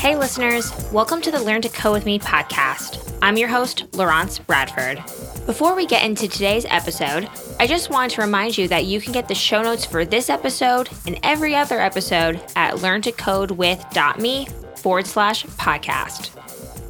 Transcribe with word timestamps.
Hey, 0.00 0.16
listeners, 0.16 0.72
welcome 0.90 1.20
to 1.20 1.30
the 1.30 1.42
Learn 1.42 1.60
to 1.60 1.68
Code 1.68 1.92
with 1.92 2.06
Me 2.06 2.18
podcast. 2.18 3.18
I'm 3.20 3.36
your 3.36 3.50
host, 3.50 3.84
Laurence 3.94 4.38
Bradford. 4.38 4.96
Before 5.44 5.76
we 5.76 5.84
get 5.84 6.06
into 6.06 6.26
today's 6.26 6.64
episode, 6.70 7.28
I 7.58 7.66
just 7.66 7.90
wanted 7.90 8.12
to 8.12 8.22
remind 8.22 8.56
you 8.56 8.66
that 8.68 8.86
you 8.86 8.98
can 8.98 9.12
get 9.12 9.28
the 9.28 9.34
show 9.34 9.62
notes 9.62 9.84
for 9.84 10.06
this 10.06 10.30
episode 10.30 10.88
and 11.06 11.20
every 11.22 11.54
other 11.54 11.78
episode 11.78 12.40
at 12.56 12.76
learntocodewith.me 12.76 14.46
forward 14.76 15.06
slash 15.06 15.44
podcast. 15.44 16.30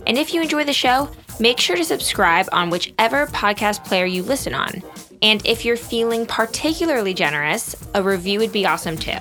And 0.06 0.16
if 0.16 0.32
you 0.32 0.40
enjoy 0.40 0.62
the 0.62 0.72
show, 0.72 1.10
make 1.40 1.58
sure 1.58 1.74
to 1.74 1.84
subscribe 1.84 2.48
on 2.52 2.70
whichever 2.70 3.26
podcast 3.26 3.84
player 3.84 4.06
you 4.06 4.22
listen 4.22 4.54
on. 4.54 4.84
And 5.20 5.44
if 5.44 5.64
you're 5.64 5.76
feeling 5.76 6.26
particularly 6.26 7.14
generous, 7.14 7.74
a 7.92 8.04
review 8.04 8.38
would 8.38 8.52
be 8.52 8.66
awesome 8.66 8.96
too. 8.96 9.18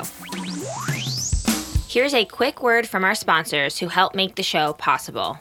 Here's 1.89 2.13
a 2.13 2.23
quick 2.23 2.61
word 2.61 2.88
from 2.88 3.03
our 3.03 3.16
sponsors 3.16 3.79
who 3.79 3.88
help 3.88 4.13
make 4.13 4.35
the 4.35 4.43
show 4.43 4.73
possible. 4.73 5.39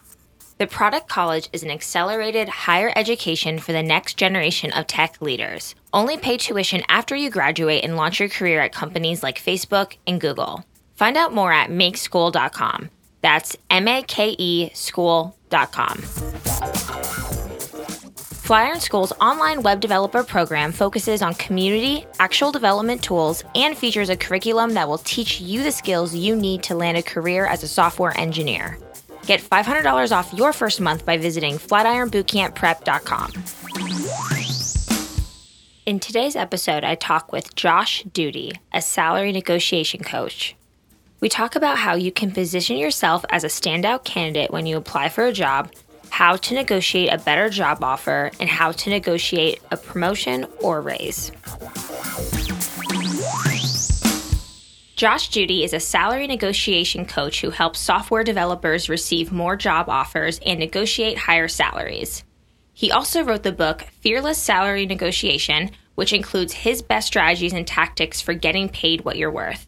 The 0.57 0.67
Product 0.67 1.07
College 1.07 1.51
is 1.53 1.63
an 1.63 1.71
accelerated 1.71 2.49
higher 2.49 2.91
education 2.97 3.59
for 3.59 3.73
the 3.73 3.83
next 3.83 4.17
generation 4.17 4.73
of 4.73 4.87
tech 4.87 5.21
leaders. 5.21 5.75
Only 5.93 6.17
pay 6.17 6.39
tuition 6.39 6.85
after 6.89 7.15
you 7.15 7.29
graduate 7.29 7.85
and 7.85 7.97
launch 7.97 8.19
your 8.19 8.31
career 8.31 8.63
at 8.63 8.73
companies 8.73 9.23
like 9.23 9.39
Facebook 9.39 9.99
and 10.07 10.23
Google. 10.23 10.65
Find 10.95 11.19
out 11.19 11.35
more 11.35 11.53
at 11.53 11.69
makeschool.com. 11.69 12.89
That's 13.21 13.55
M 13.69 13.87
A 13.87 14.01
K 14.01 14.35
E 14.39 14.71
school.com. 14.73 16.03
Flatiron 18.49 18.81
School's 18.81 19.13
online 19.21 19.63
web 19.63 19.79
developer 19.79 20.25
program 20.25 20.73
focuses 20.73 21.21
on 21.21 21.35
community, 21.35 22.07
actual 22.19 22.51
development 22.51 23.03
tools, 23.03 23.45
and 23.55 23.77
features 23.77 24.09
a 24.09 24.17
curriculum 24.17 24.73
that 24.73 24.89
will 24.89 24.97
teach 24.97 25.39
you 25.39 25.63
the 25.63 25.71
skills 25.71 26.15
you 26.15 26.35
need 26.35 26.63
to 26.63 26.75
land 26.75 26.97
a 26.97 27.03
career 27.03 27.45
as 27.45 27.63
a 27.63 27.69
software 27.69 28.19
engineer. 28.19 28.79
Get 29.27 29.43
$500 29.43 30.13
off 30.13 30.33
your 30.33 30.55
first 30.55 30.81
month 30.81 31.05
by 31.05 31.19
visiting 31.19 31.57
flatironbootcampprep.com. 31.59 33.33
In 35.85 36.01
today's 36.01 36.35
episode, 36.35 36.85
I 36.85 36.95
talk 36.95 37.31
with 37.31 37.55
Josh 37.55 38.03
Doody, 38.05 38.53
a 38.73 38.81
salary 38.81 39.33
negotiation 39.33 40.03
coach. 40.03 40.57
We 41.21 41.29
talk 41.29 41.55
about 41.55 41.77
how 41.77 41.97
you 41.97 42.11
can 42.11 42.31
position 42.31 42.79
yourself 42.79 43.27
as 43.29 43.45
a 43.45 43.49
standout 43.49 44.05
candidate 44.05 44.51
when 44.51 44.65
you 44.65 44.79
apply 44.79 45.11
for 45.11 45.27
a 45.27 45.35
job 45.35 45.71
how 46.19 46.35
to 46.35 46.53
negotiate 46.53 47.13
a 47.13 47.19
better 47.19 47.49
job 47.49 47.79
offer, 47.85 48.33
and 48.41 48.51
how 48.51 48.73
to 48.73 48.91
negotiate 48.91 49.61
a 49.71 49.77
promotion 49.77 50.45
or 50.61 50.81
raise. 50.81 51.31
Josh 54.97 55.29
Doody 55.29 55.63
is 55.63 55.73
a 55.73 55.79
salary 55.79 56.27
negotiation 56.27 57.07
coach 57.07 57.41
who 57.41 57.51
helps 57.51 57.79
software 57.79 58.25
developers 58.25 58.89
receive 58.89 59.31
more 59.31 59.55
job 59.55 59.89
offers 59.89 60.41
and 60.45 60.59
negotiate 60.59 61.17
higher 61.17 61.47
salaries. 61.47 62.25
He 62.75 62.91
also 62.91 63.23
wrote 63.23 63.45
the 63.45 63.53
book 63.53 63.83
Fearless 64.01 64.39
Salary 64.39 64.87
Negotiation, 64.87 65.71
which 65.95 66.13
includes 66.13 66.53
his 66.53 66.83
best 66.83 67.07
strategies 67.07 67.53
and 67.53 67.65
tactics 67.65 68.21
for 68.21 68.35
getting 68.35 68.69
paid 68.69 69.05
what 69.05 69.19
you're 69.19 69.31
worth. 69.31 69.68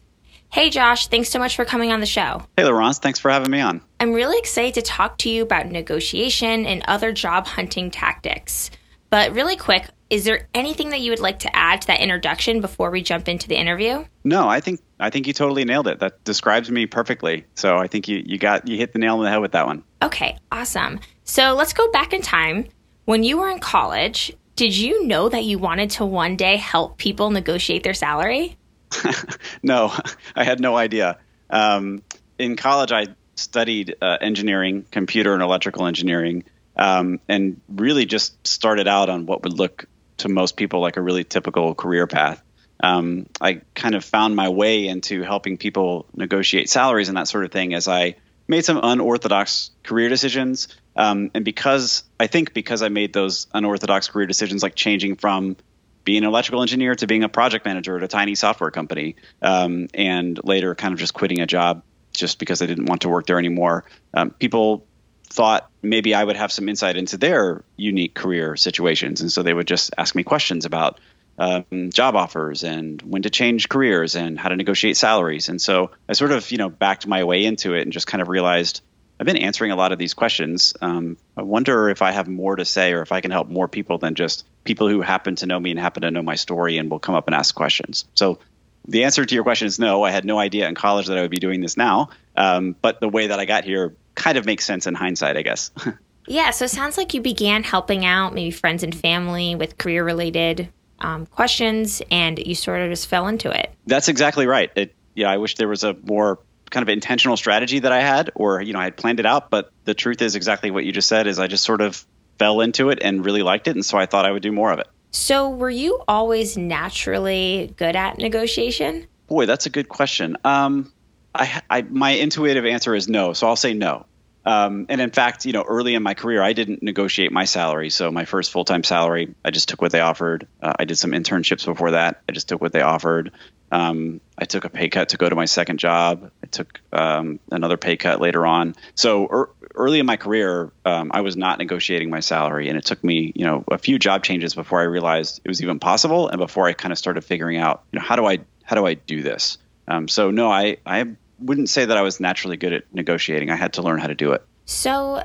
Hey, 0.51 0.69
Josh, 0.69 1.07
thanks 1.07 1.29
so 1.29 1.39
much 1.39 1.55
for 1.55 1.63
coming 1.63 1.93
on 1.93 2.01
the 2.01 2.05
show. 2.05 2.45
Hey, 2.57 2.65
Laurence, 2.65 2.99
thanks 2.99 3.19
for 3.19 3.31
having 3.31 3.51
me 3.51 3.61
on. 3.61 3.79
I'm 4.01 4.11
really 4.11 4.37
excited 4.37 4.73
to 4.73 4.81
talk 4.81 5.17
to 5.19 5.29
you 5.29 5.43
about 5.43 5.67
negotiation 5.67 6.65
and 6.65 6.83
other 6.89 7.13
job 7.13 7.47
hunting 7.47 7.89
tactics. 7.89 8.69
But 9.09 9.31
really 9.31 9.55
quick, 9.55 9.87
is 10.09 10.25
there 10.25 10.49
anything 10.53 10.89
that 10.89 10.99
you 10.99 11.11
would 11.11 11.21
like 11.21 11.39
to 11.39 11.55
add 11.55 11.79
to 11.81 11.87
that 11.87 12.01
introduction 12.01 12.59
before 12.59 12.91
we 12.91 13.01
jump 13.01 13.29
into 13.29 13.47
the 13.47 13.55
interview? 13.55 14.03
No, 14.25 14.49
I 14.49 14.59
think 14.59 14.81
I 14.99 15.09
think 15.09 15.25
you 15.25 15.31
totally 15.31 15.63
nailed 15.63 15.87
it. 15.87 15.99
That 15.99 16.21
describes 16.25 16.69
me 16.69 16.85
perfectly. 16.85 17.45
So 17.55 17.77
I 17.77 17.87
think 17.87 18.09
you, 18.09 18.21
you 18.25 18.37
got 18.37 18.67
you 18.67 18.75
hit 18.75 18.91
the 18.91 18.99
nail 18.99 19.19
on 19.19 19.23
the 19.23 19.29
head 19.29 19.39
with 19.39 19.53
that 19.53 19.65
one. 19.65 19.85
Okay, 20.01 20.37
awesome. 20.51 20.99
So 21.23 21.53
let's 21.53 21.71
go 21.71 21.89
back 21.91 22.11
in 22.11 22.21
time. 22.21 22.67
When 23.05 23.23
you 23.23 23.37
were 23.37 23.49
in 23.49 23.59
college, 23.59 24.33
did 24.57 24.75
you 24.75 25.07
know 25.07 25.29
that 25.29 25.45
you 25.45 25.57
wanted 25.57 25.91
to 25.91 26.05
one 26.05 26.35
day 26.35 26.57
help 26.57 26.97
people 26.97 27.31
negotiate 27.31 27.83
their 27.83 27.93
salary? 27.93 28.57
no, 29.63 29.93
I 30.35 30.43
had 30.43 30.59
no 30.59 30.75
idea. 30.75 31.17
Um, 31.49 32.03
in 32.37 32.55
college, 32.55 32.91
I 32.91 33.07
studied 33.35 33.95
uh, 34.01 34.17
engineering, 34.21 34.85
computer 34.89 35.33
and 35.33 35.41
electrical 35.41 35.87
engineering, 35.87 36.43
um, 36.75 37.19
and 37.27 37.61
really 37.67 38.05
just 38.05 38.45
started 38.47 38.87
out 38.87 39.09
on 39.09 39.25
what 39.25 39.43
would 39.43 39.53
look 39.53 39.85
to 40.17 40.29
most 40.29 40.55
people 40.55 40.81
like 40.81 40.97
a 40.97 41.01
really 41.01 41.23
typical 41.23 41.75
career 41.75 42.07
path. 42.07 42.41
Um, 42.79 43.27
I 43.39 43.61
kind 43.75 43.95
of 43.95 44.03
found 44.03 44.35
my 44.35 44.49
way 44.49 44.87
into 44.87 45.21
helping 45.21 45.57
people 45.57 46.07
negotiate 46.15 46.69
salaries 46.69 47.09
and 47.09 47.17
that 47.17 47.27
sort 47.27 47.45
of 47.45 47.51
thing 47.51 47.73
as 47.73 47.87
I 47.87 48.15
made 48.47 48.65
some 48.65 48.79
unorthodox 48.81 49.71
career 49.83 50.09
decisions. 50.09 50.67
Um, 50.95 51.31
and 51.33 51.45
because 51.45 52.03
I 52.19 52.27
think 52.27 52.53
because 52.53 52.81
I 52.81 52.89
made 52.89 53.13
those 53.13 53.47
unorthodox 53.53 54.07
career 54.07 54.25
decisions, 54.25 54.63
like 54.63 54.75
changing 54.75 55.15
from 55.17 55.57
being 56.03 56.23
an 56.23 56.29
electrical 56.29 56.61
engineer 56.61 56.95
to 56.95 57.07
being 57.07 57.23
a 57.23 57.29
project 57.29 57.65
manager 57.65 57.97
at 57.97 58.03
a 58.03 58.07
tiny 58.07 58.35
software 58.35 58.71
company, 58.71 59.15
um, 59.41 59.87
and 59.93 60.39
later 60.43 60.75
kind 60.75 60.93
of 60.93 60.99
just 60.99 61.13
quitting 61.13 61.41
a 61.41 61.47
job 61.47 61.83
just 62.11 62.39
because 62.39 62.61
I 62.61 62.65
didn't 62.65 62.85
want 62.85 63.01
to 63.01 63.09
work 63.09 63.25
there 63.25 63.39
anymore. 63.39 63.85
Um, 64.13 64.31
people 64.31 64.85
thought 65.25 65.69
maybe 65.81 66.13
I 66.13 66.23
would 66.23 66.35
have 66.35 66.51
some 66.51 66.67
insight 66.67 66.97
into 66.97 67.17
their 67.17 67.63
unique 67.77 68.13
career 68.13 68.55
situations, 68.55 69.21
and 69.21 69.31
so 69.31 69.43
they 69.43 69.53
would 69.53 69.67
just 69.67 69.93
ask 69.97 70.15
me 70.15 70.23
questions 70.23 70.65
about 70.65 70.99
um, 71.37 71.89
job 71.91 72.15
offers 72.15 72.63
and 72.63 73.01
when 73.01 73.21
to 73.23 73.29
change 73.29 73.69
careers 73.69 74.15
and 74.15 74.37
how 74.37 74.49
to 74.49 74.55
negotiate 74.55 74.97
salaries. 74.97 75.49
And 75.49 75.61
so 75.61 75.91
I 76.07 76.13
sort 76.13 76.31
of 76.31 76.51
you 76.51 76.57
know 76.57 76.69
backed 76.69 77.07
my 77.07 77.23
way 77.23 77.45
into 77.45 77.73
it 77.73 77.81
and 77.83 77.91
just 77.91 78.07
kind 78.07 78.21
of 78.21 78.27
realized 78.27 78.81
I've 79.21 79.27
been 79.27 79.37
answering 79.37 79.69
a 79.69 79.75
lot 79.75 79.91
of 79.91 79.99
these 79.99 80.15
questions. 80.15 80.73
Um, 80.81 81.15
I 81.37 81.43
wonder 81.43 81.89
if 81.89 82.01
I 82.01 82.09
have 82.09 82.27
more 82.27 82.55
to 82.55 82.65
say 82.65 82.91
or 82.93 83.03
if 83.03 83.11
I 83.11 83.21
can 83.21 83.29
help 83.29 83.49
more 83.49 83.67
people 83.67 83.99
than 83.99 84.15
just 84.15 84.47
people 84.63 84.89
who 84.89 85.01
happen 85.01 85.35
to 85.35 85.45
know 85.45 85.59
me 85.59 85.69
and 85.69 85.79
happen 85.79 86.01
to 86.01 86.09
know 86.09 86.23
my 86.23 86.33
story 86.33 86.79
and 86.79 86.89
will 86.89 86.97
come 86.97 87.13
up 87.13 87.27
and 87.27 87.35
ask 87.35 87.53
questions. 87.53 88.05
So 88.15 88.39
the 88.87 89.03
answer 89.03 89.23
to 89.23 89.35
your 89.35 89.43
question 89.43 89.67
is 89.67 89.77
no. 89.77 90.01
I 90.01 90.09
had 90.09 90.25
no 90.25 90.39
idea 90.39 90.67
in 90.67 90.73
college 90.73 91.05
that 91.05 91.19
I 91.19 91.21
would 91.21 91.29
be 91.29 91.37
doing 91.37 91.61
this 91.61 91.77
now. 91.77 92.09
Um, 92.35 92.75
but 92.81 92.99
the 92.99 93.09
way 93.09 93.27
that 93.27 93.39
I 93.39 93.45
got 93.45 93.63
here 93.63 93.95
kind 94.15 94.39
of 94.39 94.47
makes 94.47 94.65
sense 94.65 94.87
in 94.87 94.95
hindsight, 94.95 95.37
I 95.37 95.43
guess. 95.43 95.69
yeah. 96.27 96.49
So 96.49 96.65
it 96.65 96.71
sounds 96.71 96.97
like 96.97 97.13
you 97.13 97.21
began 97.21 97.61
helping 97.61 98.03
out 98.03 98.33
maybe 98.33 98.49
friends 98.49 98.81
and 98.81 98.95
family 98.95 99.53
with 99.53 99.77
career 99.77 100.03
related 100.03 100.67
um, 100.97 101.27
questions 101.27 102.01
and 102.09 102.39
you 102.39 102.55
sort 102.55 102.81
of 102.81 102.89
just 102.89 103.05
fell 103.05 103.27
into 103.27 103.51
it. 103.51 103.71
That's 103.85 104.07
exactly 104.07 104.47
right. 104.47 104.71
It, 104.75 104.95
yeah, 105.13 105.29
I 105.29 105.37
wish 105.37 105.57
there 105.57 105.67
was 105.67 105.83
a 105.83 105.95
more 106.05 106.39
kind 106.71 106.81
of 106.81 106.89
intentional 106.89 107.37
strategy 107.37 107.79
that 107.79 107.91
I 107.91 108.01
had, 108.01 108.31
or 108.33 108.61
you 108.61 108.73
know, 108.73 108.79
I 108.79 108.85
had 108.85 108.97
planned 108.97 109.19
it 109.19 109.25
out. 109.25 109.51
But 109.51 109.71
the 109.85 109.93
truth 109.93 110.21
is 110.21 110.35
exactly 110.35 110.71
what 110.71 110.85
you 110.85 110.91
just 110.91 111.07
said: 111.07 111.27
is 111.27 111.37
I 111.37 111.47
just 111.47 111.63
sort 111.63 111.81
of 111.81 112.03
fell 112.39 112.61
into 112.61 112.89
it 112.89 112.99
and 113.01 113.23
really 113.23 113.43
liked 113.43 113.67
it, 113.67 113.75
and 113.75 113.85
so 113.85 113.97
I 113.97 114.07
thought 114.07 114.25
I 114.25 114.31
would 114.31 114.41
do 114.41 114.51
more 114.51 114.71
of 114.71 114.79
it. 114.79 114.87
So, 115.11 115.49
were 115.49 115.69
you 115.69 116.01
always 116.07 116.57
naturally 116.57 117.73
good 117.77 117.95
at 117.95 118.17
negotiation? 118.17 119.07
Boy, 119.27 119.45
that's 119.45 119.65
a 119.65 119.69
good 119.69 119.89
question. 119.89 120.37
Um, 120.43 120.91
I, 121.35 121.61
I, 121.69 121.81
my 121.83 122.11
intuitive 122.11 122.65
answer 122.65 122.95
is 122.95 123.07
no, 123.07 123.33
so 123.33 123.47
I'll 123.47 123.55
say 123.55 123.73
no. 123.73 124.05
Um, 124.45 124.87
and 124.89 124.99
in 124.99 125.11
fact, 125.11 125.45
you 125.45 125.53
know, 125.53 125.63
early 125.63 125.93
in 125.93 126.01
my 126.01 126.13
career, 126.13 126.41
I 126.41 126.53
didn't 126.53 126.81
negotiate 126.81 127.31
my 127.31 127.45
salary. 127.45 127.89
So 127.89 128.11
my 128.11 128.25
first 128.25 128.51
full 128.51 128.65
time 128.65 128.83
salary, 128.83 129.35
I 129.45 129.51
just 129.51 129.69
took 129.69 129.81
what 129.81 129.91
they 129.91 129.99
offered. 129.99 130.47
Uh, 130.61 130.73
I 130.79 130.85
did 130.85 130.97
some 130.97 131.11
internships 131.11 131.65
before 131.65 131.91
that. 131.91 132.21
I 132.27 132.31
just 132.31 132.49
took 132.49 132.59
what 132.59 132.73
they 132.73 132.81
offered. 132.81 133.31
Um, 133.71 134.19
I 134.37 134.45
took 134.45 134.65
a 134.65 134.69
pay 134.69 134.89
cut 134.89 135.09
to 135.09 135.17
go 135.17 135.29
to 135.29 135.35
my 135.35 135.45
second 135.45 135.77
job. 135.77 136.31
Took 136.51 136.81
um, 136.93 137.39
another 137.51 137.77
pay 137.77 137.97
cut 137.97 138.21
later 138.21 138.45
on. 138.45 138.75
So 138.95 139.27
er, 139.31 139.49
early 139.75 139.99
in 139.99 140.05
my 140.05 140.17
career, 140.17 140.71
um, 140.85 141.11
I 141.13 141.21
was 141.21 141.37
not 141.37 141.59
negotiating 141.59 142.09
my 142.09 142.19
salary, 142.19 142.69
and 142.69 142.77
it 142.77 142.85
took 142.85 143.03
me, 143.03 143.31
you 143.35 143.45
know, 143.45 143.63
a 143.69 143.77
few 143.77 143.97
job 143.97 144.23
changes 144.23 144.53
before 144.53 144.79
I 144.79 144.83
realized 144.83 145.41
it 145.43 145.47
was 145.47 145.61
even 145.61 145.79
possible, 145.79 146.27
and 146.27 146.37
before 146.37 146.67
I 146.67 146.73
kind 146.73 146.91
of 146.91 146.97
started 146.97 147.21
figuring 147.21 147.57
out, 147.57 147.83
you 147.91 147.99
know, 147.99 148.05
how 148.05 148.15
do 148.15 148.25
I 148.25 148.39
how 148.63 148.75
do 148.75 148.85
I 148.85 148.93
do 148.93 149.21
this? 149.21 149.57
Um, 149.87 150.07
so 150.07 150.31
no, 150.31 150.51
I 150.51 150.77
I 150.85 151.15
wouldn't 151.39 151.69
say 151.69 151.85
that 151.85 151.97
I 151.97 152.01
was 152.01 152.19
naturally 152.19 152.57
good 152.57 152.73
at 152.73 152.93
negotiating. 152.93 153.49
I 153.49 153.55
had 153.55 153.73
to 153.73 153.81
learn 153.81 153.99
how 153.99 154.07
to 154.07 154.15
do 154.15 154.33
it. 154.33 154.45
So 154.65 155.23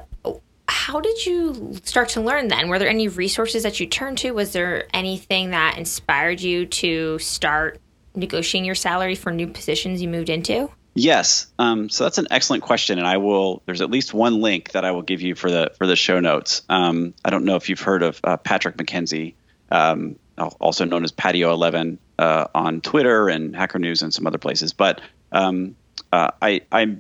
how 0.69 1.01
did 1.01 1.25
you 1.25 1.79
start 1.85 2.11
to 2.11 2.21
learn 2.21 2.49
then? 2.49 2.69
Were 2.69 2.79
there 2.79 2.89
any 2.89 3.09
resources 3.09 3.63
that 3.63 3.79
you 3.81 3.87
turned 3.87 4.19
to? 4.19 4.33
Was 4.33 4.53
there 4.53 4.87
anything 4.95 5.51
that 5.51 5.79
inspired 5.79 6.41
you 6.41 6.67
to 6.67 7.19
start 7.19 7.81
negotiating 8.15 8.65
your 8.65 8.75
salary 8.75 9.15
for 9.15 9.31
new 9.31 9.47
positions 9.47 10.03
you 10.03 10.09
moved 10.09 10.31
into? 10.31 10.71
Yes. 10.97 11.47
Um, 11.59 11.91
so 11.91 12.05
that's 12.05 12.17
an 12.17 12.29
excellent 12.31 12.63
question, 12.63 12.99
and 12.99 13.07
I 13.07 13.19
will. 13.19 13.63
There's 13.67 13.83
at 13.83 13.91
least 13.91 14.15
one 14.15 14.41
link 14.41 14.73
that 14.73 14.87
I 14.87 14.93
will 14.93 15.03
give 15.03 15.21
you 15.21 15.35
for 15.35 15.51
the 15.51 15.71
for 15.77 15.87
the 15.87 15.95
show 15.95 16.21
notes. 16.21 16.63
Um, 16.71 17.13
I 17.23 17.29
don't 17.29 17.45
know 17.45 17.57
if 17.57 17.69
you've 17.69 17.81
heard 17.81 18.03
of 18.03 18.19
uh, 18.25 18.39
Patrick 18.39 18.79
McKenzie, 18.79 19.35
um, 19.71 20.17
also 20.39 20.87
known 20.87 21.05
as 21.05 21.13
Patio 21.13 21.53
Eleven 21.53 21.99
uh, 22.19 22.47
on 22.55 22.81
Twitter 22.81 23.29
and 23.29 23.55
Hacker 23.55 23.79
News 23.79 24.01
and 24.01 24.13
some 24.13 24.27
other 24.27 24.39
places. 24.39 24.73
But 24.73 25.03
um, 25.33 25.77
uh, 26.11 26.31
I 26.41 26.63
I 26.73 26.97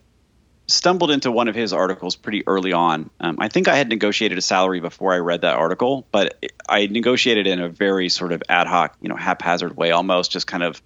stumbled 0.66 1.10
into 1.10 1.32
one 1.32 1.48
of 1.48 1.54
his 1.54 1.72
articles 1.72 2.16
pretty 2.16 2.46
early 2.46 2.74
on. 2.74 3.08
Um, 3.18 3.36
I 3.40 3.48
think 3.48 3.66
I 3.66 3.76
had 3.76 3.88
negotiated 3.88 4.36
a 4.36 4.42
salary 4.42 4.80
before 4.80 5.14
I 5.14 5.18
read 5.18 5.40
that 5.40 5.56
article, 5.56 6.06
but 6.12 6.44
I 6.68 6.86
negotiated 6.86 7.46
in 7.46 7.60
a 7.60 7.70
very 7.70 8.10
sort 8.10 8.32
of 8.32 8.42
ad 8.46 8.66
hoc, 8.66 8.94
you 9.00 9.08
know, 9.08 9.16
haphazard 9.16 9.74
way, 9.74 9.92
almost 9.92 10.32
just 10.32 10.46
kind 10.46 10.62
of 10.62 10.82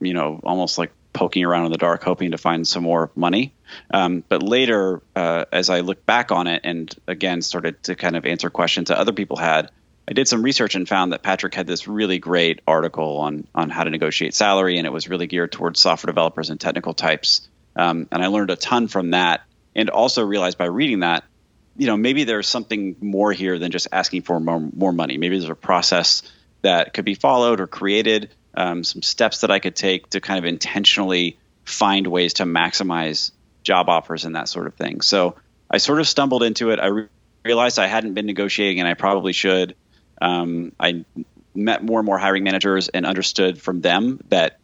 you 0.00 0.14
know, 0.14 0.40
almost 0.42 0.78
like 0.78 0.92
poking 1.12 1.44
around 1.44 1.66
in 1.66 1.72
the 1.72 1.78
dark, 1.78 2.02
hoping 2.02 2.30
to 2.30 2.38
find 2.38 2.66
some 2.66 2.82
more 2.82 3.10
money. 3.14 3.52
Um, 3.92 4.24
but 4.28 4.42
later, 4.42 5.02
uh, 5.14 5.44
as 5.52 5.70
I 5.70 5.80
look 5.80 6.04
back 6.06 6.32
on 6.32 6.46
it 6.46 6.62
and 6.64 6.94
again 7.06 7.42
started 7.42 7.82
to 7.84 7.94
kind 7.94 8.16
of 8.16 8.24
answer 8.24 8.50
questions 8.50 8.88
that 8.88 8.98
other 8.98 9.12
people 9.12 9.36
had, 9.36 9.70
I 10.08 10.12
did 10.12 10.26
some 10.26 10.42
research 10.42 10.74
and 10.74 10.88
found 10.88 11.12
that 11.12 11.22
Patrick 11.22 11.54
had 11.54 11.66
this 11.66 11.86
really 11.86 12.18
great 12.18 12.60
article 12.66 13.18
on 13.18 13.46
on 13.54 13.70
how 13.70 13.84
to 13.84 13.90
negotiate 13.90 14.34
salary, 14.34 14.78
and 14.78 14.86
it 14.86 14.92
was 14.92 15.08
really 15.08 15.28
geared 15.28 15.52
towards 15.52 15.80
software 15.80 16.10
developers 16.10 16.50
and 16.50 16.60
technical 16.60 16.94
types. 16.94 17.48
Um, 17.76 18.08
and 18.10 18.22
I 18.22 18.26
learned 18.26 18.50
a 18.50 18.56
ton 18.56 18.88
from 18.88 19.10
that, 19.12 19.42
and 19.76 19.88
also 19.88 20.24
realized 20.24 20.58
by 20.58 20.64
reading 20.64 21.00
that, 21.00 21.22
you 21.76 21.86
know, 21.86 21.96
maybe 21.96 22.24
there's 22.24 22.48
something 22.48 22.96
more 23.00 23.32
here 23.32 23.58
than 23.58 23.70
just 23.70 23.86
asking 23.92 24.22
for 24.22 24.40
more 24.40 24.58
more 24.58 24.92
money. 24.92 25.16
Maybe 25.16 25.38
there's 25.38 25.50
a 25.50 25.54
process 25.54 26.22
that 26.62 26.92
could 26.92 27.04
be 27.04 27.14
followed 27.14 27.60
or 27.60 27.68
created, 27.68 28.30
um, 28.54 28.84
some 28.84 29.02
steps 29.02 29.42
that 29.42 29.50
I 29.50 29.58
could 29.58 29.76
take 29.76 30.10
to 30.10 30.20
kind 30.20 30.38
of 30.38 30.44
intentionally 30.44 31.38
find 31.64 32.06
ways 32.06 32.34
to 32.34 32.44
maximize 32.44 33.32
job 33.62 33.88
offers 33.88 34.24
and 34.24 34.36
that 34.36 34.48
sort 34.48 34.66
of 34.66 34.74
thing. 34.74 35.00
So 35.00 35.36
I 35.70 35.78
sort 35.78 36.00
of 36.00 36.08
stumbled 36.08 36.42
into 36.42 36.70
it. 36.70 36.80
I 36.80 36.86
re- 36.86 37.08
realized 37.44 37.78
I 37.78 37.86
hadn't 37.86 38.14
been 38.14 38.26
negotiating, 38.26 38.80
and 38.80 38.88
I 38.88 38.94
probably 38.94 39.32
should. 39.32 39.76
Um, 40.20 40.72
I 40.78 41.04
met 41.54 41.82
more 41.82 41.98
and 41.98 42.06
more 42.06 42.18
hiring 42.18 42.44
managers 42.44 42.88
and 42.88 43.06
understood 43.06 43.60
from 43.60 43.80
them 43.80 44.20
that 44.28 44.58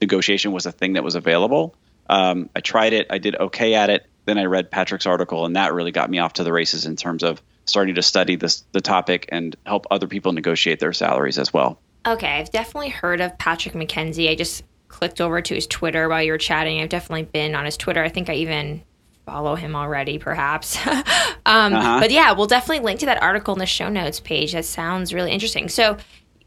negotiation 0.00 0.52
was 0.52 0.66
a 0.66 0.72
thing 0.72 0.94
that 0.94 1.04
was 1.04 1.14
available. 1.14 1.74
Um, 2.08 2.50
I 2.54 2.60
tried 2.60 2.92
it. 2.92 3.08
I 3.10 3.18
did 3.18 3.36
okay 3.36 3.74
at 3.74 3.90
it. 3.90 4.06
Then 4.24 4.38
I 4.38 4.44
read 4.44 4.70
Patrick's 4.70 5.06
article, 5.06 5.46
and 5.46 5.56
that 5.56 5.72
really 5.72 5.92
got 5.92 6.10
me 6.10 6.18
off 6.18 6.34
to 6.34 6.44
the 6.44 6.52
races 6.52 6.86
in 6.86 6.96
terms 6.96 7.22
of 7.22 7.40
starting 7.64 7.96
to 7.96 8.02
study 8.02 8.36
this 8.36 8.64
the 8.72 8.80
topic 8.80 9.28
and 9.30 9.56
help 9.64 9.86
other 9.90 10.06
people 10.06 10.32
negotiate 10.32 10.80
their 10.80 10.92
salaries 10.92 11.38
as 11.38 11.52
well. 11.52 11.80
Okay, 12.06 12.38
I've 12.38 12.50
definitely 12.50 12.90
heard 12.90 13.20
of 13.20 13.36
Patrick 13.38 13.74
McKenzie. 13.74 14.30
I 14.30 14.34
just 14.36 14.62
clicked 14.88 15.20
over 15.20 15.42
to 15.42 15.54
his 15.54 15.66
Twitter 15.66 16.08
while 16.08 16.22
you 16.22 16.32
were 16.32 16.38
chatting. 16.38 16.80
I've 16.80 16.88
definitely 16.88 17.24
been 17.24 17.54
on 17.54 17.64
his 17.64 17.76
Twitter. 17.76 18.02
I 18.02 18.08
think 18.08 18.30
I 18.30 18.34
even 18.34 18.82
follow 19.24 19.56
him 19.56 19.74
already, 19.74 20.18
perhaps. 20.18 20.78
um, 20.86 21.74
uh-huh. 21.74 21.98
But 22.00 22.12
yeah, 22.12 22.32
we'll 22.32 22.46
definitely 22.46 22.84
link 22.84 23.00
to 23.00 23.06
that 23.06 23.20
article 23.20 23.54
in 23.54 23.58
the 23.58 23.66
show 23.66 23.88
notes 23.88 24.20
page. 24.20 24.52
That 24.52 24.64
sounds 24.64 25.12
really 25.12 25.32
interesting. 25.32 25.68
So 25.68 25.96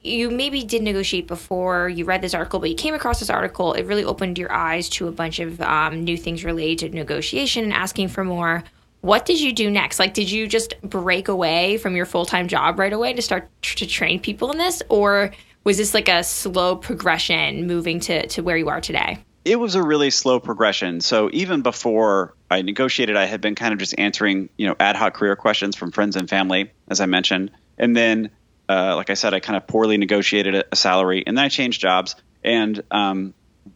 you 0.01 0.31
maybe 0.31 0.63
did 0.63 0.81
negotiate 0.81 1.27
before 1.27 1.89
you 1.89 2.05
read 2.05 2.21
this 2.21 2.33
article, 2.33 2.61
but 2.61 2.69
you 2.69 2.75
came 2.75 2.93
across 2.93 3.19
this 3.19 3.29
article. 3.29 3.73
It 3.73 3.83
really 3.83 4.05
opened 4.05 4.37
your 4.37 4.51
eyes 4.51 4.87
to 4.89 5.09
a 5.09 5.11
bunch 5.11 5.39
of 5.39 5.59
um, 5.59 6.05
new 6.05 6.15
things 6.15 6.45
related 6.45 6.91
to 6.91 6.97
negotiation 6.97 7.65
and 7.65 7.73
asking 7.73 8.07
for 8.07 8.23
more. 8.23 8.63
What 9.01 9.25
did 9.25 9.39
you 9.39 9.53
do 9.53 9.69
next? 9.69 9.99
Like, 9.99 10.13
did 10.13 10.29
you 10.31 10.47
just 10.47 10.81
break 10.81 11.27
away 11.27 11.77
from 11.77 11.95
your 11.95 12.05
full 12.05 12.25
time 12.25 12.47
job 12.47 12.79
right 12.79 12.91
away 12.91 13.13
to 13.13 13.21
start 13.21 13.49
tr- 13.61 13.77
to 13.77 13.85
train 13.85 14.19
people 14.19 14.51
in 14.51 14.57
this, 14.57 14.81
or 14.89 15.31
was 15.69 15.77
this 15.77 15.93
like 15.93 16.09
a 16.09 16.23
slow 16.23 16.75
progression 16.75 17.67
moving 17.67 17.99
to 17.99 18.25
to 18.25 18.41
where 18.41 18.57
you 18.57 18.69
are 18.69 18.81
today? 18.81 19.19
It 19.45 19.57
was 19.57 19.75
a 19.75 19.83
really 19.83 20.09
slow 20.09 20.39
progression. 20.39 20.99
So 20.99 21.29
even 21.31 21.61
before 21.61 22.33
I 22.49 22.63
negotiated, 22.63 23.15
I 23.15 23.25
had 23.25 23.39
been 23.39 23.53
kind 23.53 23.71
of 23.71 23.77
just 23.77 23.93
answering, 23.95 24.49
you 24.57 24.65
know, 24.65 24.75
ad 24.79 24.95
hoc 24.95 25.13
career 25.13 25.35
questions 25.35 25.75
from 25.75 25.91
friends 25.91 26.15
and 26.15 26.27
family, 26.27 26.71
as 26.87 27.01
I 27.01 27.05
mentioned, 27.05 27.51
and 27.77 27.95
then 27.95 28.31
uh, 28.67 28.95
like 28.95 29.11
I 29.11 29.13
said, 29.13 29.35
I 29.35 29.41
kind 29.41 29.57
of 29.57 29.67
poorly 29.67 29.97
negotiated 29.97 30.65
a, 30.71 30.75
salary, 30.75 31.23
and 31.27 31.37
then 31.37 31.45
I 31.45 31.49
changed 31.49 31.79
jobs, 31.79 32.15
and 32.43 32.81
um, 32.89 33.35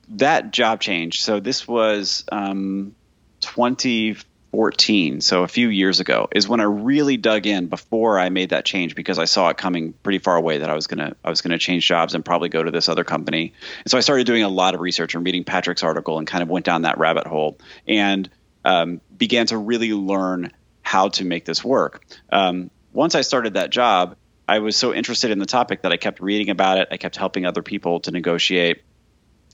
that 0.09 0.51
job 0.51 0.81
change. 0.81 1.21
So 1.21 1.39
this 1.39 1.67
was 1.67 2.25
um, 2.31 2.95
2014, 4.53 5.21
so 5.21 5.41
a 5.41 5.47
few 5.47 5.67
years 5.67 5.99
ago, 5.99 6.27
is 6.31 6.47
when 6.47 6.59
I 6.59 6.65
really 6.65 7.17
dug 7.17 7.47
in 7.47 7.67
before 7.67 8.19
I 8.19 8.29
made 8.29 8.51
that 8.51 8.65
change 8.65 8.93
because 8.93 9.17
I 9.17 9.25
saw 9.25 9.49
it 9.49 9.57
coming 9.57 9.93
pretty 9.93 10.19
far 10.19 10.35
away 10.35 10.59
that 10.59 10.69
I 10.69 10.75
was 10.75 10.85
gonna 10.85 11.15
I 11.23 11.31
was 11.31 11.41
gonna 11.41 11.57
change 11.57 11.87
jobs 11.87 12.13
and 12.13 12.23
probably 12.23 12.49
go 12.49 12.61
to 12.61 12.69
this 12.69 12.87
other 12.87 13.03
company. 13.03 13.53
And 13.83 13.89
so 13.89 13.97
I 13.97 14.01
started 14.01 14.27
doing 14.27 14.43
a 14.43 14.49
lot 14.49 14.75
of 14.75 14.81
research 14.81 15.15
and 15.15 15.25
reading 15.25 15.43
Patrick's 15.43 15.81
article 15.81 16.19
and 16.19 16.27
kind 16.27 16.43
of 16.43 16.49
went 16.49 16.65
down 16.65 16.83
that 16.83 16.99
rabbit 16.99 17.25
hole 17.25 17.57
and 17.87 18.29
um, 18.63 19.01
began 19.17 19.47
to 19.47 19.57
really 19.57 19.91
learn 19.91 20.51
how 20.83 21.09
to 21.09 21.25
make 21.25 21.45
this 21.45 21.63
work. 21.63 22.05
Um, 22.31 22.69
once 22.91 23.15
I 23.15 23.21
started 23.21 23.55
that 23.55 23.71
job, 23.71 24.17
I 24.47 24.59
was 24.59 24.75
so 24.75 24.93
interested 24.93 25.31
in 25.31 25.39
the 25.39 25.47
topic 25.47 25.81
that 25.81 25.91
I 25.91 25.97
kept 25.97 26.19
reading 26.19 26.51
about 26.51 26.77
it. 26.77 26.89
I 26.91 26.97
kept 26.97 27.15
helping 27.15 27.47
other 27.47 27.63
people 27.63 28.01
to 28.01 28.11
negotiate. 28.11 28.83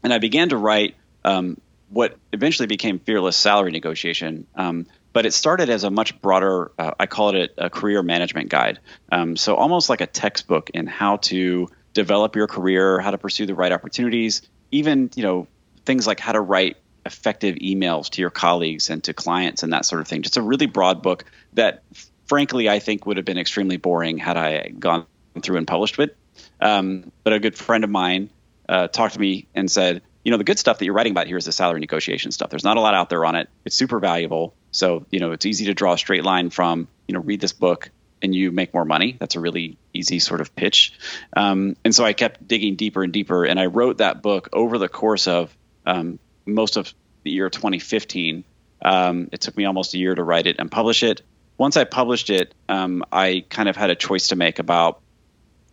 And 0.03 0.13
I 0.13 0.17
began 0.17 0.49
to 0.49 0.57
write 0.57 0.95
um, 1.23 1.57
what 1.89 2.17
eventually 2.31 2.67
became 2.67 2.99
Fearless 2.99 3.35
Salary 3.35 3.71
Negotiation. 3.71 4.47
Um, 4.55 4.85
but 5.11 5.25
it 5.25 5.33
started 5.33 5.69
as 5.69 5.83
a 5.83 5.89
much 5.89 6.21
broader, 6.21 6.71
uh, 6.77 6.91
I 6.99 7.07
call 7.07 7.35
it 7.35 7.53
a, 7.57 7.69
career 7.69 8.03
management 8.03 8.49
guide. 8.49 8.79
Um, 9.11 9.35
so 9.35 9.55
almost 9.55 9.89
like 9.89 10.01
a 10.01 10.07
textbook 10.07 10.69
in 10.71 10.85
how 10.85 11.17
to 11.17 11.69
develop 11.93 12.35
your 12.35 12.47
career, 12.47 12.99
how 12.99 13.11
to 13.11 13.17
pursue 13.17 13.47
the 13.47 13.55
right 13.55 13.71
opportunities, 13.71 14.43
even, 14.71 15.09
you 15.15 15.23
know, 15.23 15.47
things 15.85 16.05
like 16.05 16.19
how 16.19 16.33
to 16.33 16.41
write 16.41 16.77
effective 17.05 17.55
emails 17.55 18.09
to 18.11 18.21
your 18.21 18.29
colleagues 18.29 18.91
and 18.91 19.03
to 19.05 19.13
clients 19.13 19.63
and 19.63 19.73
that 19.73 19.85
sort 19.85 20.01
of 20.01 20.07
thing. 20.07 20.21
Just 20.21 20.37
a 20.37 20.43
really 20.43 20.67
broad 20.67 21.01
book 21.01 21.25
that 21.53 21.81
frankly, 22.29 22.69
I 22.69 22.77
think 22.77 23.07
would 23.07 23.17
have 23.17 23.25
been 23.25 23.39
extremely 23.39 23.77
boring 23.77 24.19
had 24.19 24.37
I 24.37 24.69
gone 24.69 25.07
through 25.41 25.57
and 25.57 25.67
published 25.67 25.99
it. 25.99 26.15
Um, 26.61 27.11
but 27.23 27.33
a 27.33 27.39
good 27.39 27.57
friend 27.57 27.83
of 27.83 27.89
mine 27.89 28.29
uh, 28.69 28.87
talked 28.87 29.15
to 29.15 29.19
me 29.19 29.47
and 29.55 29.69
said, 29.69 30.03
you 30.29 30.31
know, 30.31 30.37
the 30.37 30.43
good 30.43 30.59
stuff 30.59 30.77
that 30.77 30.85
you're 30.85 30.93
writing 30.93 31.09
about 31.09 31.25
here 31.25 31.37
is 31.37 31.45
the 31.45 31.51
salary 31.51 31.79
negotiation 31.79 32.31
stuff. 32.31 32.51
There's 32.51 32.63
not 32.63 32.77
a 32.77 32.81
lot 32.81 32.93
out 32.93 33.09
there 33.09 33.25
on 33.25 33.35
it. 33.35 33.49
It's 33.65 33.75
super 33.75 33.99
valuable. 33.99 34.53
So, 34.69 35.07
you 35.09 35.19
know, 35.19 35.31
it's 35.31 35.47
easy 35.47 35.65
to 35.65 35.73
draw 35.73 35.93
a 35.93 35.97
straight 35.97 36.23
line 36.23 36.51
from, 36.51 36.87
you 37.07 37.13
know, 37.13 37.19
read 37.19 37.41
this 37.41 37.53
book 37.53 37.89
and 38.21 38.35
you 38.35 38.51
make 38.51 38.71
more 38.71 38.85
money. 38.85 39.15
That's 39.17 39.35
a 39.35 39.39
really 39.39 39.79
easy 39.91 40.19
sort 40.19 40.39
of 40.39 40.55
pitch. 40.55 40.93
Um, 41.35 41.77
and 41.83 41.95
so 41.95 42.05
I 42.05 42.13
kept 42.13 42.47
digging 42.47 42.75
deeper 42.75 43.01
and 43.01 43.11
deeper. 43.11 43.43
And 43.43 43.59
I 43.59 43.65
wrote 43.65 43.97
that 43.97 44.21
book 44.21 44.49
over 44.53 44.77
the 44.77 44.87
course 44.87 45.27
of 45.27 45.55
um, 45.87 46.19
most 46.45 46.77
of 46.77 46.93
the 47.23 47.31
year 47.31 47.49
2015. 47.49 48.43
Um, 48.83 49.29
it 49.31 49.41
took 49.41 49.57
me 49.57 49.65
almost 49.65 49.95
a 49.95 49.97
year 49.97 50.13
to 50.13 50.23
write 50.23 50.45
it 50.45 50.57
and 50.59 50.69
publish 50.69 51.01
it 51.01 51.23
once 51.59 51.75
I 51.75 51.83
published 51.83 52.29
it, 52.29 52.55
um, 52.69 53.03
I 53.11 53.43
kind 53.49 53.67
of 53.67 53.75
had 53.75 53.89
a 53.89 53.95
choice 53.95 54.29
to 54.29 54.37
make 54.37 54.59
about 54.59 55.01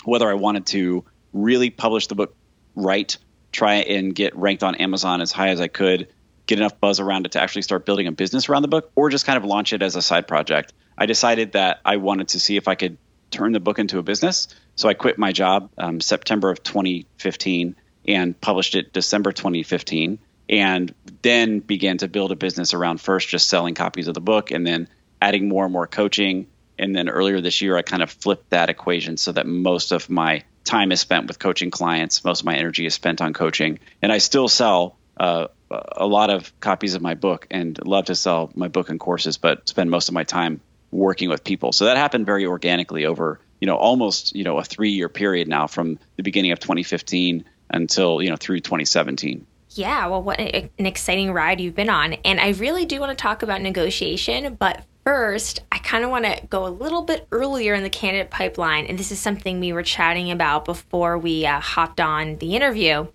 whether 0.04 0.28
I 0.28 0.34
wanted 0.34 0.66
to 0.66 1.04
really 1.32 1.70
publish 1.70 2.08
the 2.08 2.16
book 2.16 2.34
right, 2.74 3.16
try 3.56 3.76
and 3.76 4.14
get 4.14 4.36
ranked 4.36 4.62
on 4.62 4.74
Amazon 4.74 5.22
as 5.22 5.32
high 5.32 5.48
as 5.48 5.60
I 5.60 5.68
could, 5.68 6.08
get 6.46 6.58
enough 6.58 6.78
buzz 6.78 7.00
around 7.00 7.26
it 7.26 7.32
to 7.32 7.40
actually 7.40 7.62
start 7.62 7.86
building 7.86 8.06
a 8.06 8.12
business 8.12 8.48
around 8.48 8.62
the 8.62 8.68
book, 8.68 8.90
or 8.94 9.08
just 9.08 9.26
kind 9.26 9.38
of 9.38 9.44
launch 9.44 9.72
it 9.72 9.82
as 9.82 9.96
a 9.96 10.02
side 10.02 10.28
project. 10.28 10.74
I 10.98 11.06
decided 11.06 11.52
that 11.52 11.80
I 11.84 11.96
wanted 11.96 12.28
to 12.28 12.40
see 12.40 12.56
if 12.56 12.68
I 12.68 12.74
could 12.74 12.98
turn 13.30 13.52
the 13.52 13.60
book 13.60 13.78
into 13.78 13.98
a 13.98 14.02
business. 14.02 14.48
So 14.76 14.88
I 14.88 14.94
quit 14.94 15.18
my 15.18 15.32
job 15.32 15.70
um, 15.78 16.00
September 16.00 16.50
of 16.50 16.62
2015 16.62 17.76
and 18.06 18.40
published 18.40 18.74
it 18.74 18.92
December 18.92 19.32
2015 19.32 20.18
and 20.48 20.94
then 21.22 21.58
began 21.58 21.98
to 21.98 22.08
build 22.08 22.30
a 22.30 22.36
business 22.36 22.72
around 22.72 23.00
first 23.00 23.28
just 23.28 23.48
selling 23.48 23.74
copies 23.74 24.06
of 24.06 24.14
the 24.14 24.20
book 24.20 24.52
and 24.52 24.66
then 24.66 24.88
adding 25.20 25.48
more 25.48 25.64
and 25.64 25.72
more 25.72 25.86
coaching. 25.86 26.46
And 26.78 26.94
then 26.94 27.08
earlier 27.08 27.40
this 27.40 27.62
year, 27.62 27.76
I 27.76 27.82
kind 27.82 28.02
of 28.02 28.10
flipped 28.10 28.50
that 28.50 28.70
equation 28.70 29.16
so 29.16 29.32
that 29.32 29.46
most 29.46 29.92
of 29.92 30.08
my 30.08 30.44
time 30.66 30.92
is 30.92 31.00
spent 31.00 31.26
with 31.28 31.38
coaching 31.38 31.70
clients. 31.70 32.24
Most 32.24 32.40
of 32.40 32.46
my 32.46 32.56
energy 32.56 32.86
is 32.86 32.94
spent 32.94 33.20
on 33.20 33.32
coaching. 33.32 33.78
And 34.02 34.12
I 34.12 34.18
still 34.18 34.48
sell 34.48 34.96
uh, 35.16 35.46
a 35.70 36.06
lot 36.06 36.30
of 36.30 36.52
copies 36.60 36.94
of 36.94 37.02
my 37.02 37.14
book 37.14 37.46
and 37.50 37.78
love 37.86 38.06
to 38.06 38.14
sell 38.14 38.50
my 38.54 38.68
book 38.68 38.90
and 38.90 39.00
courses, 39.00 39.38
but 39.38 39.68
spend 39.68 39.90
most 39.90 40.08
of 40.08 40.14
my 40.14 40.24
time 40.24 40.60
working 40.90 41.28
with 41.28 41.44
people. 41.44 41.72
So 41.72 41.86
that 41.86 41.96
happened 41.96 42.26
very 42.26 42.46
organically 42.46 43.06
over, 43.06 43.40
you 43.60 43.66
know, 43.66 43.76
almost, 43.76 44.34
you 44.36 44.44
know, 44.44 44.58
a 44.58 44.64
three 44.64 44.90
year 44.90 45.08
period 45.08 45.48
now 45.48 45.66
from 45.66 45.98
the 46.16 46.22
beginning 46.22 46.52
of 46.52 46.60
2015 46.60 47.44
until, 47.70 48.22
you 48.22 48.30
know, 48.30 48.36
through 48.36 48.60
2017. 48.60 49.46
Yeah, 49.70 50.06
well, 50.06 50.22
what 50.22 50.38
an 50.40 50.70
exciting 50.78 51.32
ride 51.32 51.60
you've 51.60 51.74
been 51.74 51.90
on. 51.90 52.14
And 52.24 52.40
I 52.40 52.50
really 52.50 52.86
do 52.86 53.00
want 53.00 53.16
to 53.16 53.20
talk 53.20 53.42
about 53.42 53.60
negotiation, 53.60 54.54
but 54.54 54.82
First, 55.06 55.60
I 55.70 55.78
kind 55.78 56.02
of 56.02 56.10
want 56.10 56.24
to 56.24 56.44
go 56.48 56.66
a 56.66 56.68
little 56.68 57.02
bit 57.02 57.28
earlier 57.30 57.74
in 57.74 57.84
the 57.84 57.90
candidate 57.90 58.28
pipeline, 58.28 58.86
and 58.86 58.98
this 58.98 59.12
is 59.12 59.20
something 59.20 59.60
we 59.60 59.72
were 59.72 59.84
chatting 59.84 60.32
about 60.32 60.64
before 60.64 61.16
we 61.16 61.46
uh, 61.46 61.60
hopped 61.60 62.00
on 62.00 62.38
the 62.38 62.56
interview. 62.56 63.06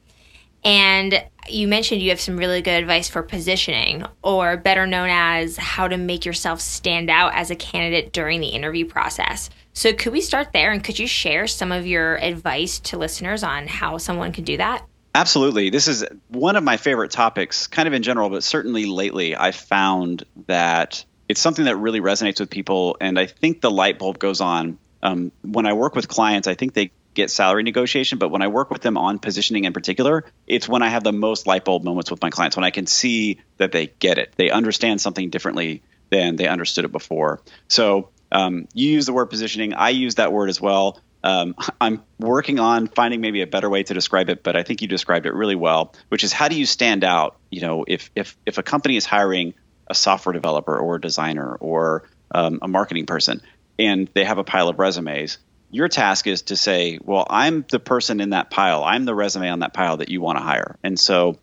And 0.64 1.22
you 1.50 1.68
mentioned 1.68 2.02
you 2.02 2.12
have 2.12 2.22
some 2.22 2.38
really 2.38 2.62
good 2.62 2.82
advice 2.82 3.10
for 3.10 3.22
positioning, 3.22 4.06
or 4.24 4.56
better 4.56 4.88
known 4.88 5.10
as 5.12 5.58
how 5.58 5.90
to 5.90 5.98
make 5.98 6.24
yourself 6.24 6.62
stand 6.62 7.10
out 7.10 7.34
as 7.36 7.52
a 7.52 7.58
candidate 7.58 8.14
during 8.14 8.40
the 8.40 8.48
interview 8.48 8.86
process. 8.86 9.50
So, 9.74 9.92
could 9.92 10.14
we 10.14 10.22
start 10.22 10.54
there? 10.54 10.72
And 10.72 10.82
could 10.82 10.98
you 10.98 11.08
share 11.08 11.46
some 11.46 11.74
of 11.74 11.86
your 11.86 12.16
advice 12.20 12.80
to 12.80 12.98
listeners 12.98 13.44
on 13.44 13.68
how 13.68 13.98
someone 13.98 14.32
can 14.32 14.46
do 14.46 14.56
that? 14.56 14.86
Absolutely. 15.14 15.70
This 15.70 15.90
is 15.90 16.06
one 16.30 16.56
of 16.56 16.64
my 16.64 16.78
favorite 16.78 17.12
topics, 17.12 17.68
kind 17.68 17.90
of 17.90 17.94
in 17.94 18.02
general, 18.02 18.30
but 18.30 18.46
certainly 18.46 18.86
lately, 18.86 19.36
I 19.36 19.52
found 19.52 20.24
that 20.48 21.04
it's 21.32 21.40
something 21.40 21.64
that 21.64 21.78
really 21.78 22.02
resonates 22.02 22.42
with 22.42 22.50
people, 22.50 22.98
and 23.00 23.18
I 23.18 23.26
think 23.26 23.62
the 23.62 23.72
light 23.72 23.98
bulb 23.98 24.20
goes 24.20 24.42
on 24.42 24.78
um, 25.02 25.32
when 25.44 25.66
I 25.66 25.72
work 25.72 25.96
with 25.96 26.10
clients. 26.10 26.46
I 26.46 26.56
think 26.56 26.74
they 26.74 26.92
get 27.14 27.30
salary 27.30 27.64
negotiation, 27.64 28.18
but 28.18 28.32
when 28.32 28.42
I 28.42 28.50
work 28.50 28.70
with 28.70 28.82
them 28.82 28.98
on 28.98 29.18
positioning 29.18 29.64
in 29.64 29.72
particular, 29.72 30.26
it's 30.46 30.68
when 30.68 30.82
I 30.82 30.90
have 30.90 31.06
the 31.06 31.14
most 31.14 31.48
light 31.48 31.64
bulb 31.64 31.86
moments 31.86 32.12
with 32.12 32.22
my 32.22 32.32
clients 32.32 32.58
when 32.58 32.66
I 32.66 32.70
can 32.70 32.86
see 32.86 33.40
that 33.60 33.72
they 33.72 33.88
get 34.00 34.18
it, 34.18 34.34
they 34.36 34.50
understand 34.50 35.00
something 35.00 35.30
differently 35.30 35.84
than 36.10 36.36
they 36.36 36.48
understood 36.48 36.84
it 36.84 36.92
before. 36.92 37.42
So 37.70 38.10
um, 38.30 38.68
you 38.74 38.90
use 38.90 39.06
the 39.06 39.14
word 39.14 39.28
positioning. 39.28 39.74
I 39.74 39.92
use 39.92 40.16
that 40.16 40.34
word 40.34 40.50
as 40.50 40.60
well. 40.60 41.00
um, 41.24 41.56
I'm 41.80 42.04
working 42.20 42.60
on 42.60 42.88
finding 42.88 43.22
maybe 43.22 43.42
a 43.42 43.48
better 43.48 43.70
way 43.70 43.84
to 43.84 43.94
describe 43.94 44.30
it, 44.30 44.44
but 44.44 44.58
I 44.58 44.64
think 44.64 44.82
you 44.82 44.90
described 44.90 45.26
it 45.26 45.34
really 45.34 45.56
well, 45.56 45.96
which 46.10 46.26
is 46.26 46.34
how 46.34 46.50
do 46.50 46.60
you 46.60 46.66
stand 46.66 47.06
out? 47.06 47.38
You 47.50 47.62
know, 47.62 47.86
if 47.88 48.12
if 48.16 48.38
if 48.46 48.58
a 48.58 48.64
company 48.64 48.98
is 48.98 49.06
hiring 49.06 49.54
a 49.88 49.96
software 49.96 50.34
developer 50.34 50.78
or 50.78 50.96
a 50.96 51.02
designer 51.02 51.56
or 51.56 52.10
um, 52.34 52.60
a 52.62 52.68
marketing 52.68 53.06
person, 53.06 53.42
and 53.78 54.10
they 54.14 54.24
have 54.24 54.38
a 54.38 54.44
pile 54.44 54.70
of 54.70 54.80
resumes, 54.80 55.38
your 55.70 55.88
task 55.88 56.28
is 56.28 56.44
to 56.44 56.56
say, 56.56 57.00
well, 57.02 57.26
I'm 57.30 57.66
the 57.70 57.80
person 57.80 58.20
in 58.20 58.32
that 58.32 58.50
pile. 58.50 58.84
I'm 58.84 59.06
the 59.06 59.16
resume 59.16 59.50
on 59.50 59.60
that 59.60 59.74
pile 59.74 59.98
that 59.98 60.10
you 60.10 60.22
want 60.22 60.38
to 60.38 60.44
hire, 60.44 60.78
and 60.84 61.00
so 61.00 61.40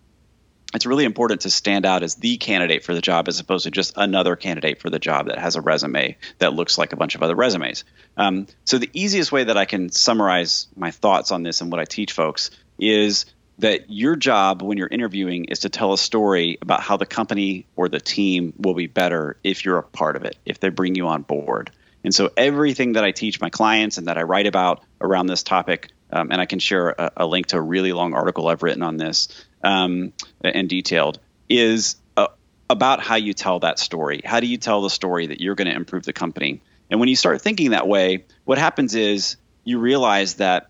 it's 0.75 0.85
really 0.85 1.05
important 1.05 1.43
to 1.43 1.51
stand 1.51 1.87
out 1.87 2.03
as 2.03 2.17
the 2.17 2.37
candidate 2.37 2.85
for 2.85 2.95
the 2.95 3.01
job 3.01 3.27
as 3.29 3.41
opposed 3.41 3.65
to 3.65 3.71
just 3.71 3.95
another 3.97 4.37
candidate 4.37 4.83
for 4.83 4.91
the 4.91 4.99
job 4.99 5.29
that 5.29 5.39
has 5.39 5.57
a 5.57 5.63
resume 5.63 6.17
that 6.39 6.53
looks 6.53 6.77
like 6.77 6.93
a 6.93 6.97
bunch 6.97 7.15
of 7.15 7.23
other 7.23 7.35
resumes. 7.35 7.85
Um, 8.19 8.47
so, 8.65 8.77
the 8.77 8.91
easiest 8.93 9.33
way 9.33 9.45
that 9.45 9.57
I 9.57 9.65
can 9.65 9.91
summarize 9.91 10.69
my 10.77 10.91
thoughts 10.91 11.33
on 11.33 11.43
this 11.43 11.63
and 11.63 11.73
what 11.73 11.81
I 11.81 11.85
teach 11.85 12.13
folks 12.13 12.51
is 12.79 13.25
that 13.59 13.91
your 13.91 14.17
job 14.17 14.63
when 14.63 14.79
you're 14.79 14.89
interviewing 14.89 15.47
is 15.47 15.61
to 15.61 15.69
tell 15.69 15.93
a 15.93 15.99
story 15.99 16.59
about 16.63 16.81
how 16.81 16.97
the 16.97 17.07
company 17.07 17.67
or 17.77 17.89
the 17.89 18.01
team 18.01 18.53
will 18.57 18.75
be 18.75 18.87
better 18.87 19.37
if 19.43 19.65
you're 19.65 19.79
a 19.79 19.83
part 19.83 20.17
of 20.17 20.25
it, 20.25 20.37
if 20.47 20.61
they 20.61 20.69
bring 20.69 20.95
you 20.95 21.09
on 21.09 21.23
board. 21.23 21.71
And 22.05 22.15
so, 22.15 22.31
everything 22.37 22.93
that 22.93 23.05
I 23.05 23.11
teach 23.11 23.41
my 23.41 23.51
clients 23.51 23.99
and 23.99 24.07
that 24.07 24.17
I 24.17 24.23
write 24.23 24.47
about 24.47 24.85
around 25.01 25.27
this 25.27 25.43
topic, 25.43 25.91
um, 26.11 26.31
and 26.31 26.41
I 26.41 26.47
can 26.47 26.61
share 26.61 26.91
a, 26.91 27.13
a 27.19 27.27
link 27.27 27.49
to 27.49 27.59
a 27.59 27.61
really 27.61 27.93
long 27.93 28.15
article 28.15 28.49
I've 28.49 28.63
written 28.63 28.83
on 28.83 28.97
this 28.97 29.29
um, 29.65 30.13
and 30.43 30.69
detailed 30.69 31.19
is 31.49 31.97
uh, 32.17 32.29
about 32.71 33.01
how 33.01 33.17
you 33.17 33.35
tell 33.35 33.59
that 33.61 33.81
story. 33.81 34.21
How 34.25 34.39
do 34.39 34.47
you 34.47 34.59
tell 34.59 34.83
the 34.83 34.91
story 34.91 35.27
that 35.27 35.41
you're 35.41 35.57
going 35.57 35.69
to 35.69 35.75
improve 35.75 36.05
the 36.05 36.13
company? 36.13 36.63
And 36.91 37.01
when 37.01 37.09
you 37.09 37.17
start 37.17 37.43
thinking 37.43 37.71
that 37.71 37.89
way, 37.89 38.25
what 38.45 38.59
happens 38.59 38.95
is 38.95 39.37
you 39.65 39.79
realize 39.79 40.35
that 40.35 40.69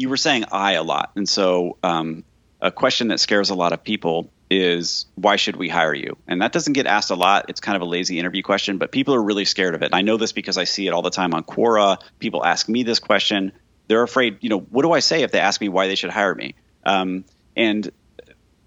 you 0.00 0.08
were 0.08 0.16
saying 0.16 0.46
I 0.50 0.72
a 0.72 0.82
lot. 0.82 1.12
And 1.14 1.28
so 1.28 1.76
um, 1.82 2.24
a 2.60 2.70
question 2.70 3.08
that 3.08 3.20
scares 3.20 3.50
a 3.50 3.54
lot 3.54 3.74
of 3.74 3.84
people 3.84 4.30
is 4.50 5.04
why 5.14 5.36
should 5.36 5.56
we 5.56 5.68
hire 5.68 5.92
you? 5.92 6.16
And 6.26 6.40
that 6.40 6.52
doesn't 6.52 6.72
get 6.72 6.86
asked 6.86 7.10
a 7.10 7.14
lot. 7.14 7.46
It's 7.50 7.60
kind 7.60 7.76
of 7.76 7.82
a 7.82 7.84
lazy 7.84 8.18
interview 8.18 8.42
question, 8.42 8.78
but 8.78 8.92
people 8.92 9.14
are 9.14 9.22
really 9.22 9.44
scared 9.44 9.74
of 9.74 9.82
it. 9.82 9.86
And 9.86 9.94
I 9.94 10.00
know 10.00 10.16
this 10.16 10.32
because 10.32 10.56
I 10.56 10.64
see 10.64 10.86
it 10.86 10.92
all 10.92 11.02
the 11.02 11.10
time 11.10 11.34
on 11.34 11.44
Quora. 11.44 11.98
People 12.18 12.44
ask 12.44 12.66
me 12.66 12.82
this 12.82 12.98
question. 12.98 13.52
They're 13.88 14.02
afraid, 14.02 14.38
you 14.40 14.48
know, 14.48 14.58
what 14.58 14.82
do 14.82 14.92
I 14.92 15.00
say 15.00 15.22
if 15.22 15.32
they 15.32 15.38
ask 15.38 15.60
me 15.60 15.68
why 15.68 15.86
they 15.86 15.96
should 15.96 16.10
hire 16.10 16.34
me? 16.34 16.54
Um, 16.84 17.26
and 17.54 17.90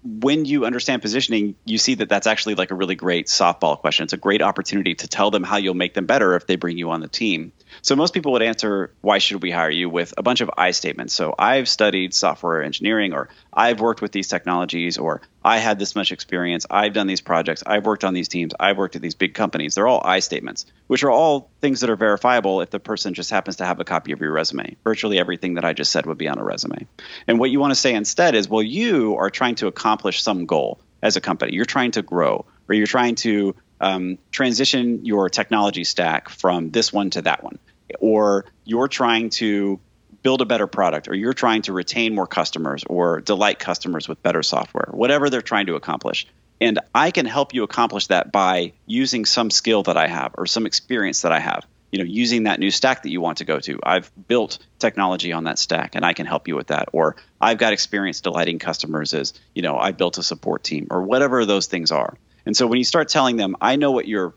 when 0.04 0.44
you 0.44 0.66
understand 0.66 1.02
positioning, 1.02 1.56
you 1.64 1.78
see 1.78 1.96
that 1.96 2.08
that's 2.08 2.28
actually 2.28 2.54
like 2.54 2.70
a 2.70 2.74
really 2.74 2.94
great 2.94 3.26
softball 3.26 3.76
question. 3.78 4.04
It's 4.04 4.12
a 4.12 4.18
great 4.18 4.40
opportunity 4.40 4.94
to 4.96 5.08
tell 5.08 5.32
them 5.32 5.42
how 5.42 5.56
you'll 5.56 5.74
make 5.74 5.94
them 5.94 6.06
better 6.06 6.36
if 6.36 6.46
they 6.46 6.54
bring 6.56 6.78
you 6.78 6.90
on 6.90 7.00
the 7.00 7.08
team. 7.08 7.52
So 7.84 7.94
most 7.96 8.14
people 8.14 8.32
would 8.32 8.42
answer, 8.42 8.94
"Why 9.02 9.18
should 9.18 9.42
we 9.42 9.50
hire 9.50 9.68
you?" 9.68 9.90
with 9.90 10.14
a 10.16 10.22
bunch 10.22 10.40
of 10.40 10.50
I 10.56 10.70
statements. 10.70 11.12
So 11.12 11.34
I've 11.38 11.68
studied 11.68 12.14
software 12.14 12.62
engineering, 12.62 13.12
or 13.12 13.28
I've 13.52 13.78
worked 13.78 14.00
with 14.00 14.10
these 14.10 14.26
technologies, 14.26 14.96
or 14.96 15.20
I 15.44 15.58
had 15.58 15.78
this 15.78 15.94
much 15.94 16.10
experience. 16.10 16.64
I've 16.70 16.94
done 16.94 17.06
these 17.06 17.20
projects. 17.20 17.62
I've 17.66 17.84
worked 17.84 18.02
on 18.02 18.14
these 18.14 18.28
teams. 18.28 18.54
I've 18.58 18.78
worked 18.78 18.96
at 18.96 19.02
these 19.02 19.14
big 19.14 19.34
companies. 19.34 19.74
They're 19.74 19.86
all 19.86 20.00
I 20.02 20.20
statements, 20.20 20.64
which 20.86 21.04
are 21.04 21.10
all 21.10 21.50
things 21.60 21.82
that 21.82 21.90
are 21.90 21.96
verifiable 21.96 22.62
if 22.62 22.70
the 22.70 22.80
person 22.80 23.12
just 23.12 23.30
happens 23.30 23.56
to 23.56 23.66
have 23.66 23.80
a 23.80 23.84
copy 23.84 24.12
of 24.12 24.20
your 24.22 24.32
resume. 24.32 24.76
Virtually 24.82 25.18
everything 25.18 25.54
that 25.56 25.66
I 25.66 25.74
just 25.74 25.92
said 25.92 26.06
would 26.06 26.16
be 26.16 26.28
on 26.28 26.38
a 26.38 26.44
resume. 26.44 26.86
And 27.28 27.38
what 27.38 27.50
you 27.50 27.60
want 27.60 27.72
to 27.72 27.78
say 27.78 27.92
instead 27.92 28.34
is, 28.34 28.48
well, 28.48 28.62
you 28.62 29.16
are 29.18 29.28
trying 29.28 29.56
to 29.56 29.66
accomplish 29.66 30.22
some 30.22 30.46
goal 30.46 30.80
as 31.02 31.16
a 31.16 31.20
company. 31.20 31.52
You're 31.52 31.66
trying 31.66 31.90
to 31.90 32.02
grow, 32.02 32.46
or 32.66 32.74
you're 32.74 32.86
trying 32.86 33.16
to 33.16 33.54
um, 33.78 34.16
transition 34.30 35.04
your 35.04 35.28
technology 35.28 35.84
stack 35.84 36.30
from 36.30 36.70
this 36.70 36.90
one 36.90 37.10
to 37.10 37.20
that 37.22 37.44
one, 37.44 37.58
or 38.00 38.46
you're 38.64 38.88
trying 38.88 39.30
to 39.30 39.80
build 40.22 40.40
a 40.40 40.46
better 40.46 40.66
product, 40.66 41.08
or 41.08 41.14
you're 41.14 41.34
trying 41.34 41.62
to 41.62 41.72
retain 41.72 42.14
more 42.14 42.26
customers 42.26 42.82
or 42.88 43.20
delight 43.20 43.58
customers 43.58 44.08
with 44.08 44.22
better 44.22 44.42
software, 44.42 44.88
whatever 44.90 45.28
they're 45.28 45.42
trying 45.42 45.66
to 45.66 45.74
accomplish. 45.74 46.26
And 46.60 46.78
I 46.94 47.10
can 47.10 47.26
help 47.26 47.52
you 47.52 47.62
accomplish 47.62 48.06
that 48.06 48.32
by 48.32 48.72
using 48.86 49.26
some 49.26 49.50
skill 49.50 49.82
that 49.82 49.98
I 49.98 50.06
have 50.06 50.34
or 50.38 50.46
some 50.46 50.64
experience 50.64 51.22
that 51.22 51.32
I 51.32 51.40
have. 51.40 51.66
You 51.92 51.98
know, 51.98 52.06
using 52.06 52.44
that 52.44 52.58
new 52.58 52.72
stack 52.72 53.02
that 53.04 53.10
you 53.10 53.20
want 53.20 53.38
to 53.38 53.44
go 53.44 53.60
to. 53.60 53.78
I've 53.80 54.10
built 54.26 54.58
technology 54.80 55.32
on 55.32 55.44
that 55.44 55.60
stack 55.60 55.94
and 55.94 56.04
I 56.04 56.12
can 56.12 56.26
help 56.26 56.48
you 56.48 56.56
with 56.56 56.68
that. 56.68 56.88
Or 56.92 57.14
I've 57.40 57.58
got 57.58 57.72
experience 57.72 58.20
delighting 58.20 58.58
customers 58.58 59.14
as, 59.14 59.32
you 59.54 59.62
know, 59.62 59.78
I 59.78 59.92
built 59.92 60.18
a 60.18 60.22
support 60.24 60.64
team 60.64 60.88
or 60.90 61.02
whatever 61.02 61.46
those 61.46 61.66
things 61.68 61.92
are. 61.92 62.18
And 62.46 62.56
so 62.56 62.66
when 62.66 62.78
you 62.78 62.84
start 62.84 63.10
telling 63.10 63.36
them, 63.36 63.54
I 63.60 63.76
know 63.76 63.92
what 63.92 64.08
your 64.08 64.34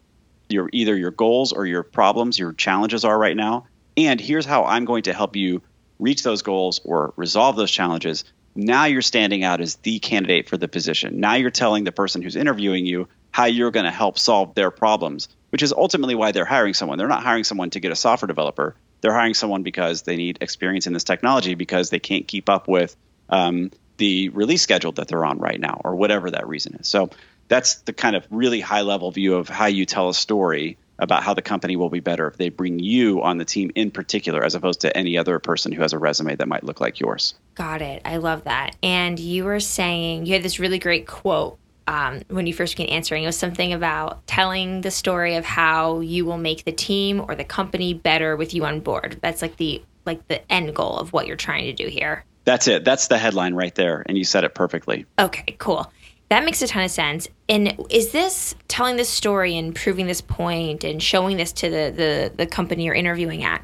your 0.49 0.69
either 0.71 0.95
your 0.95 1.11
goals 1.11 1.53
or 1.53 1.65
your 1.65 1.83
problems, 1.83 2.39
your 2.39 2.53
challenges 2.53 3.05
are 3.05 3.17
right 3.17 3.35
now, 3.35 3.67
and 3.95 4.19
here's 4.19 4.45
how 4.45 4.65
I'm 4.65 4.85
going 4.85 5.03
to 5.03 5.13
help 5.13 5.35
you 5.35 5.61
reach 5.99 6.23
those 6.23 6.41
goals 6.41 6.79
or 6.83 7.13
resolve 7.15 7.55
those 7.55 7.71
challenges, 7.71 8.23
now 8.55 8.85
you're 8.85 9.01
standing 9.01 9.43
out 9.43 9.61
as 9.61 9.75
the 9.77 9.99
candidate 9.99 10.49
for 10.49 10.57
the 10.57 10.67
position. 10.67 11.19
Now 11.19 11.35
you're 11.35 11.51
telling 11.51 11.83
the 11.83 11.91
person 11.91 12.21
who's 12.21 12.35
interviewing 12.35 12.85
you 12.85 13.07
how 13.31 13.45
you're 13.45 13.71
going 13.71 13.85
to 13.85 13.91
help 13.91 14.17
solve 14.17 14.55
their 14.55 14.71
problems, 14.71 15.29
which 15.49 15.61
is 15.61 15.73
ultimately 15.73 16.15
why 16.15 16.31
they're 16.31 16.45
hiring 16.45 16.73
someone. 16.73 16.97
They're 16.97 17.07
not 17.07 17.23
hiring 17.23 17.43
someone 17.43 17.69
to 17.71 17.79
get 17.79 17.91
a 17.91 17.95
software 17.95 18.27
developer. 18.27 18.75
They're 19.01 19.13
hiring 19.13 19.35
someone 19.35 19.61
because 19.61 20.01
they 20.01 20.15
need 20.15 20.39
experience 20.41 20.87
in 20.87 20.93
this 20.93 21.03
technology 21.03 21.53
because 21.53 21.91
they 21.91 21.99
can't 21.99 22.27
keep 22.27 22.49
up 22.49 22.67
with 22.67 22.95
um, 23.29 23.71
the 23.97 24.29
release 24.29 24.63
schedule 24.63 24.91
that 24.93 25.07
they're 25.07 25.25
on 25.25 25.37
right 25.37 25.59
now 25.59 25.81
or 25.83 25.95
whatever 25.95 26.31
that 26.31 26.47
reason 26.47 26.77
is. 26.79 26.87
So 26.87 27.11
that's 27.47 27.75
the 27.81 27.93
kind 27.93 28.15
of 28.15 28.25
really 28.29 28.59
high 28.59 28.81
level 28.81 29.11
view 29.11 29.35
of 29.35 29.49
how 29.49 29.65
you 29.65 29.85
tell 29.85 30.09
a 30.09 30.13
story 30.13 30.77
about 30.99 31.23
how 31.23 31.33
the 31.33 31.41
company 31.41 31.75
will 31.75 31.89
be 31.89 31.99
better 31.99 32.27
if 32.27 32.37
they 32.37 32.49
bring 32.49 32.79
you 32.79 33.21
on 33.21 33.37
the 33.37 33.45
team 33.45 33.71
in 33.75 33.91
particular, 33.91 34.43
as 34.43 34.55
opposed 34.55 34.81
to 34.81 34.97
any 34.97 35.17
other 35.17 35.39
person 35.39 35.71
who 35.71 35.81
has 35.81 35.93
a 35.93 35.99
resume 35.99 36.35
that 36.35 36.47
might 36.47 36.63
look 36.63 36.81
like 36.81 36.99
yours. 36.99 37.35
Got 37.55 37.81
it. 37.81 38.01
I 38.03 38.17
love 38.17 38.45
that. 38.45 38.75
And 38.81 39.19
you 39.19 39.43
were 39.43 39.59
saying 39.59 40.25
you 40.25 40.33
had 40.33 40.43
this 40.43 40.59
really 40.59 40.79
great 40.79 41.05
quote 41.05 41.59
um, 41.87 42.21
when 42.29 42.47
you 42.47 42.53
first 42.53 42.75
began 42.75 42.91
answering. 42.93 43.23
It 43.23 43.27
was 43.27 43.37
something 43.37 43.73
about 43.73 44.25
telling 44.27 44.81
the 44.81 44.91
story 44.91 45.35
of 45.35 45.45
how 45.45 45.99
you 45.99 46.25
will 46.25 46.37
make 46.37 46.65
the 46.65 46.71
team 46.71 47.23
or 47.27 47.35
the 47.35 47.43
company 47.43 47.93
better 47.93 48.35
with 48.35 48.53
you 48.53 48.65
on 48.65 48.79
board. 48.79 49.19
That's 49.21 49.41
like 49.41 49.57
the 49.57 49.81
like 50.05 50.27
the 50.29 50.51
end 50.51 50.73
goal 50.73 50.97
of 50.97 51.11
what 51.11 51.27
you're 51.27 51.35
trying 51.35 51.65
to 51.65 51.73
do 51.73 51.87
here. 51.87 52.23
That's 52.45 52.67
it. 52.69 52.85
That's 52.85 53.07
the 53.07 53.17
headline 53.17 53.55
right 53.55 53.75
there, 53.75 54.03
and 54.05 54.17
you 54.17 54.23
said 54.23 54.45
it 54.45 54.55
perfectly. 54.55 55.05
Okay, 55.19 55.55
cool. 55.57 55.91
That 56.29 56.43
makes 56.43 56.61
a 56.61 56.67
ton 56.67 56.83
of 56.83 56.91
sense. 56.91 57.29
And 57.47 57.85
is 57.89 58.11
this 58.11 58.53
telling 58.67 58.97
this 58.97 59.09
story 59.09 59.57
and 59.57 59.73
proving 59.73 60.07
this 60.07 60.21
point 60.21 60.83
and 60.83 61.01
showing 61.01 61.37
this 61.37 61.53
to 61.53 61.69
the, 61.69 61.93
the, 61.95 62.31
the 62.35 62.45
company 62.45 62.85
you're 62.85 62.95
interviewing 62.95 63.43
at? 63.43 63.63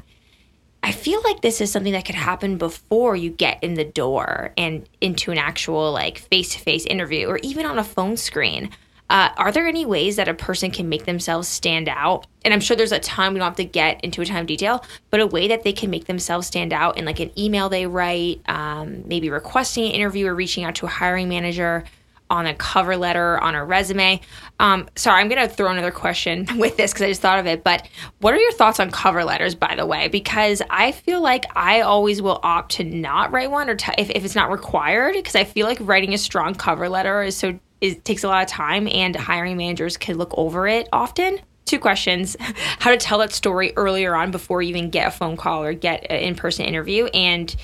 I 0.82 0.92
feel 0.92 1.22
like 1.22 1.40
this 1.40 1.60
is 1.60 1.70
something 1.70 1.92
that 1.92 2.04
could 2.04 2.14
happen 2.14 2.58
before 2.58 3.16
you 3.16 3.30
get 3.30 3.62
in 3.64 3.74
the 3.74 3.84
door 3.84 4.52
and 4.56 4.86
into 5.00 5.30
an 5.30 5.38
actual 5.38 5.92
like 5.92 6.18
face 6.18 6.52
to 6.54 6.58
face 6.58 6.84
interview 6.84 7.26
or 7.26 7.38
even 7.42 7.64
on 7.64 7.78
a 7.78 7.84
phone 7.84 8.16
screen. 8.18 8.70
Uh, 9.10 9.30
are 9.36 9.52
there 9.52 9.66
any 9.66 9.84
ways 9.84 10.16
that 10.16 10.28
a 10.28 10.34
person 10.34 10.70
can 10.70 10.88
make 10.88 11.04
themselves 11.04 11.48
stand 11.48 11.88
out? 11.88 12.26
And 12.44 12.52
I'm 12.52 12.60
sure 12.60 12.76
there's 12.76 12.92
a 12.92 12.98
ton 12.98 13.32
we 13.32 13.38
don't 13.38 13.46
have 13.46 13.56
to 13.56 13.64
get 13.64 14.02
into 14.02 14.22
a 14.22 14.24
ton 14.26 14.38
of 14.38 14.46
detail, 14.46 14.84
but 15.10 15.20
a 15.20 15.26
way 15.26 15.48
that 15.48 15.62
they 15.62 15.72
can 15.72 15.90
make 15.90 16.06
themselves 16.06 16.46
stand 16.46 16.72
out 16.72 16.98
in 16.98 17.04
like 17.04 17.20
an 17.20 17.30
email 17.38 17.68
they 17.68 17.86
write, 17.86 18.40
um, 18.46 19.04
maybe 19.06 19.28
requesting 19.28 19.84
an 19.84 19.92
interview 19.92 20.26
or 20.26 20.34
reaching 20.34 20.64
out 20.64 20.74
to 20.76 20.86
a 20.86 20.90
hiring 20.90 21.28
manager 21.28 21.84
on 22.34 22.46
a 22.46 22.54
cover 22.54 22.96
letter, 22.96 23.38
on 23.40 23.54
a 23.54 23.64
resume. 23.64 24.20
Um, 24.58 24.88
sorry, 24.96 25.20
I'm 25.20 25.28
going 25.28 25.48
to 25.48 25.52
throw 25.52 25.70
another 25.70 25.90
question 25.90 26.46
with 26.58 26.76
this 26.76 26.92
because 26.92 27.02
I 27.02 27.08
just 27.08 27.22
thought 27.22 27.38
of 27.38 27.46
it. 27.46 27.62
But 27.62 27.88
what 28.18 28.34
are 28.34 28.38
your 28.38 28.52
thoughts 28.52 28.80
on 28.80 28.90
cover 28.90 29.24
letters, 29.24 29.54
by 29.54 29.76
the 29.76 29.86
way? 29.86 30.08
Because 30.08 30.60
I 30.68 30.92
feel 30.92 31.20
like 31.20 31.44
I 31.56 31.82
always 31.82 32.20
will 32.20 32.40
opt 32.42 32.72
to 32.72 32.84
not 32.84 33.32
write 33.32 33.50
one 33.50 33.70
or 33.70 33.76
t- 33.76 33.92
if, 33.96 34.10
if 34.10 34.24
it's 34.24 34.34
not 34.34 34.50
required, 34.50 35.14
because 35.14 35.36
I 35.36 35.44
feel 35.44 35.66
like 35.66 35.78
writing 35.80 36.12
a 36.12 36.18
strong 36.18 36.54
cover 36.54 36.88
letter 36.88 37.22
is 37.22 37.36
so 37.36 37.58
it 37.80 38.04
takes 38.04 38.24
a 38.24 38.28
lot 38.28 38.42
of 38.42 38.48
time 38.48 38.88
and 38.88 39.14
hiring 39.14 39.56
managers 39.56 39.96
can 39.96 40.16
look 40.16 40.32
over 40.38 40.66
it 40.66 40.88
often. 40.92 41.38
Two 41.66 41.78
questions 41.78 42.36
how 42.78 42.90
to 42.90 42.96
tell 42.96 43.18
that 43.18 43.32
story 43.32 43.72
earlier 43.76 44.14
on 44.14 44.30
before 44.30 44.62
you 44.62 44.70
even 44.70 44.90
get 44.90 45.06
a 45.06 45.10
phone 45.10 45.36
call 45.36 45.62
or 45.62 45.72
get 45.72 46.06
an 46.10 46.18
in 46.18 46.34
person 46.34 46.64
interview, 46.64 47.06
and 47.06 47.54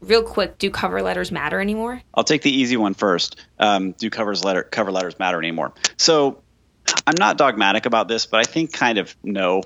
real 0.00 0.22
quick, 0.22 0.58
do 0.58 0.70
cover 0.70 1.02
letters 1.02 1.30
matter 1.30 1.60
anymore? 1.60 2.02
I'll 2.14 2.24
take 2.24 2.42
the 2.42 2.50
easy 2.50 2.76
one 2.76 2.94
first. 2.94 3.36
Um, 3.58 3.92
do 3.92 4.10
covers 4.10 4.44
letter 4.44 4.62
cover 4.62 4.90
letters 4.90 5.18
matter 5.18 5.38
anymore? 5.38 5.72
So 5.96 6.42
I'm 7.06 7.14
not 7.18 7.36
dogmatic 7.36 7.86
about 7.86 8.08
this, 8.08 8.26
but 8.26 8.40
I 8.40 8.50
think 8.50 8.72
kind 8.72 8.98
of 8.98 9.14
no. 9.22 9.62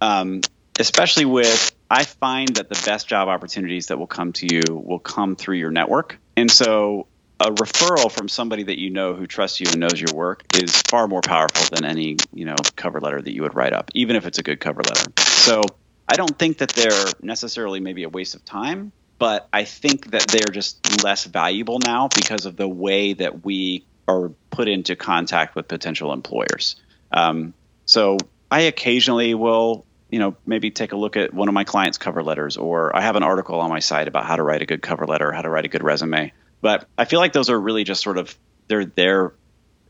Um, 0.00 0.40
especially 0.78 1.24
with 1.24 1.74
I 1.90 2.04
find 2.04 2.56
that 2.56 2.68
the 2.68 2.80
best 2.84 3.06
job 3.08 3.28
opportunities 3.28 3.86
that 3.86 3.98
will 3.98 4.06
come 4.06 4.32
to 4.34 4.46
you 4.52 4.62
will 4.74 4.98
come 4.98 5.36
through 5.36 5.56
your 5.56 5.70
network, 5.70 6.18
and 6.36 6.50
so 6.50 7.06
a 7.40 7.50
referral 7.50 8.10
from 8.10 8.28
somebody 8.28 8.64
that 8.64 8.78
you 8.78 8.90
know 8.90 9.14
who 9.14 9.26
trusts 9.26 9.60
you 9.60 9.66
and 9.68 9.80
knows 9.80 10.00
your 10.00 10.14
work 10.14 10.44
is 10.54 10.82
far 10.82 11.08
more 11.08 11.20
powerful 11.20 11.66
than 11.74 11.84
any 11.84 12.16
you 12.32 12.44
know 12.44 12.56
cover 12.76 13.00
letter 13.00 13.20
that 13.20 13.32
you 13.32 13.42
would 13.42 13.54
write 13.54 13.72
up, 13.72 13.90
even 13.94 14.16
if 14.16 14.26
it's 14.26 14.38
a 14.38 14.42
good 14.42 14.60
cover 14.60 14.82
letter. 14.82 15.12
So 15.18 15.62
I 16.08 16.16
don't 16.16 16.38
think 16.38 16.58
that 16.58 16.70
they're 16.70 17.12
necessarily 17.22 17.80
maybe 17.80 18.04
a 18.04 18.08
waste 18.08 18.34
of 18.34 18.44
time, 18.44 18.92
but 19.18 19.48
I 19.52 19.64
think 19.64 20.10
that 20.10 20.26
they're 20.28 20.52
just 20.52 21.04
less 21.04 21.24
valuable 21.24 21.78
now 21.78 22.08
because 22.08 22.46
of 22.46 22.56
the 22.56 22.68
way 22.68 23.12
that 23.14 23.44
we 23.44 23.84
are 24.06 24.30
put 24.50 24.68
into 24.68 24.96
contact 24.96 25.54
with 25.54 25.68
potential 25.68 26.12
employers. 26.12 26.76
Um, 27.10 27.54
so 27.86 28.18
I 28.50 28.62
occasionally 28.62 29.34
will 29.34 29.86
you 30.14 30.20
know, 30.20 30.36
maybe 30.46 30.70
take 30.70 30.92
a 30.92 30.96
look 30.96 31.16
at 31.16 31.34
one 31.34 31.48
of 31.48 31.54
my 31.54 31.64
clients' 31.64 31.98
cover 31.98 32.22
letters, 32.22 32.56
or 32.56 32.94
I 32.94 33.00
have 33.00 33.16
an 33.16 33.24
article 33.24 33.58
on 33.58 33.68
my 33.68 33.80
site 33.80 34.06
about 34.06 34.26
how 34.26 34.36
to 34.36 34.44
write 34.44 34.62
a 34.62 34.66
good 34.66 34.80
cover 34.80 35.06
letter, 35.06 35.32
how 35.32 35.42
to 35.42 35.48
write 35.48 35.64
a 35.64 35.68
good 35.68 35.82
resume. 35.82 36.32
But 36.60 36.86
I 36.96 37.04
feel 37.04 37.18
like 37.18 37.32
those 37.32 37.50
are 37.50 37.60
really 37.60 37.82
just 37.82 38.00
sort 38.00 38.16
of 38.16 38.32
they're 38.68 38.84
there 38.84 39.34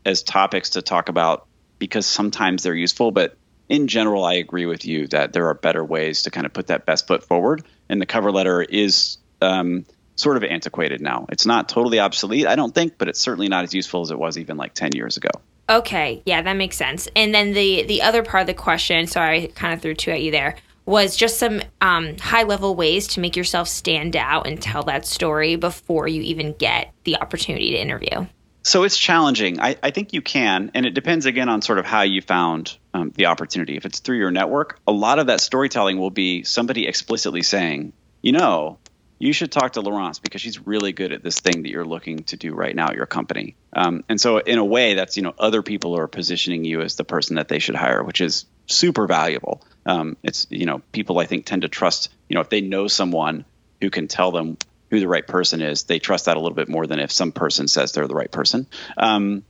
as 0.03 0.23
topics 0.23 0.71
to 0.71 0.81
talk 0.81 1.09
about 1.09 1.45
because 1.77 2.07
sometimes 2.07 2.63
they're 2.63 2.73
useful. 2.73 3.11
But 3.11 3.37
in 3.69 3.87
general, 3.87 4.25
I 4.25 4.33
agree 4.33 4.65
with 4.65 4.83
you 4.83 5.05
that 5.09 5.31
there 5.31 5.49
are 5.49 5.53
better 5.53 5.85
ways 5.85 6.23
to 6.23 6.31
kind 6.31 6.47
of 6.47 6.53
put 6.53 6.67
that 6.67 6.87
best 6.87 7.05
foot 7.05 7.23
forward. 7.23 7.63
And 7.89 8.01
the 8.01 8.05
cover 8.05 8.31
letter 8.31 8.61
is 8.61 9.17
um, 9.41 9.85
sort 10.15 10.37
of 10.37 10.43
antiquated 10.43 11.01
now. 11.01 11.25
It's 11.29 11.45
not 11.45 11.69
totally 11.69 11.99
obsolete, 11.99 12.47
I 12.47 12.55
don't 12.55 12.73
think, 12.73 12.97
but 12.97 13.07
it's 13.07 13.19
certainly 13.19 13.47
not 13.47 13.63
as 13.63 13.73
useful 13.73 14.01
as 14.01 14.11
it 14.11 14.19
was 14.19 14.37
even 14.37 14.57
like 14.57 14.73
10 14.73 14.91
years 14.93 15.17
ago. 15.17 15.29
Okay, 15.67 16.21
yeah, 16.25 16.41
that 16.41 16.53
makes 16.53 16.77
sense. 16.77 17.07
And 17.15 17.33
then 17.33 17.53
the 17.53 17.83
the 17.83 18.03
other 18.03 18.21
part 18.21 18.41
of 18.41 18.47
the 18.47 18.53
question, 18.53 19.07
sorry, 19.07 19.45
I 19.45 19.47
kind 19.47 19.73
of 19.73 19.81
threw 19.81 19.95
two 19.95 20.11
at 20.11 20.21
you 20.21 20.29
there, 20.29 20.55
was 20.85 21.15
just 21.15 21.39
some 21.39 21.61
um, 21.81 22.17
high 22.17 22.43
level 22.43 22.75
ways 22.75 23.07
to 23.07 23.19
make 23.19 23.35
yourself 23.35 23.67
stand 23.67 24.15
out 24.15 24.45
and 24.45 24.61
tell 24.61 24.83
that 24.83 25.07
story 25.07 25.55
before 25.55 26.07
you 26.07 26.21
even 26.21 26.53
get 26.53 26.93
the 27.03 27.17
opportunity 27.17 27.71
to 27.71 27.77
interview. 27.77 28.27
So 28.65 28.81
it's 28.81 28.97
challenging. 28.97 29.59
I, 29.59 29.75
I 29.83 29.91
think 29.91 30.11
you 30.13 30.23
can, 30.23 30.71
and 30.73 30.87
it 30.87 30.95
depends 30.95 31.27
again 31.27 31.49
on 31.49 31.61
sort 31.61 31.77
of 31.77 31.85
how 31.85 32.01
you 32.01 32.19
found 32.19 32.75
um, 32.95 33.11
the 33.13 33.27
opportunity. 33.27 33.77
If 33.77 33.85
it's 33.85 33.99
through 33.99 34.17
your 34.17 34.31
network, 34.31 34.79
a 34.87 34.91
lot 34.91 35.19
of 35.19 35.27
that 35.27 35.39
storytelling 35.39 35.99
will 35.99 36.09
be 36.09 36.43
somebody 36.43 36.87
explicitly 36.87 37.43
saying, 37.43 37.93
you 38.23 38.31
know, 38.31 38.79
you 39.19 39.33
should 39.33 39.51
talk 39.51 39.73
to 39.73 39.81
Laurence 39.81 40.17
because 40.17 40.41
she's 40.41 40.65
really 40.65 40.93
good 40.93 41.11
at 41.11 41.21
this 41.21 41.39
thing 41.39 41.61
that 41.61 41.69
you're 41.69 41.85
looking 41.85 42.23
to 42.23 42.37
do 42.37 42.55
right 42.55 42.75
now 42.75 42.87
at 42.87 42.95
your 42.95 43.05
company. 43.05 43.55
Um, 43.71 44.03
and 44.09 44.19
so, 44.19 44.39
in 44.39 44.57
a 44.57 44.65
way, 44.65 44.95
that's 44.95 45.15
you 45.15 45.21
know 45.21 45.35
other 45.37 45.61
people 45.61 45.95
are 45.95 46.07
positioning 46.07 46.65
you 46.65 46.81
as 46.81 46.95
the 46.95 47.03
person 47.03 47.35
that 47.35 47.47
they 47.47 47.59
should 47.59 47.75
hire, 47.75 48.03
which 48.03 48.19
is 48.19 48.45
super 48.65 49.05
valuable. 49.05 49.61
Um, 49.85 50.17
it's 50.23 50.47
you 50.49 50.65
know 50.65 50.81
people 50.91 51.19
I 51.19 51.27
think 51.27 51.45
tend 51.45 51.61
to 51.61 51.69
trust 51.69 52.11
you 52.27 52.33
know 52.33 52.41
if 52.41 52.49
they 52.49 52.61
know 52.61 52.87
someone 52.87 53.45
who 53.79 53.91
can 53.91 54.07
tell 54.07 54.31
them 54.31 54.57
who 54.89 54.99
the 54.99 55.07
right 55.07 55.25
person 55.25 55.61
is, 55.61 55.83
they 55.83 55.99
trust 55.99 56.25
that 56.25 56.37
a 56.37 56.39
little 56.39 56.55
bit 56.55 56.69
more 56.69 56.85
than 56.87 56.99
if 56.99 57.11
some 57.11 57.31
person 57.31 57.67
says 57.67 57.91
they're 57.91 58.07
the 58.07 58.15
right 58.15 58.31
person. 58.31 58.67
Um, 58.97 59.43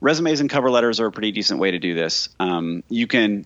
resumes 0.00 0.40
and 0.40 0.48
cover 0.48 0.70
letters 0.70 1.00
are 1.00 1.06
a 1.06 1.12
pretty 1.12 1.32
decent 1.32 1.60
way 1.60 1.72
to 1.72 1.78
do 1.78 1.94
this. 1.94 2.28
Um, 2.38 2.84
you 2.88 3.06
can 3.06 3.44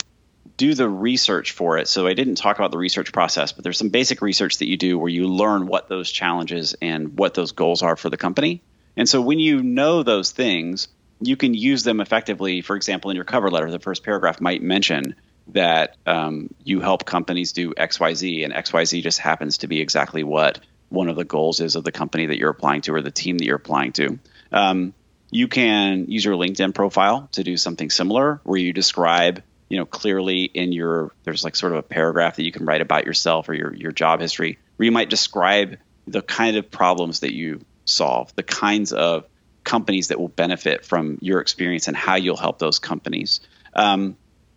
do 0.57 0.75
the 0.75 0.89
research 0.89 1.53
for 1.53 1.79
it. 1.79 1.89
So 1.89 2.07
I 2.07 2.15
didn't 2.15 2.37
talk 2.37 2.59
about 2.59 2.71
the 2.71 2.79
research 2.79 3.13
process, 3.13 3.53
but 3.53 3.65
there's 3.65 3.79
some 3.79 3.89
basic 3.89 4.21
research 4.21 4.59
that 4.59 4.69
you 4.69 4.77
do 4.77 4.99
where 4.99 5.09
you 5.09 5.29
learn 5.29 5.67
what 5.67 5.89
those 5.89 6.11
challenges 6.11 6.75
and 6.83 7.19
what 7.19 7.35
those 7.35 7.53
goals 7.53 7.83
are 7.83 7.97
for 7.97 8.11
the 8.11 8.17
company. 8.17 8.63
And 8.97 9.09
so 9.09 9.21
when 9.21 9.39
you 9.39 9.63
know 9.63 10.03
those 10.03 10.33
things, 10.33 10.89
you 11.21 11.37
can 11.37 11.55
use 11.55 11.85
them 11.85 12.01
effectively. 12.01 12.61
For 12.61 12.77
example, 12.77 13.11
in 13.11 13.17
your 13.17 13.25
cover 13.25 13.51
letter, 13.51 13.71
the 13.71 13.79
first 13.79 14.05
paragraph 14.05 14.41
might 14.41 14.63
mention 14.63 15.15
that 15.49 15.97
um, 16.07 16.51
you 16.63 16.81
help 16.81 17.05
companies 17.05 17.53
do 17.53 17.73
XYZ, 17.75 18.45
and 18.45 18.53
XYZ 18.53 19.03
just 19.03 19.19
happens 19.19 19.59
to 19.59 19.67
be 19.67 19.81
exactly 19.81 20.23
what 20.23 20.61
one 20.93 21.09
of 21.09 21.17
the 21.17 21.25
goals 21.25 21.61
is 21.61 21.77
of 21.77 21.85
the 21.85 21.93
company 21.93 22.27
that 22.27 22.39
you're 22.39 22.51
applying 22.51 22.83
to 22.83 22.95
or 22.95 23.03
the 23.03 23.11
team 23.11 23.39
that 23.39 23.45
you're 23.45 23.57
applying 23.57 23.93
to. 23.93 24.19
Um, 24.53 24.95
you 25.31 25.49
can 25.49 26.11
use 26.11 26.25
your 26.25 26.37
LinkedIn 26.37 26.75
profile 26.75 27.29
to 27.33 27.43
do 27.43 27.57
something 27.57 27.91
similar 27.91 28.41
where 28.45 28.59
you 28.59 28.73
describe 28.73 29.43
you 29.73 29.79
know 29.79 29.87
clearly 29.87 30.43
in 30.45 30.71
your 30.73 31.13
there's 31.25 31.43
like 31.43 31.57
sort 31.57 31.73
of 31.73 31.79
a 31.79 31.83
paragraph 31.83 32.37
that 32.37 32.45
you 32.45 32.53
can 32.53 32.67
write 32.67 32.83
about 32.83 33.07
yourself 33.07 33.49
or 33.49 33.55
your 33.55 33.75
your 33.75 33.91
job 33.91 34.21
history 34.21 34.59
where 34.77 34.85
you 34.85 34.93
might 34.93 35.09
describe 35.09 35.79
the 36.07 36.21
kind 36.21 36.59
of 36.59 36.71
problems 36.71 37.21
that 37.21 37.33
you 37.33 37.65
solve 37.87 38.37
the 38.37 38.43
kinds 38.43 38.93
of 38.93 39.27
companies 39.65 40.09
that 40.09 40.21
will 40.21 40.29
benefit 40.29 40.85
from 40.85 41.17
your 41.23 41.41
experience 41.41 41.89
and 41.89 41.97
how 41.97 42.17
you'll 42.17 42.37
help 42.37 42.59
those 42.59 42.79
companies 42.79 43.41
um, 43.73 44.17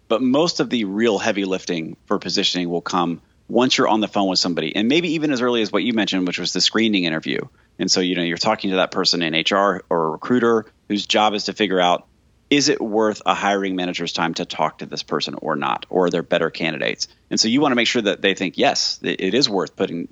but 0.09 0.21
most 0.21 0.59
of 0.59 0.69
the 0.69 0.83
real 0.83 1.17
heavy 1.17 1.45
lifting 1.45 1.95
for 2.07 2.19
positioning 2.19 2.69
will 2.69 2.81
come 2.81 3.21
once 3.47 3.77
you're 3.77 3.87
on 3.87 3.99
the 3.99 4.07
phone 4.07 4.27
with 4.27 4.39
somebody 4.39 4.75
and 4.75 4.87
maybe 4.87 5.13
even 5.13 5.31
as 5.31 5.41
early 5.41 5.61
as 5.61 5.71
what 5.71 5.83
you 5.83 5.93
mentioned 5.93 6.27
which 6.27 6.39
was 6.39 6.53
the 6.53 6.61
screening 6.61 7.03
interview 7.03 7.39
and 7.77 7.91
so 7.91 8.01
you 8.01 8.15
know 8.15 8.23
you're 8.23 8.37
talking 8.37 8.71
to 8.71 8.77
that 8.77 8.91
person 8.91 9.21
in 9.21 9.33
hr 9.33 9.81
or 9.89 10.07
a 10.07 10.09
recruiter 10.09 10.65
whose 10.87 11.05
job 11.05 11.33
is 11.33 11.45
to 11.45 11.53
figure 11.53 11.79
out 11.79 12.07
is 12.49 12.69
it 12.69 12.81
worth 12.81 13.21
a 13.25 13.33
hiring 13.33 13.75
manager's 13.75 14.13
time 14.13 14.33
to 14.35 14.45
talk 14.45 14.79
to 14.79 14.85
this 14.85 15.03
person 15.03 15.35
or 15.41 15.55
not? 15.55 15.85
Or 15.89 16.05
are 16.05 16.09
there 16.09 16.23
better 16.23 16.49
candidates? 16.49 17.07
And 17.29 17.39
so 17.39 17.47
you 17.47 17.59
want 17.59 17.71
to 17.71 17.75
make 17.75 17.87
sure 17.87 18.03
that 18.03 18.21
they 18.21 18.33
think, 18.33 18.57
yes, 18.57 18.99
it 19.01 19.33
is 19.33 19.49
worth 19.49 19.75
putting 19.75 20.07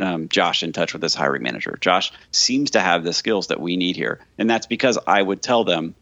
um, 0.00 0.28
Josh 0.28 0.62
in 0.62 0.72
touch 0.72 0.92
with 0.92 1.02
this 1.02 1.14
hiring 1.14 1.42
manager. 1.42 1.76
Josh 1.80 2.10
seems 2.30 2.72
to 2.72 2.80
have 2.80 3.04
the 3.04 3.12
skills 3.12 3.48
that 3.48 3.60
we 3.60 3.76
need 3.76 3.96
here. 3.96 4.20
And 4.38 4.48
that's 4.48 4.66
because 4.66 4.98
I 5.06 5.20
would 5.20 5.42
tell 5.42 5.64
them, 5.64 5.94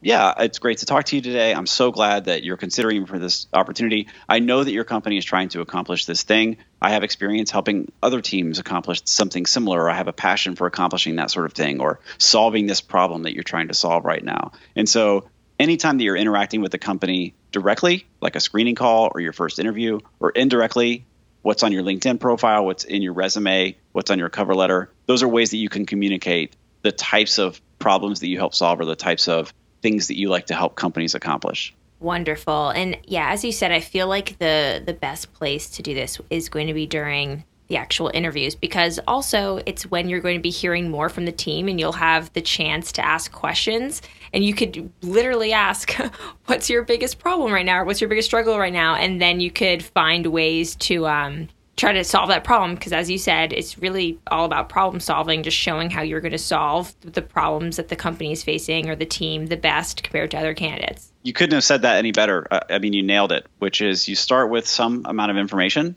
yeah, 0.00 0.34
it's 0.38 0.58
great 0.58 0.78
to 0.78 0.86
talk 0.86 1.04
to 1.06 1.16
you 1.16 1.22
today. 1.22 1.54
I'm 1.54 1.66
so 1.66 1.90
glad 1.90 2.26
that 2.26 2.44
you're 2.44 2.56
considering 2.56 3.06
for 3.06 3.18
this 3.18 3.46
opportunity. 3.52 4.08
I 4.28 4.40
know 4.40 4.62
that 4.62 4.72
your 4.72 4.84
company 4.84 5.16
is 5.16 5.24
trying 5.24 5.48
to 5.50 5.62
accomplish 5.62 6.04
this 6.04 6.22
thing. 6.22 6.58
I 6.80 6.90
have 6.90 7.02
experience 7.02 7.50
helping 7.50 7.90
other 8.02 8.20
teams 8.20 8.58
accomplish 8.58 9.02
something 9.04 9.46
similar, 9.46 9.82
or 9.82 9.90
I 9.90 9.94
have 9.94 10.08
a 10.08 10.12
passion 10.12 10.54
for 10.54 10.66
accomplishing 10.66 11.16
that 11.16 11.30
sort 11.30 11.46
of 11.46 11.54
thing, 11.54 11.80
or 11.80 12.00
solving 12.18 12.66
this 12.66 12.80
problem 12.80 13.22
that 13.22 13.34
you're 13.34 13.42
trying 13.42 13.68
to 13.68 13.74
solve 13.74 14.04
right 14.04 14.22
now. 14.22 14.52
And 14.74 14.88
so, 14.88 15.28
anytime 15.58 15.96
that 15.98 16.04
you're 16.04 16.16
interacting 16.16 16.60
with 16.60 16.72
the 16.72 16.78
company 16.78 17.34
directly, 17.50 18.06
like 18.20 18.36
a 18.36 18.40
screening 18.40 18.74
call 18.74 19.10
or 19.14 19.20
your 19.20 19.32
first 19.32 19.58
interview, 19.58 20.00
or 20.20 20.30
indirectly, 20.30 21.06
what's 21.40 21.62
on 21.62 21.72
your 21.72 21.82
LinkedIn 21.82 22.20
profile, 22.20 22.66
what's 22.66 22.84
in 22.84 23.02
your 23.02 23.14
resume, 23.14 23.76
what's 23.92 24.10
on 24.10 24.18
your 24.18 24.28
cover 24.28 24.54
letter, 24.54 24.90
those 25.06 25.22
are 25.22 25.28
ways 25.28 25.50
that 25.50 25.58
you 25.58 25.68
can 25.68 25.86
communicate 25.86 26.54
the 26.82 26.92
types 26.92 27.38
of 27.38 27.60
problems 27.78 28.20
that 28.20 28.28
you 28.28 28.36
help 28.36 28.54
solve 28.54 28.80
or 28.80 28.84
the 28.84 28.96
types 28.96 29.28
of 29.28 29.52
things 29.82 30.08
that 30.08 30.18
you 30.18 30.28
like 30.28 30.46
to 30.46 30.54
help 30.54 30.74
companies 30.74 31.14
accomplish. 31.14 31.74
Wonderful. 32.00 32.70
And 32.70 32.98
yeah, 33.04 33.30
as 33.30 33.44
you 33.44 33.52
said, 33.52 33.72
I 33.72 33.80
feel 33.80 34.06
like 34.06 34.38
the 34.38 34.82
the 34.84 34.92
best 34.92 35.32
place 35.32 35.70
to 35.70 35.82
do 35.82 35.94
this 35.94 36.20
is 36.30 36.48
going 36.48 36.66
to 36.66 36.74
be 36.74 36.86
during 36.86 37.44
the 37.68 37.76
actual 37.76 38.10
interviews 38.14 38.54
because 38.54 39.00
also 39.08 39.60
it's 39.66 39.90
when 39.90 40.08
you're 40.08 40.20
going 40.20 40.36
to 40.36 40.42
be 40.42 40.50
hearing 40.50 40.90
more 40.90 41.08
from 41.08 41.24
the 41.24 41.32
team 41.32 41.68
and 41.68 41.80
you'll 41.80 41.92
have 41.92 42.32
the 42.32 42.40
chance 42.40 42.92
to 42.92 43.04
ask 43.04 43.32
questions 43.32 44.02
and 44.32 44.44
you 44.44 44.54
could 44.54 44.88
literally 45.02 45.52
ask 45.52 45.92
what's 46.46 46.70
your 46.70 46.82
biggest 46.82 47.18
problem 47.18 47.52
right 47.52 47.66
now 47.66 47.80
or 47.80 47.84
what's 47.84 48.00
your 48.00 48.08
biggest 48.08 48.26
struggle 48.26 48.58
right 48.58 48.72
now 48.72 48.94
and 48.94 49.20
then 49.20 49.40
you 49.40 49.50
could 49.50 49.82
find 49.82 50.26
ways 50.26 50.76
to 50.76 51.06
um, 51.08 51.48
try 51.76 51.92
to 51.92 52.04
solve 52.04 52.28
that 52.28 52.42
problem 52.42 52.74
because 52.74 52.92
as 52.92 53.10
you 53.10 53.18
said 53.18 53.52
it's 53.52 53.78
really 53.78 54.18
all 54.28 54.44
about 54.44 54.68
problem 54.68 54.98
solving 54.98 55.42
just 55.42 55.56
showing 55.56 55.90
how 55.90 56.02
you're 56.02 56.20
going 56.20 56.32
to 56.32 56.38
solve 56.38 56.94
the 57.02 57.22
problems 57.22 57.76
that 57.76 57.88
the 57.88 57.96
company 57.96 58.32
is 58.32 58.42
facing 58.42 58.88
or 58.88 58.96
the 58.96 59.06
team 59.06 59.46
the 59.46 59.56
best 59.56 60.02
compared 60.02 60.30
to 60.30 60.38
other 60.38 60.54
candidates. 60.54 61.12
You 61.22 61.32
couldn't 61.32 61.54
have 61.54 61.64
said 61.64 61.82
that 61.82 61.96
any 61.96 62.12
better. 62.12 62.46
Uh, 62.50 62.60
I 62.70 62.78
mean 62.78 62.92
you 62.92 63.02
nailed 63.02 63.32
it 63.32 63.46
which 63.58 63.80
is 63.80 64.08
you 64.08 64.14
start 64.14 64.50
with 64.50 64.66
some 64.66 65.04
amount 65.06 65.30
of 65.30 65.36
information 65.36 65.96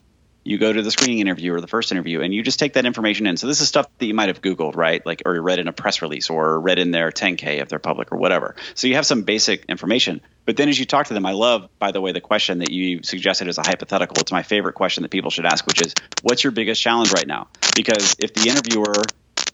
you 0.49 0.57
go 0.57 0.73
to 0.73 0.81
the 0.81 0.89
screening 0.89 1.19
interview 1.19 1.53
or 1.53 1.61
the 1.61 1.67
first 1.67 1.91
interview 1.91 2.21
and 2.21 2.33
you 2.33 2.41
just 2.41 2.57
take 2.57 2.73
that 2.73 2.87
information 2.87 3.27
in. 3.27 3.37
So 3.37 3.45
this 3.45 3.61
is 3.61 3.67
stuff 3.67 3.85
that 3.99 4.05
you 4.07 4.15
might 4.15 4.29
have 4.29 4.41
Googled, 4.41 4.75
right? 4.75 5.05
Like, 5.05 5.21
or 5.23 5.39
read 5.39 5.59
in 5.59 5.67
a 5.67 5.71
press 5.71 6.01
release 6.01 6.31
or 6.31 6.59
read 6.59 6.79
in 6.79 6.89
their 6.89 7.11
10K 7.11 7.61
if 7.61 7.69
they're 7.69 7.77
public 7.77 8.11
or 8.11 8.17
whatever. 8.17 8.55
So 8.73 8.87
you 8.87 8.95
have 8.95 9.05
some 9.05 9.21
basic 9.21 9.65
information. 9.65 10.21
But 10.45 10.57
then 10.57 10.67
as 10.67 10.79
you 10.79 10.87
talk 10.87 11.05
to 11.07 11.13
them, 11.13 11.27
I 11.27 11.33
love, 11.33 11.69
by 11.77 11.91
the 11.91 12.01
way, 12.01 12.13
the 12.13 12.19
question 12.19 12.59
that 12.59 12.71
you 12.71 13.03
suggested 13.03 13.47
as 13.47 13.59
a 13.59 13.61
hypothetical. 13.61 14.15
It's 14.21 14.31
my 14.31 14.41
favorite 14.41 14.73
question 14.73 15.03
that 15.03 15.09
people 15.11 15.29
should 15.29 15.45
ask, 15.45 15.67
which 15.67 15.85
is, 15.85 15.93
what's 16.23 16.43
your 16.43 16.49
biggest 16.49 16.81
challenge 16.81 17.13
right 17.13 17.27
now? 17.27 17.49
Because 17.75 18.15
if 18.17 18.33
the 18.33 18.49
interviewer 18.49 19.03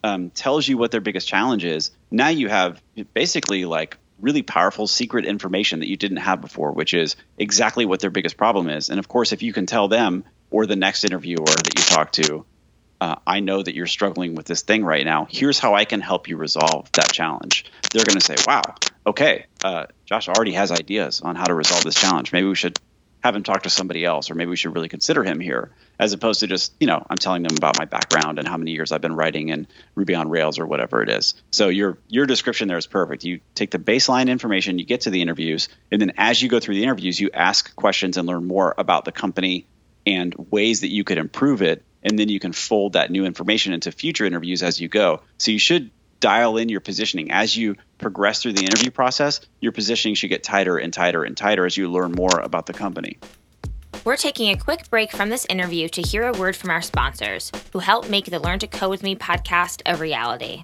um, 0.02 0.30
tells 0.30 0.66
you 0.66 0.78
what 0.78 0.92
their 0.92 1.02
biggest 1.02 1.28
challenge 1.28 1.66
is, 1.66 1.92
now 2.10 2.30
you 2.30 2.48
have 2.48 2.82
basically 3.14 3.66
like 3.66 3.98
really 4.20 4.44
powerful 4.44 4.88
secret 4.88 5.26
information 5.26 5.80
that 5.80 5.90
you 5.90 5.98
didn't 5.98 6.18
have 6.18 6.40
before, 6.40 6.72
which 6.72 6.94
is 6.94 7.18
exactly 7.38 7.86
what 7.86 8.00
their 8.00 8.10
biggest 8.10 8.38
problem 8.38 8.70
is. 8.70 8.90
And 8.90 8.98
of 8.98 9.10
course, 9.10 9.34
if 9.34 9.44
you 9.44 9.52
can 9.52 9.66
tell 9.66 9.90
them 9.90 10.24
or 10.52 10.66
the 10.66 10.76
next 10.76 11.04
interviewer 11.04 11.46
that 11.46 11.74
you 11.78 11.84
talk 11.84 12.12
to, 12.14 12.46
uh, 13.02 13.16
I 13.28 13.40
know 13.40 13.62
that 13.62 13.76
you're 13.76 13.88
struggling 13.88 14.36
with 14.36 14.46
this 14.46 14.62
thing 14.62 14.84
right 14.84 15.06
now. 15.06 15.28
Here's 15.30 15.60
how 15.60 15.76
I 15.76 15.86
can 15.86 16.02
help 16.02 16.28
you 16.28 16.38
resolve 16.38 16.92
that 16.94 17.12
challenge. 17.12 17.66
They're 17.92 18.06
going 18.06 18.20
to 18.20 18.26
say, 18.26 18.36
wow, 18.48 18.62
okay, 19.06 19.46
uh, 19.64 19.86
Josh 20.06 20.30
already 20.30 20.54
has 20.54 20.72
ideas 20.72 21.22
on 21.22 21.36
how 21.36 21.46
to 21.46 21.54
resolve 21.54 21.84
this 21.84 21.96
challenge. 21.96 22.32
Maybe 22.32 22.48
we 22.48 22.56
should 22.56 22.80
have 23.26 23.36
him 23.36 23.44
talk 23.44 23.64
to 23.64 23.72
somebody 23.72 24.06
else, 24.06 24.30
or 24.30 24.36
maybe 24.36 24.52
we 24.52 24.56
should 24.56 24.76
really 24.76 24.88
consider 24.88 25.24
him 25.24 25.40
here, 25.40 25.72
as 25.98 26.14
opposed 26.14 26.42
to 26.42 26.48
just, 26.48 26.74
you 26.80 26.86
know, 26.86 27.04
I'm 27.10 27.18
telling 27.18 27.42
them 27.42 27.58
about 27.58 27.78
my 27.78 27.86
background 27.86 28.38
and 28.38 28.48
how 28.48 28.56
many 28.56 28.72
years 28.72 28.92
I've 28.92 29.02
been 29.02 29.16
writing 29.16 29.50
in 29.50 29.68
Ruby 29.96 30.14
on 30.14 30.30
Rails 30.30 30.60
or 30.60 30.68
whatever 30.68 31.02
it 31.02 31.10
is. 31.10 31.34
So 31.52 31.70
your 31.70 31.98
your 32.08 32.28
description 32.28 32.68
there 32.68 32.78
is 32.78 32.86
perfect. 32.86 33.24
You 33.24 33.40
take 33.56 33.72
the 33.72 33.80
baseline 33.80 34.30
information, 34.30 34.78
you 34.78 34.86
get 34.86 35.02
to 35.02 35.10
the 35.10 35.24
interviews, 35.24 35.70
and 35.92 36.00
then 36.00 36.14
as 36.18 36.40
you 36.40 36.50
go 36.50 36.60
through 36.60 36.76
the 36.76 36.84
interviews, 36.84 37.20
you 37.20 37.32
ask 37.34 37.76
questions 37.76 38.18
and 38.18 38.28
learn 38.28 38.46
more 38.46 38.76
about 38.78 39.06
the 39.06 39.12
company 39.12 39.66
and 40.06 40.34
ways 40.52 40.82
that 40.82 40.92
you 40.92 41.04
could 41.04 41.18
improve 41.18 41.62
it. 41.62 41.84
And 42.04 42.20
then 42.20 42.30
you 42.30 42.40
can 42.40 42.54
fold 42.54 42.94
that 42.94 43.10
new 43.10 43.26
information 43.26 43.74
into 43.74 43.92
future 43.92 44.26
interviews 44.26 44.62
as 44.62 44.80
you 44.80 44.88
go. 44.88 45.22
So 45.40 45.52
you 45.52 45.60
should 45.60 45.90
dial 46.20 46.58
in 46.58 46.70
your 46.70 46.80
positioning 46.80 47.32
as 47.32 47.56
you 47.56 47.76
progress 47.98 48.42
through 48.42 48.54
the 48.54 48.64
interview 48.64 48.92
process. 48.92 49.42
Your 49.60 49.72
positioning 49.72 50.16
should 50.16 50.30
get 50.30 50.44
tighter 50.44 50.78
and 50.78 50.94
tighter 50.94 51.24
and 51.24 51.36
tighter 51.36 51.66
as 51.66 51.76
you 51.78 51.90
learn 51.90 52.12
more 52.12 52.40
about 52.40 52.68
the 52.68 52.74
company. 52.74 53.18
We're 54.04 54.18
taking 54.18 54.52
a 54.52 54.58
quick 54.58 54.90
break 54.92 55.12
from 55.12 55.30
this 55.30 55.48
interview 55.50 55.90
to 55.90 56.02
hear 56.02 56.28
a 56.28 56.38
word 56.38 56.56
from 56.56 56.70
our 56.70 56.82
sponsors, 56.82 57.52
who 57.74 57.80
help 57.80 58.08
make 58.08 58.26
the 58.26 58.40
Learn 58.40 58.60
to 58.60 58.68
Code 58.68 58.92
with 58.92 59.04
Me 59.04 59.16
podcast 59.16 59.82
a 59.86 59.98
reality. 59.98 60.64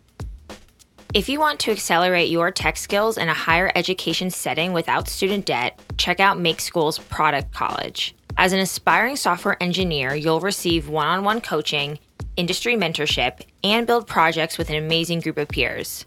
If 1.14 1.28
you 1.28 1.40
want 1.40 1.60
to 1.62 1.72
accelerate 1.72 2.30
your 2.30 2.52
tech 2.52 2.78
skills 2.78 3.18
in 3.18 3.30
a 3.30 3.34
higher 3.34 3.72
education 3.76 4.30
setting 4.30 4.74
without 4.74 5.10
student 5.10 5.46
debt, 5.46 5.82
check 5.98 6.20
out 6.20 6.40
Make 6.40 6.62
School's 6.62 7.00
Product 7.00 7.52
College. 7.52 8.16
As 8.38 8.54
an 8.54 8.60
aspiring 8.60 9.16
software 9.16 9.62
engineer, 9.62 10.16
you'll 10.16 10.40
receive 10.40 10.90
one 10.90 11.08
on 11.08 11.24
one 11.24 11.42
coaching, 11.42 12.00
industry 12.36 12.76
mentorship, 12.76 13.42
and 13.64 13.86
build 13.86 14.08
projects 14.08 14.58
with 14.58 14.70
an 14.70 14.76
amazing 14.76 15.20
group 15.20 15.38
of 15.38 15.50
peers. 15.50 16.06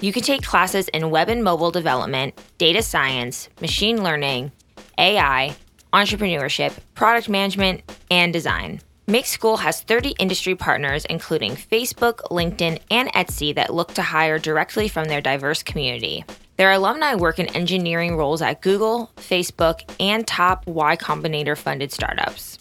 You 0.00 0.12
can 0.12 0.22
take 0.22 0.42
classes 0.42 0.88
in 0.88 1.10
web 1.10 1.28
and 1.28 1.44
mobile 1.44 1.70
development, 1.70 2.38
data 2.58 2.82
science, 2.82 3.48
machine 3.60 4.02
learning, 4.02 4.52
AI, 4.98 5.56
entrepreneurship, 5.92 6.72
product 6.94 7.28
management, 7.28 7.82
and 8.10 8.32
design. 8.32 8.80
Make 9.06 9.26
School 9.26 9.56
has 9.58 9.82
30 9.82 10.10
industry 10.18 10.54
partners, 10.54 11.04
including 11.06 11.52
Facebook, 11.52 12.20
LinkedIn, 12.30 12.80
and 12.90 13.12
Etsy, 13.12 13.54
that 13.54 13.74
look 13.74 13.94
to 13.94 14.02
hire 14.02 14.38
directly 14.38 14.88
from 14.88 15.06
their 15.06 15.20
diverse 15.20 15.62
community. 15.62 16.24
Their 16.60 16.72
alumni 16.72 17.14
work 17.14 17.38
in 17.38 17.46
engineering 17.56 18.18
roles 18.18 18.42
at 18.42 18.60
Google, 18.60 19.10
Facebook, 19.16 19.80
and 19.98 20.26
top 20.26 20.66
Y 20.66 20.94
Combinator 20.94 21.56
funded 21.56 21.90
startups. 21.90 22.58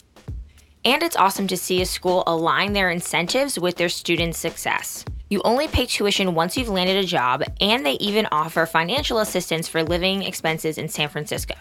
And 0.85 1.03
it's 1.03 1.17
awesome 1.17 1.47
to 1.47 1.57
see 1.57 1.81
a 1.81 1.85
school 1.85 2.23
align 2.25 2.71
their 2.71 2.89
incentives 2.89 3.59
with 3.59 3.75
their 3.75 3.89
students' 3.89 4.37
success. 4.37 5.03
You 5.29 5.41
only 5.43 5.67
pay 5.67 5.85
tuition 5.85 6.33
once 6.33 6.55
you've 6.55 6.69
landed 6.69 6.95
a 6.95 7.05
job, 7.05 7.43
and 7.59 7.85
they 7.85 7.95
even 7.95 8.25
offer 8.31 8.65
financial 8.65 9.19
assistance 9.19 9.67
for 9.67 9.83
living 9.83 10.23
expenses 10.23 10.77
in 10.77 10.87
San 10.87 11.09
Francisco. 11.09 11.55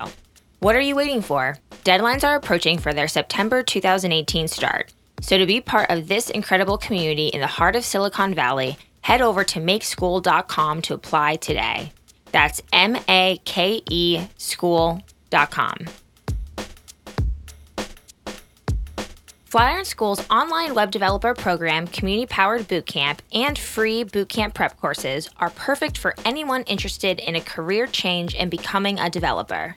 What 0.60 0.76
are 0.76 0.80
you 0.80 0.94
waiting 0.94 1.22
for? 1.22 1.56
Deadlines 1.84 2.22
are 2.22 2.36
approaching 2.36 2.78
for 2.78 2.94
their 2.94 3.08
September 3.08 3.64
2018 3.64 4.46
start. 4.46 4.94
So, 5.22 5.38
to 5.38 5.44
be 5.44 5.60
part 5.60 5.90
of 5.90 6.06
this 6.06 6.30
incredible 6.30 6.78
community 6.78 7.26
in 7.26 7.40
the 7.40 7.48
heart 7.48 7.74
of 7.74 7.84
Silicon 7.84 8.32
Valley, 8.32 8.78
head 9.00 9.22
over 9.22 9.42
to 9.42 9.58
makeschool.com 9.58 10.82
to 10.82 10.94
apply 10.94 11.34
today. 11.34 11.90
That's 12.32 12.62
M 12.72 12.96
A 13.08 13.40
K 13.44 13.82
E 13.90 14.26
school.com. 14.36 15.86
Flatiron 19.48 19.86
School's 19.86 20.28
online 20.28 20.74
web 20.74 20.90
developer 20.90 21.32
program, 21.32 21.86
community 21.86 22.26
powered 22.26 22.68
bootcamp, 22.68 23.20
and 23.32 23.58
free 23.58 24.04
bootcamp 24.04 24.52
prep 24.52 24.78
courses 24.78 25.30
are 25.38 25.48
perfect 25.48 25.96
for 25.96 26.14
anyone 26.26 26.64
interested 26.64 27.18
in 27.18 27.34
a 27.34 27.40
career 27.40 27.86
change 27.86 28.34
and 28.34 28.50
becoming 28.50 28.98
a 28.98 29.08
developer. 29.08 29.74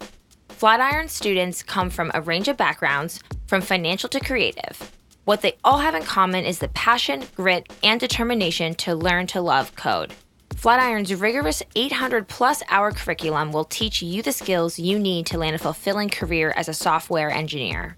Flatiron 0.50 1.08
students 1.08 1.64
come 1.64 1.90
from 1.90 2.12
a 2.14 2.20
range 2.20 2.50
of 2.50 2.58
backgrounds, 2.58 3.22
from 3.48 3.62
financial 3.62 4.10
to 4.10 4.20
creative. 4.20 4.92
What 5.24 5.42
they 5.42 5.56
all 5.64 5.78
have 5.78 5.96
in 5.96 6.04
common 6.04 6.44
is 6.44 6.60
the 6.60 6.68
passion, 6.68 7.24
grit, 7.36 7.72
and 7.82 7.98
determination 7.98 8.76
to 8.76 8.94
learn 8.94 9.26
to 9.28 9.40
love 9.40 9.74
code. 9.78 10.14
Flatiron's 10.56 11.14
rigorous 11.16 11.64
800 11.76 12.28
plus 12.28 12.62
hour 12.70 12.92
curriculum 12.92 13.52
will 13.52 13.66
teach 13.66 14.02
you 14.02 14.22
the 14.22 14.32
skills 14.32 14.78
you 14.78 15.00
need 15.00 15.26
to 15.28 15.38
land 15.38 15.56
a 15.56 15.60
fulfilling 15.60 16.10
career 16.10 16.54
as 16.56 16.70
a 16.70 16.74
software 16.74 17.32
engineer. 17.32 17.96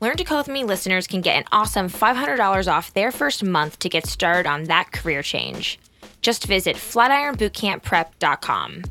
Learn 0.00 0.16
to 0.16 0.24
Code 0.24 0.46
with 0.46 0.48
Me 0.48 0.64
listeners 0.64 1.06
can 1.06 1.22
get 1.22 1.36
an 1.36 1.44
awesome 1.50 1.88
$500 1.88 2.70
off 2.70 2.92
their 2.92 3.10
first 3.10 3.42
month 3.42 3.78
to 3.80 3.88
get 3.88 4.06
started 4.06 4.48
on 4.48 4.64
that 4.64 4.92
career 4.92 5.22
change. 5.22 5.78
Just 6.20 6.46
visit 6.46 6.76
flatironbootcampprep.com. 6.76 8.82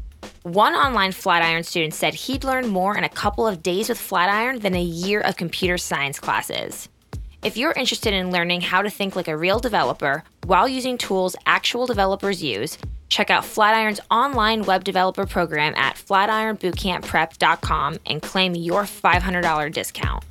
One 0.44 0.74
online 0.74 1.14
Flatiron 1.14 1.64
student 1.64 1.94
said 1.94 2.14
he'd 2.14 2.44
learned 2.44 2.70
more 2.70 2.98
in 2.98 3.06
a 3.06 3.10
couple 3.10 3.48
of 3.48 3.64
days 3.64 3.90
with 3.90 4.00
Flatiron 4.00 4.60
than 4.60 4.76
a 4.76 4.82
year 4.82 5.22
of 5.22 5.38
computer 5.38 5.78
science 5.78 6.20
classes. 6.20 6.90
If 7.44 7.58
you're 7.58 7.74
interested 7.74 8.14
in 8.14 8.32
learning 8.32 8.62
how 8.62 8.82
to 8.82 8.90
think 8.90 9.16
like 9.16 9.28
a 9.28 9.38
real 9.38 9.60
developer 9.60 10.24
while 10.46 10.68
using 10.68 10.98
tools 10.98 11.36
actual 11.46 11.86
developers 11.86 12.44
use, 12.44 12.78
check 13.10 13.30
out 13.30 13.46
Flatiron's 13.46 14.00
online 14.10 14.64
web 14.64 14.84
developer 14.84 15.26
program 15.26 15.74
at 15.76 15.96
flatironbootcampprep.com 15.96 18.00
and 18.06 18.22
claim 18.22 18.56
your 18.56 18.84
$500 18.84 19.74
discount. 19.74 20.24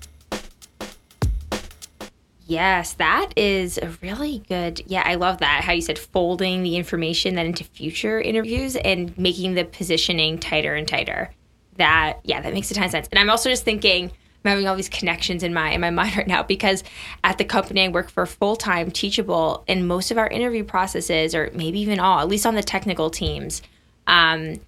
Yes, 2.47 2.95
that 2.95 3.31
is 3.37 3.79
a 3.79 3.89
really 4.03 4.43
good. 4.49 4.83
Yeah, 4.87 5.03
I 5.07 5.15
love 5.15 5.39
that. 5.39 5.63
How 5.65 5.73
you 5.73 5.81
said 5.81 5.99
folding 5.99 6.63
the 6.63 6.77
information 6.77 7.35
then 7.35 7.47
into 7.47 7.65
future 7.65 8.21
interviews 8.21 8.77
and 8.77 9.17
making 9.17 9.55
the 9.55 9.65
positioning 9.65 10.39
tighter 10.39 10.75
and 10.75 10.87
tighter. 10.87 11.31
That 11.77 12.19
yeah, 12.25 12.43
that 12.43 12.53
makes 12.53 12.71
a 12.71 12.75
ton 12.75 12.85
of 12.85 12.91
sense. 12.91 13.09
And 13.11 13.19
I'm 13.19 13.31
also 13.31 13.49
just 13.49 13.65
thinking 13.65 14.13
I'm 14.45 14.51
having 14.51 14.67
all 14.67 14.77
these 14.77 14.89
connections 14.89 15.43
in 15.43 15.55
my 15.55 15.71
in 15.71 15.81
my 15.81 15.91
mind 16.03 16.17
right 16.17 16.27
now 16.27 16.43
because 16.43 16.83
at 17.25 17.39
the 17.39 17.45
company 17.45 17.85
I 17.85 17.89
work 17.89 18.11
for 18.11 18.27
full 18.27 18.57
time 18.57 18.91
Teachable, 18.91 19.65
in 19.67 19.87
most 19.87 20.11
of 20.11 20.19
our 20.19 20.29
interview 20.29 20.65
processes, 20.65 21.35
or 21.35 21.51
maybe 21.55 21.81
even 21.81 22.01
all, 22.01 22.21
at 22.21 22.29
least 22.29 22.47
on 22.47 22.55
the 22.55 22.63
technical 22.63 23.11
teams, 23.11 23.63
um, 24.07 24.61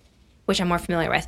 which 0.46 0.60
I'm 0.60 0.68
more 0.68 0.78
familiar 0.78 1.10
with, 1.10 1.26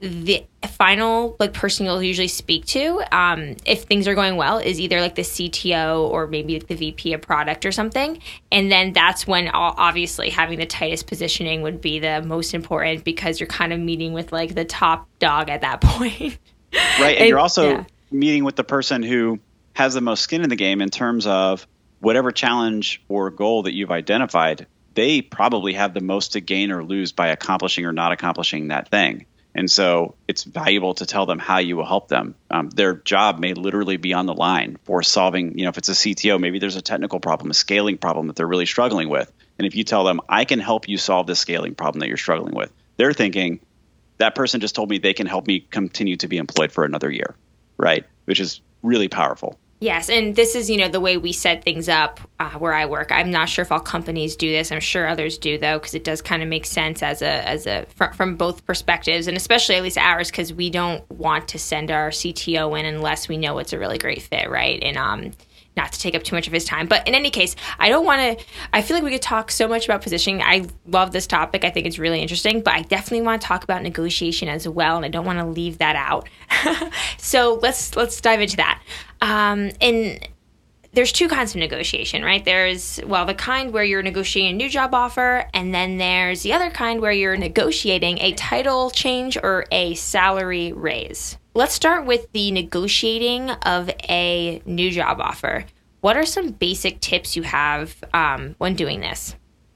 the 0.00 0.44
final 0.68 1.34
like 1.38 1.54
person 1.54 1.86
you'll 1.86 2.02
usually 2.02 2.28
speak 2.28 2.66
to 2.66 3.02
um, 3.10 3.56
if 3.64 3.84
things 3.84 4.06
are 4.06 4.14
going 4.14 4.36
well 4.36 4.58
is 4.58 4.78
either 4.78 5.00
like 5.00 5.14
the 5.14 5.22
cto 5.22 6.10
or 6.10 6.26
maybe 6.26 6.54
like 6.54 6.66
the 6.66 6.74
vp 6.74 7.14
of 7.14 7.22
product 7.22 7.64
or 7.64 7.72
something. 7.72 8.20
And 8.52 8.70
then 8.70 8.92
that's 8.92 9.26
when 9.26 9.48
obviously 9.48 10.28
having 10.28 10.58
the 10.58 10.66
tightest 10.66 11.06
positioning 11.06 11.62
would 11.62 11.80
be 11.80 11.98
the 11.98 12.20
most 12.22 12.52
important 12.52 13.04
because 13.04 13.40
you're 13.40 13.46
kind 13.46 13.72
of 13.72 13.80
meeting 13.80 14.12
with 14.12 14.30
like 14.30 14.54
the 14.54 14.64
top 14.66 15.08
dog 15.18 15.48
at 15.48 15.62
that 15.62 15.80
point 15.80 16.38
right 17.00 17.18
and, 17.18 17.28
you're 17.28 17.38
also 17.38 17.70
yeah. 17.70 17.84
meeting 18.10 18.44
with 18.44 18.56
the 18.56 18.64
person 18.64 19.02
who 19.02 19.38
has 19.72 19.94
the 19.94 20.00
most 20.00 20.22
skin 20.22 20.42
in 20.42 20.50
the 20.50 20.56
game 20.56 20.80
in 20.80 20.90
terms 20.90 21.26
of 21.26 21.66
whatever 22.00 22.32
challenge 22.32 23.02
or 23.08 23.30
goal 23.30 23.64
that 23.64 23.74
you've 23.74 23.90
identified 23.90 24.66
they 24.94 25.20
probably 25.20 25.72
have 25.72 25.92
the 25.94 26.00
most 26.00 26.32
to 26.32 26.40
gain 26.40 26.70
or 26.70 26.84
lose 26.84 27.12
by 27.12 27.28
accomplishing 27.28 27.84
or 27.84 27.92
not 27.92 28.12
accomplishing 28.12 28.68
that 28.68 28.88
thing 28.88 29.26
and 29.54 29.70
so 29.70 30.16
it's 30.26 30.42
valuable 30.42 30.94
to 30.94 31.06
tell 31.06 31.26
them 31.26 31.38
how 31.38 31.58
you 31.58 31.76
will 31.76 31.86
help 31.86 32.08
them. 32.08 32.34
Um, 32.50 32.70
their 32.70 32.94
job 32.94 33.38
may 33.38 33.54
literally 33.54 33.96
be 33.96 34.12
on 34.12 34.26
the 34.26 34.34
line 34.34 34.78
for 34.82 35.02
solving, 35.02 35.56
you 35.56 35.64
know, 35.64 35.70
if 35.70 35.78
it's 35.78 35.88
a 35.88 35.92
CTO, 35.92 36.40
maybe 36.40 36.58
there's 36.58 36.76
a 36.76 36.82
technical 36.82 37.20
problem, 37.20 37.50
a 37.50 37.54
scaling 37.54 37.98
problem 37.98 38.26
that 38.26 38.36
they're 38.36 38.48
really 38.48 38.66
struggling 38.66 39.08
with. 39.08 39.30
And 39.58 39.66
if 39.66 39.76
you 39.76 39.84
tell 39.84 40.02
them, 40.02 40.20
I 40.28 40.44
can 40.44 40.58
help 40.58 40.88
you 40.88 40.98
solve 40.98 41.28
this 41.28 41.38
scaling 41.38 41.76
problem 41.76 42.00
that 42.00 42.08
you're 42.08 42.16
struggling 42.16 42.54
with, 42.54 42.72
they're 42.96 43.12
thinking, 43.12 43.60
that 44.18 44.34
person 44.34 44.60
just 44.60 44.74
told 44.74 44.90
me 44.90 44.98
they 44.98 45.14
can 45.14 45.26
help 45.26 45.46
me 45.46 45.60
continue 45.70 46.16
to 46.16 46.28
be 46.28 46.36
employed 46.36 46.72
for 46.72 46.84
another 46.84 47.10
year, 47.10 47.34
right? 47.76 48.04
Which 48.26 48.40
is 48.40 48.60
really 48.82 49.08
powerful. 49.08 49.58
Yes, 49.80 50.08
and 50.08 50.34
this 50.34 50.54
is 50.54 50.70
you 50.70 50.78
know 50.78 50.88
the 50.88 51.00
way 51.00 51.18
we 51.18 51.32
set 51.32 51.62
things 51.62 51.90
up 51.90 52.18
uh, 52.40 52.52
where 52.52 52.72
I 52.72 52.86
work. 52.86 53.12
I'm 53.12 53.30
not 53.30 53.50
sure 53.50 53.62
if 53.62 53.70
all 53.70 53.80
companies 53.80 54.34
do 54.34 54.50
this. 54.50 54.72
I'm 54.72 54.80
sure 54.80 55.06
others 55.06 55.36
do 55.36 55.58
though, 55.58 55.78
because 55.78 55.94
it 55.94 56.04
does 56.04 56.22
kind 56.22 56.42
of 56.42 56.48
make 56.48 56.64
sense 56.64 57.02
as 57.02 57.20
a 57.20 57.46
as 57.46 57.66
a 57.66 57.84
fr- 57.94 58.12
from 58.14 58.36
both 58.36 58.64
perspectives, 58.64 59.26
and 59.26 59.36
especially 59.36 59.74
at 59.74 59.82
least 59.82 59.98
ours, 59.98 60.30
because 60.30 60.54
we 60.54 60.70
don't 60.70 61.08
want 61.10 61.48
to 61.48 61.58
send 61.58 61.90
our 61.90 62.10
CTO 62.10 62.78
in 62.78 62.86
unless 62.86 63.28
we 63.28 63.36
know 63.36 63.58
it's 63.58 63.74
a 63.74 63.78
really 63.78 63.98
great 63.98 64.22
fit, 64.22 64.48
right? 64.48 64.82
And 64.82 64.96
um, 64.96 65.32
not 65.76 65.92
to 65.92 65.98
take 65.98 66.14
up 66.14 66.22
too 66.22 66.36
much 66.36 66.46
of 66.46 66.52
his 66.52 66.64
time. 66.64 66.86
But 66.86 67.06
in 67.08 67.14
any 67.14 67.30
case, 67.30 67.56
I 67.78 67.88
don't 67.88 68.04
want 68.04 68.38
to. 68.38 68.44
I 68.72 68.82
feel 68.82 68.96
like 68.96 69.04
we 69.04 69.10
could 69.10 69.22
talk 69.22 69.50
so 69.50 69.66
much 69.66 69.84
about 69.84 70.02
positioning. 70.02 70.42
I 70.42 70.66
love 70.86 71.12
this 71.12 71.26
topic. 71.26 71.64
I 71.64 71.70
think 71.70 71.86
it's 71.86 71.98
really 71.98 72.20
interesting, 72.20 72.60
but 72.62 72.74
I 72.74 72.82
definitely 72.82 73.22
want 73.22 73.42
to 73.42 73.48
talk 73.48 73.64
about 73.64 73.82
negotiation 73.82 74.48
as 74.48 74.68
well, 74.68 74.96
and 74.96 75.04
I 75.04 75.08
don't 75.08 75.24
want 75.24 75.38
to 75.38 75.46
leave 75.46 75.78
that 75.78 75.96
out. 75.96 76.28
so 77.18 77.58
let's 77.62 77.96
let's 77.96 78.20
dive 78.20 78.40
into 78.40 78.56
that. 78.56 78.82
Um, 79.20 79.70
and 79.80 80.28
there's 80.94 81.12
two 81.12 81.28
kinds 81.28 81.50
of 81.52 81.56
negotiation, 81.56 82.22
right? 82.22 82.44
There's, 82.44 83.00
well, 83.04 83.26
the 83.26 83.34
kind 83.34 83.72
where 83.72 83.84
you're 83.84 84.02
negotiating 84.02 84.54
a 84.54 84.56
new 84.56 84.68
job 84.68 84.94
offer, 84.94 85.48
and 85.52 85.74
then 85.74 85.98
there's 85.98 86.42
the 86.42 86.52
other 86.52 86.70
kind 86.70 87.00
where 87.00 87.12
you're 87.12 87.36
negotiating 87.36 88.18
a 88.18 88.32
title 88.32 88.90
change 88.90 89.36
or 89.36 89.66
a 89.70 89.94
salary 89.94 90.72
raise. 90.72 91.36
Let's 91.54 91.74
start 91.74 92.06
with 92.06 92.30
the 92.32 92.50
negotiating 92.52 93.50
of 93.50 93.90
a 94.08 94.62
new 94.64 94.90
job 94.90 95.20
offer. 95.20 95.64
What 96.00 96.16
are 96.16 96.26
some 96.26 96.50
basic 96.50 97.00
tips 97.00 97.36
you 97.36 97.42
have 97.42 97.96
um, 98.12 98.54
when 98.58 98.74
doing 98.74 99.00
this? 99.00 99.34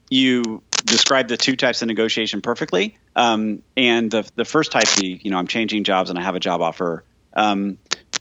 You 0.09 0.63
described 0.85 1.29
the 1.29 1.37
two 1.37 1.55
types 1.55 1.81
of 1.81 1.87
negotiation 1.87 2.41
perfectly. 2.41 2.97
Um, 3.15 3.63
and 3.75 4.11
the, 4.11 4.29
the 4.35 4.45
first 4.45 4.71
type, 4.71 4.87
the, 4.97 5.19
you 5.21 5.31
know, 5.31 5.37
I'm 5.37 5.47
changing 5.47 5.83
jobs 5.83 6.09
and 6.09 6.17
I 6.17 6.21
have 6.21 6.35
a 6.35 6.39
job 6.39 6.61
offer. 6.61 7.03
Um, 7.33 7.77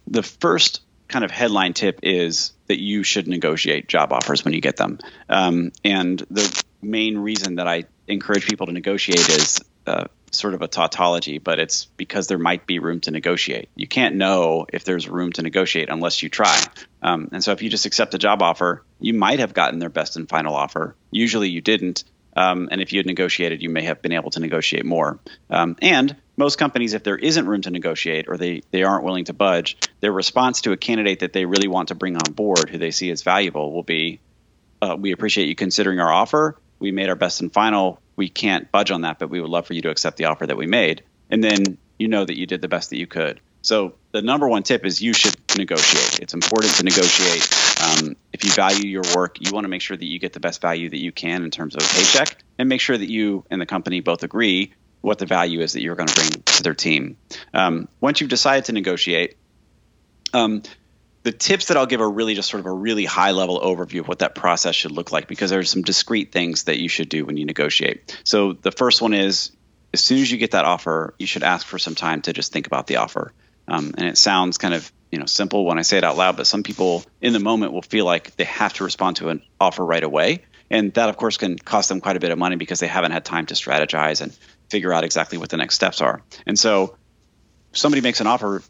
the 0.06 0.22
first 0.22 0.82
kind 1.08 1.24
of 1.24 1.30
headline 1.30 1.72
tip 1.72 2.00
is 2.02 2.52
that 2.68 2.80
you 2.80 3.02
should 3.02 3.26
negotiate 3.26 3.88
job 3.88 4.12
offers 4.12 4.44
when 4.44 4.54
you 4.54 4.60
get 4.60 4.76
them. 4.76 4.98
Um, 5.28 5.72
and 5.84 6.18
the 6.30 6.62
main 6.80 7.18
reason 7.18 7.56
that 7.56 7.66
I 7.66 7.84
encourage 8.06 8.46
people 8.46 8.66
to 8.66 8.72
negotiate 8.72 9.28
is 9.28 9.60
uh, 9.86 10.04
sort 10.30 10.54
of 10.54 10.62
a 10.62 10.68
tautology, 10.68 11.38
but 11.38 11.58
it's 11.58 11.86
because 11.96 12.26
there 12.26 12.38
might 12.38 12.66
be 12.66 12.78
room 12.78 13.00
to 13.00 13.10
negotiate. 13.10 13.68
You 13.74 13.88
can't 13.88 14.16
know 14.16 14.66
if 14.72 14.84
there's 14.84 15.08
room 15.08 15.32
to 15.32 15.42
negotiate 15.42 15.88
unless 15.88 16.22
you 16.22 16.28
try. 16.28 16.62
Um, 17.02 17.28
and 17.32 17.42
so 17.42 17.52
if 17.52 17.62
you 17.62 17.70
just 17.70 17.86
accept 17.86 18.14
a 18.14 18.18
job 18.18 18.42
offer, 18.42 18.84
you 19.00 19.14
might 19.14 19.38
have 19.38 19.54
gotten 19.54 19.78
their 19.78 19.88
best 19.88 20.16
and 20.16 20.28
final 20.28 20.54
offer. 20.54 20.94
Usually 21.10 21.48
you 21.48 21.60
didn't. 21.60 22.04
Um, 22.36 22.68
and 22.70 22.80
if 22.80 22.92
you 22.92 22.98
had 22.98 23.06
negotiated, 23.06 23.62
you 23.62 23.70
may 23.70 23.82
have 23.82 24.02
been 24.02 24.12
able 24.12 24.30
to 24.30 24.40
negotiate 24.40 24.84
more. 24.84 25.18
Um, 25.50 25.76
and 25.80 26.14
most 26.38 26.56
companies, 26.56 26.94
if 26.94 27.02
there 27.02 27.16
isn't 27.16 27.46
room 27.46 27.62
to 27.62 27.70
negotiate 27.70 28.26
or 28.28 28.36
they, 28.36 28.62
they 28.70 28.84
aren't 28.84 29.04
willing 29.04 29.24
to 29.24 29.32
budge, 29.32 29.76
their 30.00 30.12
response 30.12 30.62
to 30.62 30.72
a 30.72 30.76
candidate 30.76 31.20
that 31.20 31.32
they 31.32 31.44
really 31.44 31.68
want 31.68 31.88
to 31.88 31.94
bring 31.94 32.14
on 32.14 32.32
board, 32.32 32.70
who 32.70 32.78
they 32.78 32.92
see 32.92 33.10
as 33.10 33.22
valuable, 33.22 33.72
will 33.72 33.82
be 33.82 34.20
uh, 34.80 34.96
We 34.98 35.12
appreciate 35.12 35.48
you 35.48 35.56
considering 35.56 35.98
our 35.98 36.12
offer. 36.12 36.56
We 36.78 36.92
made 36.92 37.08
our 37.08 37.16
best 37.16 37.40
and 37.40 37.52
final. 37.52 38.00
We 38.14 38.28
can't 38.28 38.70
budge 38.70 38.92
on 38.92 39.02
that, 39.02 39.18
but 39.18 39.30
we 39.30 39.40
would 39.40 39.50
love 39.50 39.66
for 39.66 39.74
you 39.74 39.82
to 39.82 39.90
accept 39.90 40.16
the 40.16 40.26
offer 40.26 40.46
that 40.46 40.56
we 40.56 40.66
made. 40.66 41.02
And 41.28 41.42
then 41.42 41.76
you 41.98 42.08
know 42.08 42.24
that 42.24 42.38
you 42.38 42.46
did 42.46 42.60
the 42.60 42.68
best 42.68 42.90
that 42.90 42.98
you 42.98 43.08
could. 43.08 43.40
So 43.60 43.94
the 44.12 44.22
number 44.22 44.48
one 44.48 44.62
tip 44.62 44.86
is 44.86 45.02
you 45.02 45.12
should 45.12 45.36
negotiate. 45.58 46.20
It's 46.20 46.34
important 46.34 46.72
to 46.74 46.84
negotiate. 46.84 47.48
Um, 47.82 48.16
if 48.32 48.44
you 48.44 48.52
value 48.52 48.88
your 48.88 49.02
work, 49.16 49.38
you 49.40 49.52
want 49.52 49.64
to 49.64 49.68
make 49.68 49.82
sure 49.82 49.96
that 49.96 50.06
you 50.06 50.20
get 50.20 50.32
the 50.32 50.40
best 50.40 50.60
value 50.60 50.88
that 50.88 51.02
you 51.02 51.10
can 51.10 51.42
in 51.42 51.50
terms 51.50 51.74
of 51.74 51.82
a 51.82 51.86
paycheck, 51.86 52.36
and 52.58 52.68
make 52.68 52.80
sure 52.80 52.96
that 52.96 53.10
you 53.10 53.44
and 53.50 53.60
the 53.60 53.66
company 53.66 54.00
both 54.00 54.22
agree 54.22 54.72
what 55.00 55.18
the 55.18 55.26
value 55.26 55.60
is 55.60 55.74
that 55.74 55.82
you're 55.82 55.96
going 55.96 56.08
to 56.08 56.14
bring 56.14 56.42
to 56.42 56.62
their 56.62 56.74
team. 56.74 57.16
Um, 57.54 57.88
once 58.00 58.20
you've 58.20 58.30
decided 58.30 58.66
to 58.66 58.72
negotiate, 58.72 59.36
um, 60.32 60.62
the 61.22 61.32
tips 61.32 61.66
that 61.66 61.76
I'll 61.76 61.86
give 61.86 62.00
are 62.00 62.10
really 62.10 62.34
just 62.34 62.48
sort 62.48 62.60
of 62.60 62.66
a 62.66 62.72
really 62.72 63.04
high 63.04 63.32
level 63.32 63.60
overview 63.60 64.00
of 64.00 64.08
what 64.08 64.20
that 64.20 64.34
process 64.34 64.74
should 64.74 64.92
look 64.92 65.12
like 65.12 65.28
because 65.28 65.50
there's 65.50 65.70
some 65.70 65.82
discrete 65.82 66.32
things 66.32 66.64
that 66.64 66.78
you 66.78 66.88
should 66.88 67.08
do 67.08 67.24
when 67.24 67.36
you 67.36 67.44
negotiate. 67.44 68.18
So 68.24 68.52
the 68.52 68.72
first 68.72 69.02
one 69.02 69.14
is 69.14 69.52
as 69.92 70.02
soon 70.02 70.18
as 70.18 70.30
you 70.30 70.38
get 70.38 70.52
that 70.52 70.64
offer, 70.64 71.14
you 71.18 71.26
should 71.26 71.42
ask 71.42 71.66
for 71.66 71.78
some 71.78 71.94
time 71.94 72.22
to 72.22 72.32
just 72.32 72.52
think 72.52 72.66
about 72.66 72.86
the 72.86 72.96
offer. 72.96 73.32
Um, 73.66 73.94
and 73.98 74.08
it 74.08 74.16
sounds 74.16 74.58
kind 74.58 74.74
of 74.74 74.90
you 75.10 75.18
know 75.18 75.26
simple 75.26 75.64
when 75.64 75.78
I 75.78 75.82
say 75.82 75.98
it 75.98 76.04
out 76.04 76.16
loud, 76.16 76.36
but 76.36 76.46
some 76.46 76.62
people 76.62 77.04
in 77.20 77.32
the 77.32 77.40
moment 77.40 77.72
will 77.72 77.82
feel 77.82 78.04
like 78.04 78.36
they 78.36 78.44
have 78.44 78.74
to 78.74 78.84
respond 78.84 79.16
to 79.16 79.28
an 79.28 79.42
offer 79.60 79.84
right 79.84 80.02
away, 80.02 80.44
and 80.70 80.92
that 80.94 81.08
of 81.08 81.16
course 81.16 81.36
can 81.36 81.58
cost 81.58 81.88
them 81.88 82.00
quite 82.00 82.16
a 82.16 82.20
bit 82.20 82.30
of 82.30 82.38
money 82.38 82.56
because 82.56 82.80
they 82.80 82.86
haven't 82.86 83.12
had 83.12 83.24
time 83.24 83.46
to 83.46 83.54
strategize 83.54 84.20
and 84.20 84.36
figure 84.70 84.92
out 84.92 85.04
exactly 85.04 85.38
what 85.38 85.50
the 85.50 85.56
next 85.56 85.74
steps 85.74 86.00
are. 86.00 86.22
And 86.46 86.58
so, 86.58 86.96
somebody 87.72 88.00
makes 88.00 88.20
an 88.20 88.26
offer, 88.26 88.62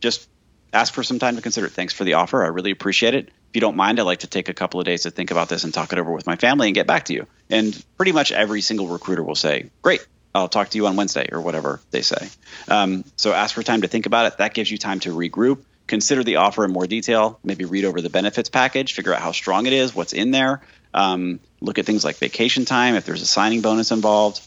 just 0.00 0.28
ask 0.72 0.94
for 0.94 1.02
some 1.02 1.18
time 1.18 1.36
to 1.36 1.42
consider 1.42 1.66
it. 1.66 1.72
Thanks 1.72 1.92
for 1.92 2.04
the 2.04 2.14
offer. 2.14 2.42
I 2.44 2.48
really 2.48 2.70
appreciate 2.70 3.14
it. 3.14 3.28
If 3.28 3.56
you 3.56 3.60
don't 3.60 3.76
mind, 3.76 3.98
I'd 3.98 4.04
like 4.04 4.20
to 4.20 4.28
take 4.28 4.48
a 4.48 4.54
couple 4.54 4.78
of 4.78 4.86
days 4.86 5.02
to 5.02 5.10
think 5.10 5.30
about 5.30 5.48
this 5.48 5.64
and 5.64 5.74
talk 5.74 5.92
it 5.92 5.98
over 5.98 6.12
with 6.12 6.26
my 6.26 6.36
family 6.36 6.68
and 6.68 6.74
get 6.74 6.86
back 6.86 7.06
to 7.06 7.12
you. 7.12 7.26
And 7.48 7.84
pretty 7.96 8.12
much 8.12 8.30
every 8.30 8.60
single 8.60 8.86
recruiter 8.86 9.24
will 9.24 9.34
say, 9.34 9.70
Great, 9.82 10.06
I'll 10.34 10.48
talk 10.48 10.68
to 10.70 10.78
you 10.78 10.86
on 10.86 10.96
Wednesday 10.96 11.28
or 11.32 11.40
whatever 11.40 11.80
they 11.90 12.02
say. 12.02 12.28
Um, 12.68 13.04
so 13.16 13.32
ask 13.32 13.54
for 13.54 13.62
time 13.62 13.82
to 13.82 13.88
think 13.88 14.06
about 14.06 14.26
it. 14.26 14.38
That 14.38 14.54
gives 14.54 14.70
you 14.70 14.78
time 14.78 15.00
to 15.00 15.14
regroup, 15.14 15.64
consider 15.88 16.22
the 16.22 16.36
offer 16.36 16.64
in 16.64 16.70
more 16.70 16.86
detail, 16.86 17.40
maybe 17.42 17.64
read 17.64 17.84
over 17.84 18.00
the 18.00 18.10
benefits 18.10 18.48
package, 18.48 18.92
figure 18.92 19.12
out 19.12 19.20
how 19.20 19.32
strong 19.32 19.66
it 19.66 19.72
is, 19.72 19.94
what's 19.94 20.12
in 20.12 20.30
there. 20.30 20.62
Um, 20.94 21.40
look 21.60 21.78
at 21.78 21.86
things 21.86 22.04
like 22.04 22.16
vacation 22.16 22.64
time, 22.64 22.94
if 22.94 23.04
there's 23.04 23.22
a 23.22 23.26
signing 23.26 23.60
bonus 23.60 23.90
involved. 23.90 24.46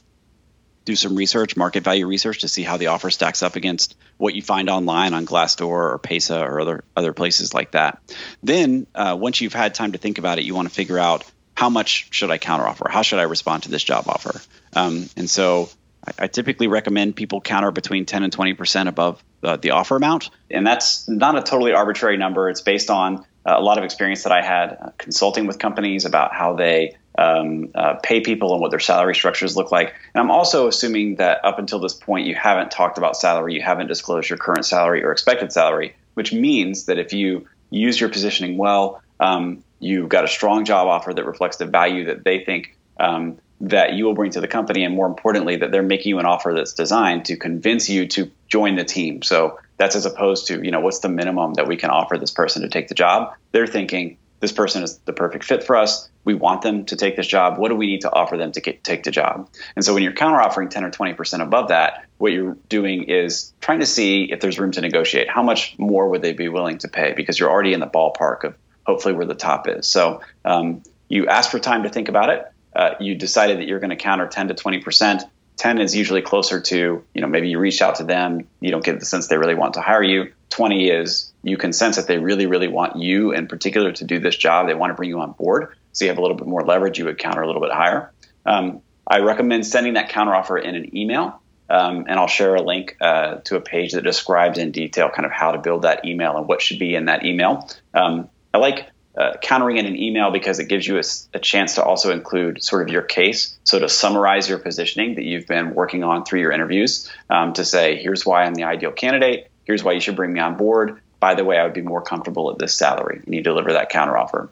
Do 0.86 0.96
some 0.96 1.16
research, 1.16 1.56
market 1.56 1.84
value 1.84 2.06
research, 2.08 2.40
to 2.40 2.48
see 2.48 2.64
how 2.64 2.78
the 2.78 2.88
offer 2.88 3.10
stacks 3.10 3.42
up 3.42 3.56
against 3.56 3.96
what 4.18 4.36
you 4.36 4.42
find 4.42 4.70
online 4.70 5.14
on 5.14 5.26
Glassdoor 5.26 5.94
or 5.94 6.00
Pesa 6.00 6.42
or 6.42 6.60
other 6.60 6.84
other 6.96 7.14
places 7.14 7.54
like 7.54 7.72
that. 7.72 8.00
Then, 8.42 8.88
uh, 8.94 9.18
once 9.20 9.40
you've 9.42 9.54
had 9.54 9.74
time 9.74 9.94
to 9.94 9.98
think 9.98 10.18
about 10.18 10.40
it, 10.40 10.46
you 10.46 10.56
want 10.56 10.68
to 10.68 10.74
figure 10.74 11.00
out 11.00 11.24
how 11.56 11.70
much 11.70 12.08
should 12.12 12.32
I 12.32 12.38
counteroffer? 12.38 12.90
How 12.90 13.02
should 13.02 13.20
I 13.20 13.24
respond 13.24 13.64
to 13.64 13.72
this 13.72 13.84
job 13.84 14.06
offer? 14.08 14.42
Um, 14.74 15.10
and 15.16 15.30
so 15.30 15.70
I, 16.06 16.24
I, 16.24 16.28
typically 16.28 16.68
recommend 16.68 17.16
people 17.16 17.42
counter 17.42 17.72
between 17.72 18.06
10 18.06 18.24
and 18.24 18.36
20% 18.36 18.88
above 18.88 19.24
uh, 19.44 19.58
the 19.58 19.72
offer 19.72 19.96
amount. 19.96 20.30
And 20.50 20.66
that's 20.66 21.08
not 21.08 21.38
a 21.38 21.44
totally 21.44 21.74
arbitrary 21.74 22.18
number. 22.18 22.50
It's 22.50 22.62
based 22.62 22.90
on 22.90 23.26
uh, 23.46 23.56
a 23.56 23.62
lot 23.62 23.78
of 23.78 23.84
experience 23.84 24.24
that 24.24 24.32
I 24.32 24.42
had 24.42 24.78
uh, 24.80 24.90
consulting 24.98 25.48
with 25.48 25.60
companies 25.60 26.06
about 26.06 26.34
how 26.34 26.56
they 26.56 26.96
um, 27.18 27.70
uh, 27.76 27.96
pay 28.02 28.22
people 28.22 28.54
and 28.54 28.62
what 28.62 28.72
their 28.72 28.80
salary 28.80 29.16
structures 29.16 29.56
look 29.56 29.72
like. 29.72 29.94
And 30.14 30.22
I'm 30.22 30.32
also 30.32 30.68
assuming 30.68 31.16
that 31.16 31.44
up 31.46 31.60
until 31.60 31.80
this 31.80 31.94
point, 31.94 32.28
you 32.28 32.36
haven't 32.36 32.72
talked 32.72 32.98
about 32.98 33.16
salary, 33.16 33.54
you 33.54 33.62
haven't 33.62 33.88
disclosed 33.88 34.30
your 34.30 34.38
current 34.38 34.66
salary 34.66 35.04
or 35.04 35.12
expected 35.12 35.52
salary, 35.52 35.96
which 36.16 36.34
means 36.34 36.86
that 36.86 36.98
if 36.98 37.14
you 37.14 37.48
use 37.70 38.00
your 38.00 38.10
positioning 38.10 38.58
well, 38.58 39.02
um, 39.20 39.64
you've 39.80 40.10
got 40.10 40.24
a 40.24 40.28
strong 40.28 40.66
job 40.66 40.88
offer 40.88 41.14
that 41.14 41.26
reflects 41.26 41.58
the 41.58 41.66
value 41.66 42.06
that 42.06 42.24
they 42.24 42.44
think 42.44 42.76
um, 43.00 43.38
that 43.62 43.94
you 43.94 44.06
will 44.06 44.14
bring 44.14 44.32
to 44.32 44.42
the 44.42 44.48
company, 44.48 44.84
and 44.84 44.96
more 44.96 45.08
importantly, 45.08 45.58
that 45.58 45.72
they're 45.72 45.84
making 45.84 46.10
you 46.10 46.20
an 46.20 46.26
offer 46.26 46.54
that's 46.54 46.74
designed 46.74 47.26
to 47.26 47.38
convince 47.38 47.90
you 47.90 48.08
to 48.08 48.30
join 48.48 48.76
the 48.76 48.84
team. 48.84 49.22
So 49.22 49.60
that's 49.78 49.96
as 49.96 50.06
opposed 50.06 50.48
to, 50.48 50.64
you 50.64 50.72
know, 50.72 50.82
what's 50.82 51.00
the 51.00 51.10
minimum 51.10 51.54
that 51.54 51.68
we 51.68 51.78
can 51.78 51.90
offer 51.90 52.18
this 52.18 52.32
person 52.32 52.62
to 52.64 52.70
take 52.70 52.90
the 52.90 52.96
job? 52.96 53.34
They're 53.52 53.68
thinking 53.68 54.18
this 54.44 54.52
person 54.52 54.84
is 54.84 54.98
the 55.06 55.14
perfect 55.14 55.46
fit 55.46 55.64
for 55.64 55.78
us. 55.78 56.10
We 56.26 56.34
want 56.34 56.64
them 56.64 56.84
to 56.88 56.98
take 56.98 57.16
this 57.16 57.28
job. 57.28 57.58
What 57.58 57.70
do 57.70 57.76
we 57.76 57.88
need 57.88 58.02
to 58.02 58.12
offer 58.12 58.36
them 58.36 58.52
to 58.52 58.60
get, 58.60 58.84
take 58.84 59.04
the 59.04 59.10
job? 59.10 59.50
And 59.78 59.86
so 59.86 59.94
when 59.94 60.04
you're 60.04 60.12
counter 60.12 60.42
offering 60.42 60.68
10 60.68 60.84
or 60.84 60.92
20% 60.92 61.42
above 61.42 61.70
that, 61.70 62.04
what 62.18 62.34
you're 62.34 62.58
doing 62.68 63.04
is 63.04 63.54
trying 63.62 63.80
to 63.80 63.86
see 63.86 64.26
if 64.26 64.42
there's 64.42 64.60
room 64.60 64.72
to 64.72 64.82
negotiate. 64.82 65.30
How 65.30 65.44
much 65.44 65.80
more 65.80 66.10
would 66.10 66.22
they 66.22 66.34
be 66.34 66.50
willing 66.50 66.78
to 66.80 66.90
pay? 66.90 67.14
Because 67.14 67.40
you're 67.40 67.50
already 67.50 67.72
in 67.72 67.80
the 67.80 67.88
ballpark 67.88 68.44
of 68.44 68.56
hopefully 68.86 69.14
where 69.14 69.26
the 69.26 69.34
top 69.34 69.70
is. 69.70 69.88
So 69.88 70.20
um, 70.44 70.84
you 71.08 71.28
ask 71.28 71.50
for 71.50 71.58
time 71.58 71.84
to 71.84 71.90
think 71.90 72.10
about 72.10 72.30
it. 72.30 72.46
Uh, 72.76 72.96
you 73.00 73.16
decided 73.16 73.60
that 73.60 73.68
you're 73.70 73.80
going 73.80 73.92
to 73.92 73.96
counter 73.96 74.28
10 74.28 74.50
to 74.50 74.56
20 74.56 74.80
percent. 74.80 75.24
10 75.56 75.80
is 75.80 75.96
usually 75.96 76.22
closer 76.22 76.60
to, 76.60 77.02
you 77.14 77.22
know, 77.22 77.28
maybe 77.28 77.48
you 77.48 77.60
reach 77.60 77.82
out 77.82 77.96
to 77.96 78.04
them, 78.04 78.46
you 78.60 78.72
don't 78.72 78.84
get 78.84 79.00
the 79.00 79.06
sense 79.06 79.28
they 79.28 79.38
really 79.38 79.56
want 79.56 79.76
to 79.76 79.82
hire 79.82 80.04
you. 80.04 80.34
20 80.50 80.90
is 80.90 81.33
you 81.44 81.58
can 81.58 81.74
sense 81.74 81.98
that 81.98 82.08
they 82.08 82.18
really, 82.18 82.48
really 82.48 82.70
want 82.70 82.96
you 82.96 83.34
in 83.34 83.48
particular 83.48 83.92
to 83.92 84.06
do 84.06 84.20
this 84.20 84.36
job. 84.36 84.68
They 84.68 84.74
want 84.74 84.92
to 84.92 84.96
bring 84.96 85.10
you 85.10 85.20
on 85.20 85.34
board. 85.34 85.76
So 85.92 86.06
you 86.06 86.10
have 86.10 86.18
a 86.18 86.22
little 86.22 86.38
bit 86.38 86.48
more 86.48 86.62
leverage. 86.62 86.98
You 86.98 87.06
would 87.06 87.18
counter 87.18 87.42
a 87.42 87.48
little 87.48 87.62
bit 87.62 87.72
higher. 87.72 88.12
Um, 88.46 88.82
I 89.06 89.20
recommend 89.20 89.66
sending 89.68 89.94
that 89.96 90.10
counteroffer 90.10 90.64
in 90.64 90.76
an 90.76 90.98
email. 90.98 91.42
Um, 91.70 92.06
and 92.08 92.20
I'll 92.20 92.28
share 92.28 92.56
a 92.56 92.62
link 92.62 92.98
uh, 93.02 93.36
to 93.46 93.56
a 93.56 93.62
page 93.62 93.94
that 93.94 94.04
describes 94.04 94.58
in 94.58 94.72
detail 94.72 95.10
kind 95.10 95.26
of 95.26 95.32
how 95.32 95.52
to 95.52 95.58
build 95.58 95.84
that 95.84 96.06
email 96.06 96.38
and 96.38 96.48
what 96.48 96.62
should 96.62 96.80
be 96.80 96.94
in 96.94 97.06
that 97.06 97.26
email. 97.26 97.70
Um, 97.94 98.30
I 98.54 98.58
like 98.58 98.88
uh, 99.18 99.34
countering 99.42 99.78
in 99.78 99.86
an 99.86 99.96
email 99.96 100.32
because 100.32 100.60
it 100.60 100.68
gives 100.68 100.88
you 100.88 100.98
a, 100.98 101.04
a, 101.34 101.40
chance 101.40 101.76
to 101.76 101.84
also 101.84 102.12
include 102.12 102.64
sort 102.64 102.82
of 102.82 102.90
your 102.90 103.04
case. 103.04 103.58
So 103.64 103.78
to 103.78 103.88
summarize 103.88 104.50
your 104.50 104.58
positioning 104.58 105.16
that 105.16 105.24
you've 105.24 105.46
been 105.46 105.76
working 105.76 106.04
on 106.04 106.26
through 106.26 106.42
your 106.42 106.52
interviews, 106.52 107.12
um, 107.30 107.54
to 107.54 107.64
say, 107.64 108.02
here's 108.02 108.26
why 108.26 108.44
I'm 108.44 108.56
the 108.56 108.64
ideal 108.64 108.92
candidate. 108.92 109.52
Here's 109.66 109.84
why 109.84 109.92
you 109.92 110.00
should 110.00 110.16
bring 110.16 110.34
me 110.34 110.40
on 110.40 110.58
board. 110.58 111.00
By 111.24 111.36
the 111.36 111.46
way, 111.46 111.58
I 111.58 111.64
would 111.64 111.74
be 111.74 111.82
more 111.82 112.02
comfortable 112.02 112.52
at 112.52 112.60
this 112.60 112.74
salary. 112.76 113.22
And 113.26 113.34
you 113.34 113.42
deliver 113.42 113.72
that 113.72 113.90
counteroffer. 113.90 114.50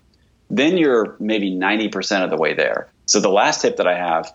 Then 0.50 0.78
you're 0.78 1.18
maybe 1.20 1.52
90% 1.52 2.24
of 2.24 2.30
the 2.30 2.38
way 2.38 2.54
there. 2.54 2.88
So 3.08 3.20
the 3.20 3.28
last 3.28 3.62
tip 3.62 3.76
that 3.76 3.90
I 3.90 3.98
have 3.98 4.34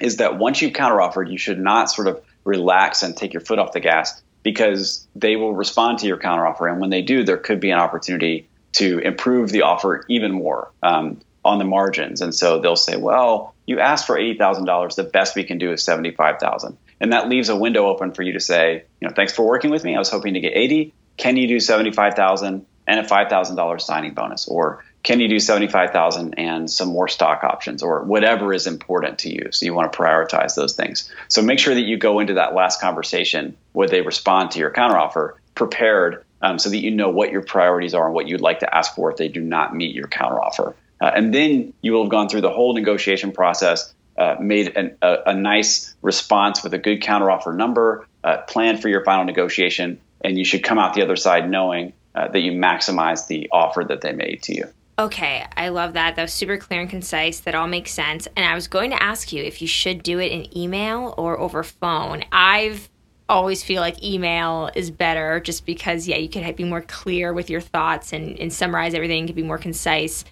is 0.00 0.18
that 0.18 0.38
once 0.38 0.62
you've 0.62 0.72
counteroffered, 0.72 1.32
you 1.32 1.36
should 1.36 1.58
not 1.58 1.90
sort 1.90 2.06
of 2.06 2.22
relax 2.44 3.02
and 3.02 3.16
take 3.16 3.32
your 3.32 3.40
foot 3.40 3.58
off 3.58 3.72
the 3.72 3.80
gas 3.80 4.22
because 4.44 5.04
they 5.16 5.34
will 5.34 5.52
respond 5.52 5.98
to 5.98 6.06
your 6.06 6.16
counteroffer. 6.16 6.70
And 6.70 6.80
when 6.80 6.90
they 6.90 7.02
do, 7.02 7.24
there 7.24 7.36
could 7.36 7.58
be 7.58 7.72
an 7.72 7.80
opportunity 7.80 8.48
to 8.74 9.00
improve 9.00 9.50
the 9.50 9.62
offer 9.62 10.04
even 10.08 10.30
more 10.30 10.70
um, 10.84 11.20
on 11.44 11.58
the 11.58 11.64
margins. 11.64 12.20
And 12.20 12.32
so 12.32 12.60
they'll 12.60 12.76
say, 12.76 12.96
well, 12.96 13.52
you 13.66 13.80
asked 13.80 14.06
for 14.06 14.16
$80,000. 14.16 14.94
The 14.94 15.02
best 15.02 15.34
we 15.34 15.42
can 15.42 15.58
do 15.58 15.72
is 15.72 15.82
75,000. 15.82 16.78
And 17.00 17.12
that 17.12 17.28
leaves 17.28 17.48
a 17.48 17.56
window 17.56 17.86
open 17.86 18.12
for 18.12 18.22
you 18.22 18.34
to 18.34 18.40
say, 18.40 18.84
you 19.00 19.08
know, 19.08 19.12
thanks 19.12 19.32
for 19.32 19.44
working 19.44 19.72
with 19.72 19.82
me. 19.82 19.96
I 19.96 19.98
was 19.98 20.08
hoping 20.08 20.34
to 20.34 20.40
get 20.40 20.52
80. 20.54 20.94
Can 21.18 21.36
you 21.36 21.46
do 21.46 21.60
75,000 21.60 22.64
and 22.86 23.00
a 23.00 23.02
$5,000 23.02 23.80
signing 23.80 24.14
bonus? 24.14 24.48
Or 24.48 24.82
can 25.02 25.20
you 25.20 25.28
do 25.28 25.38
75,000 25.38 26.34
and 26.38 26.70
some 26.70 26.88
more 26.88 27.08
stock 27.08 27.44
options 27.44 27.82
or 27.82 28.02
whatever 28.04 28.52
is 28.52 28.66
important 28.66 29.18
to 29.20 29.30
you? 29.30 29.48
So 29.52 29.66
you 29.66 29.74
want 29.74 29.92
to 29.92 29.98
prioritize 29.98 30.54
those 30.54 30.74
things. 30.74 31.12
So 31.28 31.42
make 31.42 31.58
sure 31.58 31.74
that 31.74 31.82
you 31.82 31.98
go 31.98 32.20
into 32.20 32.34
that 32.34 32.54
last 32.54 32.80
conversation 32.80 33.56
where 33.72 33.88
they 33.88 34.00
respond 34.00 34.52
to 34.52 34.58
your 34.58 34.70
counteroffer 34.70 35.34
prepared 35.54 36.24
um, 36.40 36.58
so 36.58 36.70
that 36.70 36.78
you 36.78 36.90
know 36.90 37.10
what 37.10 37.30
your 37.30 37.42
priorities 37.42 37.94
are 37.94 38.06
and 38.06 38.14
what 38.14 38.28
you'd 38.28 38.40
like 38.40 38.60
to 38.60 38.74
ask 38.74 38.94
for 38.94 39.10
if 39.10 39.16
they 39.16 39.28
do 39.28 39.40
not 39.40 39.74
meet 39.74 39.94
your 39.94 40.06
counteroffer. 40.06 40.74
Uh, 41.00 41.10
and 41.14 41.34
then 41.34 41.72
you 41.80 41.92
will 41.92 42.04
have 42.04 42.10
gone 42.10 42.28
through 42.28 42.40
the 42.40 42.50
whole 42.50 42.74
negotiation 42.74 43.32
process, 43.32 43.92
uh, 44.16 44.36
made 44.40 44.76
an, 44.76 44.96
a, 45.00 45.16
a, 45.26 45.34
nice 45.34 45.94
response 46.02 46.64
with 46.64 46.74
a 46.74 46.78
good 46.78 47.00
counteroffer 47.00 47.54
number, 47.54 48.06
uh, 48.24 48.38
planned 48.48 48.82
for 48.82 48.88
your 48.88 49.04
final 49.04 49.24
negotiation, 49.24 50.00
and 50.22 50.38
you 50.38 50.44
should 50.44 50.62
come 50.62 50.78
out 50.78 50.94
the 50.94 51.02
other 51.02 51.16
side 51.16 51.50
knowing 51.50 51.92
uh, 52.14 52.28
that 52.28 52.40
you 52.40 52.52
maximize 52.52 53.26
the 53.26 53.48
offer 53.52 53.84
that 53.84 54.00
they 54.00 54.12
made 54.12 54.42
to 54.42 54.54
you. 54.54 54.64
Okay, 54.98 55.46
I 55.56 55.68
love 55.68 55.92
that. 55.92 56.16
That 56.16 56.22
was 56.22 56.32
super 56.32 56.56
clear 56.56 56.80
and 56.80 56.90
concise. 56.90 57.40
That 57.40 57.54
all 57.54 57.68
makes 57.68 57.92
sense. 57.92 58.26
And 58.36 58.44
I 58.44 58.54
was 58.54 58.66
going 58.66 58.90
to 58.90 59.00
ask 59.00 59.32
you 59.32 59.44
if 59.44 59.62
you 59.62 59.68
should 59.68 60.02
do 60.02 60.18
it 60.18 60.32
in 60.32 60.58
email 60.58 61.14
or 61.16 61.38
over 61.38 61.62
phone. 61.62 62.24
I've 62.32 62.88
always 63.28 63.62
feel 63.62 63.80
like 63.80 64.02
email 64.02 64.70
is 64.74 64.90
better 64.90 65.38
just 65.40 65.66
because 65.66 66.08
yeah 66.08 66.16
you 66.16 66.28
can 66.28 66.54
be 66.54 66.64
more 66.64 66.80
clear 66.80 67.32
with 67.32 67.50
your 67.50 67.60
thoughts 67.60 68.12
and, 68.12 68.38
and 68.38 68.52
summarize 68.52 68.94
everything 68.94 69.26
can 69.26 69.36
be 69.36 69.42
more 69.42 69.58
concise 69.58 70.24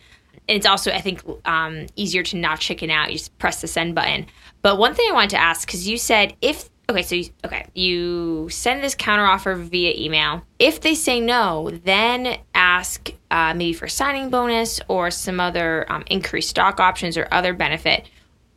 and 0.48 0.56
it's 0.56 0.64
also 0.64 0.90
i 0.92 1.00
think 1.00 1.22
um, 1.44 1.86
easier 1.96 2.22
to 2.22 2.38
not 2.38 2.58
chicken 2.58 2.90
out 2.90 3.10
you 3.10 3.18
just 3.18 3.36
press 3.36 3.60
the 3.60 3.66
send 3.66 3.94
button 3.94 4.26
but 4.62 4.78
one 4.78 4.94
thing 4.94 5.06
i 5.10 5.12
wanted 5.12 5.28
to 5.28 5.36
ask 5.36 5.68
because 5.68 5.86
you 5.86 5.98
said 5.98 6.34
if 6.40 6.70
okay 6.88 7.02
so 7.02 7.14
you, 7.14 7.30
okay 7.44 7.66
you 7.74 8.48
send 8.50 8.82
this 8.82 8.94
counteroffer 8.94 9.56
via 9.56 9.94
email. 9.96 10.42
If 10.58 10.80
they 10.80 10.94
say 10.94 11.20
no 11.20 11.70
then 11.84 12.38
ask 12.54 13.12
uh, 13.30 13.54
maybe 13.54 13.72
for 13.72 13.88
signing 13.88 14.30
bonus 14.30 14.80
or 14.88 15.10
some 15.10 15.40
other 15.40 15.90
um, 15.90 16.04
increased 16.08 16.50
stock 16.50 16.80
options 16.80 17.16
or 17.16 17.28
other 17.30 17.52
benefit. 17.52 18.08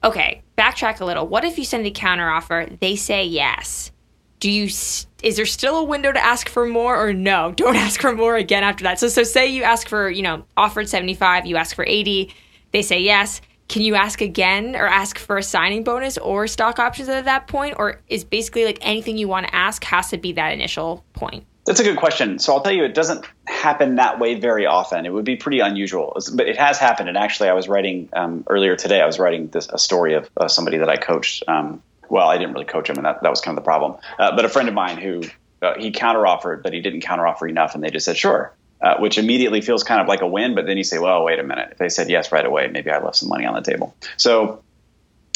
Okay 0.03 0.41
backtrack 0.57 0.99
a 0.99 1.05
little. 1.05 1.27
What 1.27 1.45
if 1.45 1.57
you 1.57 1.65
send 1.65 1.85
a 1.85 1.91
counteroffer? 1.91 2.79
They 2.79 2.95
say 2.95 3.25
yes. 3.25 3.91
Do 4.39 4.51
you 4.51 4.65
is 4.65 5.35
there 5.35 5.45
still 5.45 5.77
a 5.77 5.83
window 5.83 6.11
to 6.11 6.23
ask 6.23 6.47
for 6.49 6.65
more 6.65 7.01
or 7.01 7.13
no? 7.13 7.51
Don't 7.51 7.75
ask 7.87 8.01
for 8.01 8.13
more 8.13 8.35
again 8.35 8.63
after 8.63 8.83
that. 8.83 8.99
So 8.99 9.07
so 9.07 9.23
say 9.23 9.47
you 9.47 9.63
ask 9.63 9.87
for 9.87 10.09
you 10.09 10.21
know 10.21 10.45
offered 10.55 10.89
75 10.89 11.45
you 11.45 11.57
ask 11.57 11.75
for 11.75 11.85
80 11.85 12.33
they 12.71 12.81
say 12.81 12.99
yes 12.99 13.41
can 13.69 13.83
you 13.83 13.95
ask 13.95 14.19
again 14.19 14.75
or 14.75 14.87
ask 14.87 15.17
for 15.17 15.37
a 15.37 15.43
signing 15.43 15.83
bonus 15.83 16.17
or 16.17 16.47
stock 16.47 16.79
options 16.79 17.07
at 17.07 17.25
that 17.25 17.47
point? 17.47 17.75
Or 17.77 18.01
is 18.07 18.23
basically 18.23 18.65
like 18.65 18.79
anything 18.81 19.17
you 19.17 19.27
want 19.27 19.47
to 19.47 19.55
ask 19.55 19.83
has 19.85 20.09
to 20.09 20.17
be 20.17 20.33
that 20.33 20.49
initial 20.49 21.05
point? 21.13 21.45
That's 21.65 21.79
a 21.79 21.83
good 21.83 21.97
question. 21.97 22.39
So 22.39 22.53
I'll 22.53 22.61
tell 22.61 22.71
you, 22.71 22.83
it 22.83 22.95
doesn't 22.95 23.25
happen 23.45 23.95
that 23.95 24.19
way 24.19 24.39
very 24.39 24.65
often. 24.65 25.05
It 25.05 25.13
would 25.13 25.23
be 25.23 25.35
pretty 25.35 25.59
unusual, 25.59 26.17
but 26.33 26.47
it 26.47 26.57
has 26.57 26.79
happened. 26.79 27.09
And 27.09 27.17
actually, 27.17 27.49
I 27.49 27.53
was 27.53 27.67
writing 27.67 28.09
um, 28.13 28.43
earlier 28.47 28.75
today. 28.75 29.01
I 29.01 29.05
was 29.05 29.19
writing 29.19 29.49
this, 29.49 29.69
a 29.69 29.77
story 29.77 30.15
of 30.15 30.27
uh, 30.35 30.47
somebody 30.47 30.77
that 30.77 30.89
I 30.89 30.97
coached. 30.97 31.43
Um, 31.47 31.83
well, 32.09 32.27
I 32.27 32.39
didn't 32.39 32.53
really 32.53 32.65
coach 32.65 32.89
him, 32.89 32.95
and 32.95 33.05
that, 33.05 33.21
that 33.21 33.29
was 33.29 33.39
kind 33.39 33.55
of 33.55 33.63
the 33.63 33.67
problem. 33.67 33.97
Uh, 34.17 34.35
but 34.35 34.45
a 34.45 34.49
friend 34.49 34.67
of 34.67 34.73
mine 34.73 34.97
who 34.97 35.21
uh, 35.61 35.75
he 35.77 35.91
counteroffered, 35.91 36.63
but 36.63 36.73
he 36.73 36.81
didn't 36.81 37.03
counteroffer 37.03 37.47
enough, 37.47 37.75
and 37.75 37.83
they 37.83 37.91
just 37.91 38.05
said 38.05 38.17
sure 38.17 38.51
uh, 38.81 38.97
which 38.97 39.17
immediately 39.17 39.61
feels 39.61 39.83
kind 39.83 40.01
of 40.01 40.07
like 40.07 40.21
a 40.21 40.27
win. 40.27 40.55
But 40.55 40.65
then 40.65 40.77
you 40.77 40.83
say, 40.83 40.99
well, 40.99 41.23
wait 41.23 41.39
a 41.39 41.43
minute. 41.43 41.69
If 41.71 41.77
they 41.77 41.89
said 41.89 42.09
yes 42.09 42.31
right 42.31 42.45
away, 42.45 42.67
maybe 42.67 42.91
I 42.91 43.03
left 43.03 43.17
some 43.17 43.29
money 43.29 43.45
on 43.45 43.53
the 43.53 43.61
table. 43.61 43.95
So 44.17 44.63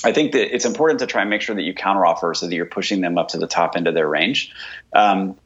I 0.04 0.12
think 0.12 0.34
that 0.34 0.54
it's 0.54 0.66
important 0.66 1.00
to 1.00 1.08
try 1.08 1.22
and 1.22 1.30
make 1.30 1.42
sure 1.42 1.56
that 1.56 1.64
you 1.64 1.74
counteroffer 1.74 2.36
so 2.36 2.48
that 2.48 2.56
you're 2.56 2.66
pushing 2.66 3.02
them 3.02 3.18
up 3.18 3.30
to 3.30 3.38
the 3.38 3.48
top 3.48 3.76
end 3.76 3.88
of 3.88 3.94
their 3.94 4.08
range. 4.08 4.52
Um, 4.94 5.38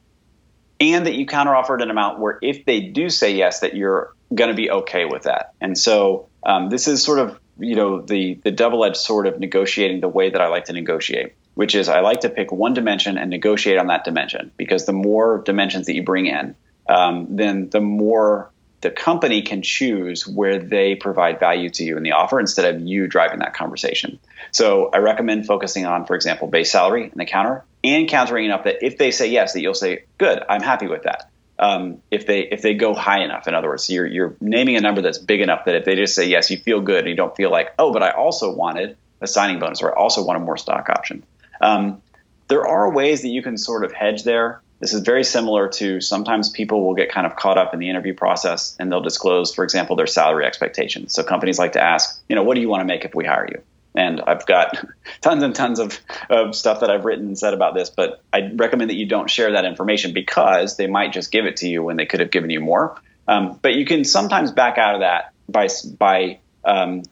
and 0.80 1.06
that 1.06 1.14
you 1.14 1.26
counteroffered 1.26 1.82
an 1.82 1.90
amount 1.90 2.20
where 2.20 2.38
if 2.40 2.64
they 2.64 2.80
do 2.80 3.10
say 3.10 3.34
yes, 3.34 3.60
that 3.60 3.74
you're 3.74 4.14
going 4.34 4.50
to 4.50 4.56
be 4.56 4.70
okay 4.70 5.04
with 5.04 5.24
that. 5.24 5.54
And 5.60 5.76
so 5.76 6.28
um, 6.44 6.70
this 6.70 6.86
is 6.86 7.02
sort 7.02 7.18
of 7.18 7.38
you 7.58 7.74
know 7.74 8.00
the 8.00 8.34
the 8.44 8.50
double 8.50 8.84
edged 8.84 8.96
sword 8.96 9.26
of 9.26 9.38
negotiating 9.38 10.00
the 10.00 10.08
way 10.08 10.30
that 10.30 10.40
I 10.40 10.48
like 10.48 10.66
to 10.66 10.72
negotiate, 10.72 11.34
which 11.54 11.74
is 11.74 11.88
I 11.88 12.00
like 12.00 12.20
to 12.20 12.28
pick 12.28 12.52
one 12.52 12.74
dimension 12.74 13.18
and 13.18 13.30
negotiate 13.30 13.78
on 13.78 13.88
that 13.88 14.04
dimension 14.04 14.52
because 14.56 14.86
the 14.86 14.92
more 14.92 15.42
dimensions 15.44 15.86
that 15.86 15.94
you 15.94 16.02
bring 16.02 16.26
in, 16.26 16.54
um, 16.88 17.36
then 17.36 17.68
the 17.70 17.80
more 17.80 18.50
the 18.80 18.90
company 18.90 19.42
can 19.42 19.62
choose 19.62 20.26
where 20.26 20.58
they 20.58 20.94
provide 20.94 21.40
value 21.40 21.68
to 21.68 21.84
you 21.84 21.96
in 21.96 22.02
the 22.02 22.12
offer 22.12 22.38
instead 22.38 22.72
of 22.74 22.80
you 22.80 23.08
driving 23.08 23.40
that 23.40 23.54
conversation. 23.54 24.20
So 24.52 24.90
I 24.92 24.98
recommend 24.98 25.46
focusing 25.46 25.84
on, 25.84 26.06
for 26.06 26.14
example, 26.14 26.46
base 26.46 26.70
salary 26.70 27.04
and 27.04 27.20
the 27.20 27.24
counter 27.24 27.64
and 27.82 28.08
countering 28.08 28.44
enough 28.44 28.64
that 28.64 28.84
if 28.84 28.96
they 28.96 29.10
say 29.10 29.30
yes, 29.30 29.52
that 29.52 29.62
you'll 29.62 29.74
say, 29.74 30.04
good, 30.16 30.42
I'm 30.48 30.62
happy 30.62 30.86
with 30.86 31.02
that. 31.02 31.30
Um, 31.58 32.02
if 32.12 32.24
they 32.26 32.42
if 32.42 32.62
they 32.62 32.74
go 32.74 32.94
high 32.94 33.24
enough, 33.24 33.48
in 33.48 33.54
other 33.54 33.66
words, 33.66 33.90
you're 33.90 34.06
you're 34.06 34.36
naming 34.40 34.76
a 34.76 34.80
number 34.80 35.02
that's 35.02 35.18
big 35.18 35.40
enough 35.40 35.64
that 35.64 35.74
if 35.74 35.84
they 35.84 35.96
just 35.96 36.14
say 36.14 36.28
yes, 36.28 36.52
you 36.52 36.58
feel 36.58 36.80
good 36.80 37.00
and 37.00 37.08
you 37.08 37.16
don't 37.16 37.34
feel 37.34 37.50
like, 37.50 37.74
oh, 37.80 37.92
but 37.92 38.04
I 38.04 38.10
also 38.10 38.54
wanted 38.54 38.96
a 39.20 39.26
signing 39.26 39.58
bonus 39.58 39.82
or 39.82 39.90
I 39.90 40.00
also 40.00 40.24
wanted 40.24 40.40
more 40.40 40.56
stock 40.56 40.88
option. 40.88 41.24
Um, 41.60 42.00
there 42.46 42.64
are 42.64 42.92
ways 42.92 43.22
that 43.22 43.28
you 43.28 43.42
can 43.42 43.58
sort 43.58 43.84
of 43.84 43.92
hedge 43.92 44.22
there. 44.22 44.62
This 44.80 44.92
is 44.92 45.00
very 45.00 45.24
similar 45.24 45.68
to 45.68 46.00
sometimes 46.00 46.50
people 46.50 46.86
will 46.86 46.94
get 46.94 47.10
kind 47.10 47.26
of 47.26 47.34
caught 47.34 47.58
up 47.58 47.74
in 47.74 47.80
the 47.80 47.90
interview 47.90 48.14
process 48.14 48.76
and 48.78 48.90
they'll 48.90 49.00
disclose, 49.00 49.52
for 49.52 49.64
example, 49.64 49.96
their 49.96 50.06
salary 50.06 50.46
expectations. 50.46 51.12
So 51.12 51.24
companies 51.24 51.58
like 51.58 51.72
to 51.72 51.82
ask, 51.82 52.22
you 52.28 52.36
know, 52.36 52.44
what 52.44 52.54
do 52.54 52.60
you 52.60 52.68
want 52.68 52.82
to 52.82 52.84
make 52.84 53.04
if 53.04 53.14
we 53.14 53.24
hire 53.24 53.48
you? 53.50 53.60
And 53.94 54.20
I've 54.20 54.46
got 54.46 54.76
tons 55.20 55.42
and 55.42 55.54
tons 55.54 55.80
of, 55.80 55.98
of 56.30 56.54
stuff 56.54 56.80
that 56.80 56.90
I've 56.90 57.04
written 57.04 57.26
and 57.26 57.38
said 57.38 57.54
about 57.54 57.74
this, 57.74 57.90
but 57.90 58.22
I 58.32 58.52
recommend 58.54 58.90
that 58.90 58.96
you 58.96 59.06
don't 59.06 59.28
share 59.28 59.52
that 59.52 59.64
information 59.64 60.12
because 60.14 60.76
they 60.76 60.86
might 60.86 61.12
just 61.12 61.32
give 61.32 61.46
it 61.46 61.56
to 61.58 61.68
you 61.68 61.82
when 61.82 61.96
they 61.96 62.06
could 62.06 62.20
have 62.20 62.30
given 62.30 62.50
you 62.50 62.60
more. 62.60 63.00
Um, 63.26 63.58
but 63.60 63.74
you 63.74 63.84
can 63.84 64.04
sometimes 64.04 64.52
back 64.52 64.78
out 64.78 64.94
of 64.94 65.00
that 65.00 65.32
by 65.48 65.68
by 65.98 66.38
um, 66.64 67.02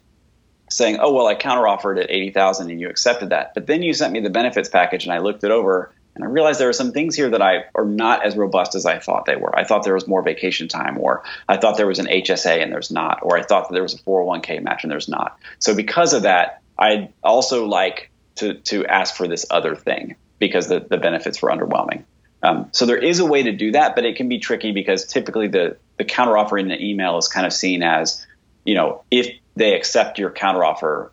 saying, 0.70 0.98
"Oh 0.98 1.12
well, 1.12 1.26
I 1.26 1.34
counteroffered 1.34 2.02
at 2.02 2.10
eighty 2.10 2.30
thousand 2.30 2.70
and 2.70 2.80
you 2.80 2.88
accepted 2.88 3.30
that, 3.30 3.52
but 3.52 3.66
then 3.66 3.82
you 3.82 3.92
sent 3.92 4.14
me 4.14 4.20
the 4.20 4.30
benefits 4.30 4.70
package 4.70 5.04
and 5.04 5.12
I 5.12 5.18
looked 5.18 5.44
it 5.44 5.50
over 5.50 5.92
and 6.16 6.24
I 6.24 6.28
realized 6.28 6.58
there 6.58 6.70
are 6.70 6.72
some 6.72 6.92
things 6.92 7.14
here 7.14 7.28
that 7.30 7.42
I 7.42 7.66
are 7.74 7.84
not 7.84 8.24
as 8.24 8.36
robust 8.36 8.74
as 8.74 8.86
I 8.86 8.98
thought 8.98 9.26
they 9.26 9.36
were. 9.36 9.56
I 9.56 9.64
thought 9.64 9.84
there 9.84 9.94
was 9.94 10.08
more 10.08 10.22
vacation 10.22 10.66
time, 10.66 10.98
or 10.98 11.22
I 11.46 11.58
thought 11.58 11.76
there 11.76 11.86
was 11.86 11.98
an 11.98 12.06
HSA 12.06 12.62
and 12.62 12.72
there's 12.72 12.90
not, 12.90 13.20
or 13.22 13.36
I 13.36 13.42
thought 13.42 13.68
that 13.68 13.74
there 13.74 13.82
was 13.82 13.94
a 13.94 13.98
401k 13.98 14.62
match 14.62 14.82
and 14.82 14.90
there's 14.90 15.08
not. 15.08 15.38
So 15.58 15.74
because 15.74 16.14
of 16.14 16.22
that, 16.22 16.62
I'd 16.78 17.12
also 17.22 17.66
like 17.66 18.10
to 18.36 18.54
to 18.54 18.86
ask 18.86 19.14
for 19.14 19.28
this 19.28 19.46
other 19.50 19.76
thing 19.76 20.16
because 20.38 20.68
the, 20.68 20.80
the 20.80 20.96
benefits 20.96 21.40
were 21.42 21.50
underwhelming. 21.50 22.04
Um, 22.42 22.68
so 22.72 22.86
there 22.86 22.98
is 22.98 23.18
a 23.18 23.26
way 23.26 23.42
to 23.42 23.52
do 23.52 23.72
that, 23.72 23.94
but 23.94 24.04
it 24.04 24.16
can 24.16 24.28
be 24.28 24.38
tricky 24.38 24.72
because 24.72 25.04
typically 25.04 25.48
the 25.48 25.76
the 25.98 26.04
counteroffer 26.04 26.58
in 26.58 26.68
the 26.68 26.82
email 26.82 27.18
is 27.18 27.28
kind 27.28 27.46
of 27.46 27.52
seen 27.52 27.82
as, 27.82 28.26
you 28.64 28.74
know, 28.74 29.02
if 29.10 29.28
they 29.54 29.74
accept 29.74 30.18
your 30.18 30.30
counteroffer, 30.30 31.10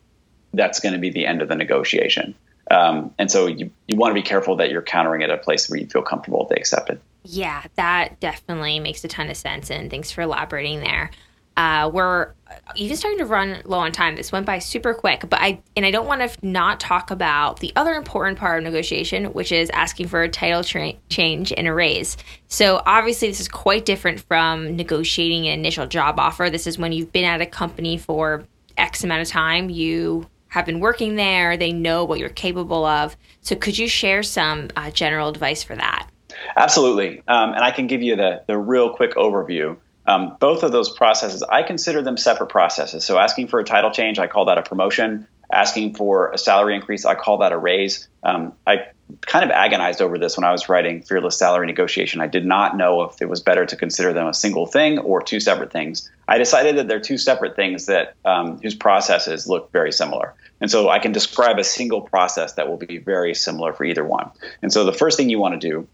that's 0.54 0.80
going 0.80 0.94
to 0.94 0.98
be 0.98 1.10
the 1.10 1.26
end 1.26 1.42
of 1.42 1.48
the 1.48 1.56
negotiation. 1.56 2.34
Um, 2.70 3.14
and 3.18 3.30
so 3.30 3.46
you, 3.46 3.70
you 3.86 3.96
want 3.96 4.10
to 4.10 4.14
be 4.14 4.26
careful 4.26 4.56
that 4.56 4.70
you're 4.70 4.82
countering 4.82 5.22
it 5.22 5.30
at 5.30 5.38
a 5.38 5.42
place 5.42 5.68
where 5.68 5.78
you 5.78 5.86
feel 5.86 6.02
comfortable 6.02 6.46
they 6.48 6.56
accept 6.56 6.90
it. 6.90 7.00
Yeah, 7.24 7.62
that 7.76 8.20
definitely 8.20 8.80
makes 8.80 9.04
a 9.04 9.08
ton 9.08 9.30
of 9.30 9.36
sense. 9.36 9.70
And 9.70 9.90
thanks 9.90 10.10
for 10.10 10.22
elaborating 10.22 10.80
there. 10.80 11.10
Uh, 11.56 11.88
we're 11.92 12.32
even 12.74 12.96
starting 12.96 13.18
to 13.18 13.24
run 13.24 13.62
low 13.64 13.78
on 13.78 13.92
time. 13.92 14.16
This 14.16 14.32
went 14.32 14.44
by 14.44 14.58
super 14.58 14.92
quick, 14.92 15.28
but 15.28 15.40
I 15.40 15.60
and 15.76 15.86
I 15.86 15.92
don't 15.92 16.06
want 16.06 16.20
to 16.20 16.46
not 16.46 16.80
talk 16.80 17.12
about 17.12 17.60
the 17.60 17.72
other 17.76 17.94
important 17.94 18.38
part 18.38 18.58
of 18.58 18.64
negotiation, 18.64 19.26
which 19.26 19.52
is 19.52 19.70
asking 19.70 20.08
for 20.08 20.22
a 20.22 20.28
title 20.28 20.64
tra- 20.64 20.94
change 21.08 21.52
and 21.52 21.68
a 21.68 21.72
raise. 21.72 22.16
So 22.48 22.82
obviously, 22.84 23.28
this 23.28 23.40
is 23.40 23.48
quite 23.48 23.84
different 23.84 24.20
from 24.20 24.74
negotiating 24.74 25.46
an 25.46 25.60
initial 25.60 25.86
job 25.86 26.18
offer. 26.18 26.50
This 26.50 26.66
is 26.66 26.76
when 26.76 26.92
you've 26.92 27.12
been 27.12 27.24
at 27.24 27.40
a 27.40 27.46
company 27.46 27.98
for 27.98 28.44
X 28.76 29.04
amount 29.04 29.22
of 29.22 29.28
time. 29.28 29.70
You 29.70 30.26
have 30.54 30.64
been 30.64 30.78
working 30.78 31.16
there, 31.16 31.56
they 31.56 31.72
know 31.72 32.04
what 32.04 32.20
you're 32.20 32.28
capable 32.28 32.84
of. 32.84 33.16
So, 33.40 33.56
could 33.56 33.76
you 33.76 33.88
share 33.88 34.22
some 34.22 34.70
uh, 34.76 34.92
general 34.92 35.28
advice 35.28 35.64
for 35.64 35.74
that? 35.74 36.08
Absolutely. 36.56 37.24
Um, 37.26 37.54
and 37.54 37.64
I 37.64 37.72
can 37.72 37.88
give 37.88 38.02
you 38.02 38.14
the, 38.14 38.44
the 38.46 38.56
real 38.56 38.90
quick 38.90 39.16
overview. 39.16 39.76
Um, 40.06 40.36
both 40.38 40.62
of 40.62 40.70
those 40.70 40.90
processes, 40.90 41.42
I 41.42 41.64
consider 41.64 42.02
them 42.02 42.16
separate 42.16 42.50
processes. 42.50 43.04
So, 43.04 43.18
asking 43.18 43.48
for 43.48 43.58
a 43.58 43.64
title 43.64 43.90
change, 43.90 44.20
I 44.20 44.28
call 44.28 44.44
that 44.44 44.56
a 44.56 44.62
promotion. 44.62 45.26
Asking 45.52 45.94
for 45.96 46.30
a 46.30 46.38
salary 46.38 46.76
increase, 46.76 47.04
I 47.04 47.16
call 47.16 47.38
that 47.38 47.50
a 47.50 47.58
raise. 47.58 48.08
Um, 48.22 48.52
I 48.64 48.86
kind 49.22 49.44
of 49.44 49.50
agonized 49.50 50.00
over 50.00 50.18
this 50.18 50.36
when 50.36 50.44
I 50.44 50.52
was 50.52 50.68
writing 50.68 51.02
Fearless 51.02 51.36
Salary 51.36 51.66
Negotiation. 51.66 52.20
I 52.20 52.26
did 52.26 52.46
not 52.46 52.76
know 52.76 53.02
if 53.02 53.20
it 53.20 53.28
was 53.28 53.40
better 53.40 53.66
to 53.66 53.76
consider 53.76 54.12
them 54.12 54.26
a 54.26 54.34
single 54.34 54.66
thing 54.66 54.98
or 54.98 55.20
two 55.20 55.40
separate 55.40 55.72
things. 55.72 56.10
I 56.28 56.38
decided 56.38 56.76
that 56.76 56.88
they're 56.88 57.00
two 57.00 57.18
separate 57.18 57.56
things 57.56 57.86
that 57.86 58.14
um, 58.24 58.58
whose 58.62 58.74
processes 58.74 59.46
look 59.46 59.70
very 59.72 59.92
similar. 59.92 60.34
And 60.60 60.70
so 60.70 60.88
I 60.88 60.98
can 60.98 61.12
describe 61.12 61.58
a 61.58 61.64
single 61.64 62.00
process 62.00 62.54
that 62.54 62.68
will 62.68 62.76
be 62.76 62.98
very 62.98 63.34
similar 63.34 63.72
for 63.72 63.84
either 63.84 64.04
one. 64.04 64.30
And 64.62 64.72
so 64.72 64.84
the 64.84 64.92
first 64.92 65.16
thing 65.16 65.28
you 65.28 65.38
want 65.38 65.60
to 65.60 65.68
do 65.68 65.88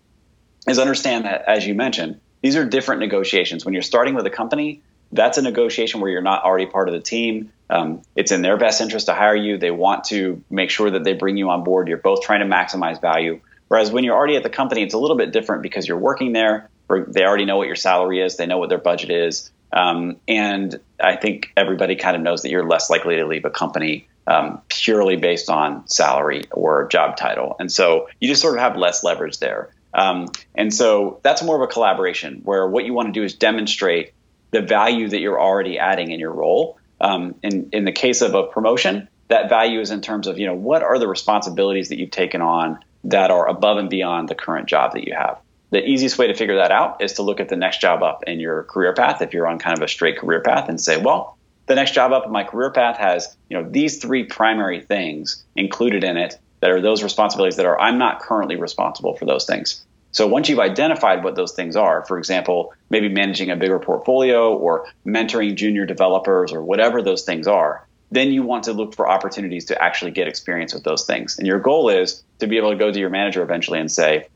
is 0.69 0.79
understand 0.79 1.25
that, 1.25 1.45
as 1.49 1.67
you 1.67 1.75
mentioned, 1.75 2.21
these 2.43 2.57
are 2.57 2.65
different 2.65 3.01
negotiations. 3.01 3.65
When 3.65 3.75
you're 3.75 3.83
starting 3.83 4.15
with 4.15 4.27
a 4.27 4.31
company, 4.31 4.83
that's 5.13 5.39
a 5.39 5.43
negotiation 5.43 6.01
where 6.01 6.11
you're 6.11 6.23
not 6.23 6.45
already 6.45 6.67
part 6.67 6.89
of 6.89 6.95
the 6.95 7.01
team. 7.01 7.53
Um, 7.69 8.03
it's 8.15 8.33
in 8.33 8.43
their 8.43 8.57
best 8.57 8.81
interest 8.81 9.07
to 9.07 9.15
hire 9.15 9.35
you. 9.35 9.59
They 9.59 9.71
want 9.71 10.05
to 10.05 10.43
make 10.51 10.71
sure 10.71 10.91
that 10.91 11.05
they 11.05 11.15
bring 11.15 11.37
you 11.37 11.51
on 11.51 11.65
board. 11.65 11.89
You're 11.89 11.99
both 11.99 12.23
trying 12.23 12.41
to 12.41 12.47
maximize 12.47 13.01
value. 13.01 13.41
Whereas 13.69 13.91
when 13.91 14.05
you're 14.05 14.17
already 14.17 14.37
at 14.37 14.43
the 14.43 14.51
company, 14.51 14.83
it's 14.83 14.95
a 14.95 14.99
little 14.99 15.17
bit 15.17 15.33
different 15.33 15.63
because 15.63 15.87
you're 15.87 15.99
working 15.99 16.33
there. 16.33 16.69
They 16.89 17.25
already 17.25 17.45
know 17.45 17.57
what 17.57 17.67
your 17.67 17.77
salary 17.77 18.21
is. 18.21 18.37
They 18.37 18.47
know 18.47 18.59
what 18.59 18.69
their 18.69 18.79
budget 18.79 19.11
is. 19.11 19.51
Um, 19.73 20.17
and 20.27 20.81
I 21.01 21.17
think 21.17 21.53
everybody 21.57 21.95
kind 21.95 22.17
of 22.17 22.23
knows 22.23 22.43
that 22.43 22.51
you're 22.51 22.67
less 22.67 22.91
likely 22.91 23.17
to 23.17 23.27
leave 23.27 23.45
a 23.45 23.51
company 23.51 24.09
um, 24.27 24.61
purely 24.69 25.17
based 25.17 25.51
on 25.51 25.87
salary 25.89 26.45
or 26.53 26.89
job 26.89 27.17
title. 27.17 27.57
And 27.59 27.71
so 27.71 28.09
you 28.21 28.29
just 28.29 28.43
sort 28.43 28.55
of 28.55 28.61
have 28.61 28.77
less 28.77 29.03
leverage 29.03 29.39
there. 29.39 29.71
Um, 29.93 30.29
and 30.55 30.73
so 30.73 31.21
that's 31.23 31.43
more 31.43 31.57
of 31.57 31.63
a 31.63 31.67
collaboration 31.67 32.43
where 32.45 32.69
what 32.69 32.85
you 32.85 32.95
want 32.95 33.09
to 33.09 33.13
do 33.13 33.25
is 33.25 33.35
demonstrate 33.35 34.13
the 34.53 34.63
value 34.63 35.09
that 35.09 35.21
you're 35.21 35.41
already 35.41 35.79
adding 35.79 36.11
in 36.11 36.21
your 36.21 36.33
role 36.33 36.79
um, 37.01 37.35
in, 37.43 37.71
in 37.73 37.85
the 37.85 37.93
case 37.93 38.21
of 38.21 38.35
a 38.35 38.45
promotion, 38.45 39.09
that 39.29 39.49
value 39.49 39.81
is 39.81 39.91
in 39.91 40.01
terms 40.01 40.27
of, 40.27 40.39
you 40.39 40.47
know, 40.47 40.55
what 40.55 40.83
are 40.83 40.99
the 40.99 41.09
responsibilities 41.09 41.89
that 41.89 41.99
you've 41.99 42.11
taken 42.11 42.43
on 42.43 42.79
that 43.05 43.31
are 43.31 43.49
above 43.49 43.79
and 43.79 43.89
beyond 43.89 44.29
the 44.29 44.35
current 44.35 44.69
job 44.69 44.93
that 44.93 45.07
you 45.07 45.15
have. 45.15 45.39
The 45.71 45.85
easiest 45.85 46.19
way 46.19 46.27
to 46.27 46.35
figure 46.35 46.57
that 46.57 46.73
out 46.73 47.03
is 47.03 47.15
to 47.15 47.23
look 47.23 47.41
at 47.41 47.49
the 47.49 47.57
next 47.57 47.81
job 47.81 48.03
up 48.03 48.25
in 48.27 48.41
your 48.41 48.65
career 48.65 48.93
path 48.93 49.23
if 49.23 49.33
you're 49.33 49.47
on 49.47 49.59
kind 49.59 49.79
of 49.79 49.85
a 49.85 49.89
straight 49.89 50.19
career 50.19 50.41
path 50.41 50.69
and 50.69 50.81
say, 50.81 51.01
well, 51.01 51.39
the 51.71 51.77
next 51.77 51.93
job 51.93 52.11
up 52.13 52.27
in 52.27 52.33
my 52.33 52.43
career 52.43 52.73
path 52.73 52.99
has, 52.99 53.37
you 53.49 53.57
know, 53.57 53.71
these 53.71 53.99
three 53.99 54.25
primary 54.25 54.81
things 54.81 55.45
included 55.55 56.03
in 56.03 56.17
it 56.17 56.37
that 56.59 56.73
are 56.73 56.81
those 56.81 57.05
responsibilities 57.05 57.59
that 57.59 57.65
are 57.65 57.81
I'm 57.81 57.97
not 57.97 58.19
currently 58.19 58.57
responsible 58.57 59.15
for 59.15 59.25
those 59.25 59.45
things. 59.45 59.85
So 60.11 60.27
once 60.27 60.49
you've 60.49 60.59
identified 60.59 61.23
what 61.23 61.37
those 61.37 61.53
things 61.53 61.77
are, 61.77 62.05
for 62.07 62.19
example, 62.19 62.75
maybe 62.91 63.09
managing 63.09 63.53
a 63.53 63.57
bigger 63.57 63.79
portfolio 63.79 64.53
or 64.53 64.89
mentoring 65.07 65.55
junior 65.55 65.87
developers 65.87 66.53
or 66.53 66.61
whatever 66.61 67.03
those 67.03 67.23
things 67.23 67.47
are, 67.47 67.87
then 68.11 68.33
you 68.33 68.43
want 68.43 68.65
to 68.65 68.73
look 68.73 68.97
for 68.97 69.09
opportunities 69.09 69.67
to 69.67 69.81
actually 69.81 70.11
get 70.11 70.27
experience 70.27 70.75
with 70.75 70.83
those 70.83 71.05
things. 71.05 71.39
And 71.39 71.47
your 71.47 71.61
goal 71.61 71.89
is 71.89 72.21
to 72.41 72.49
be 72.49 72.57
able 72.57 72.73
to 72.73 72.77
go 72.77 72.91
to 72.91 72.99
your 72.99 73.11
manager 73.11 73.45
eventually 73.45 73.79
and 73.79 73.93
say, 73.93 74.27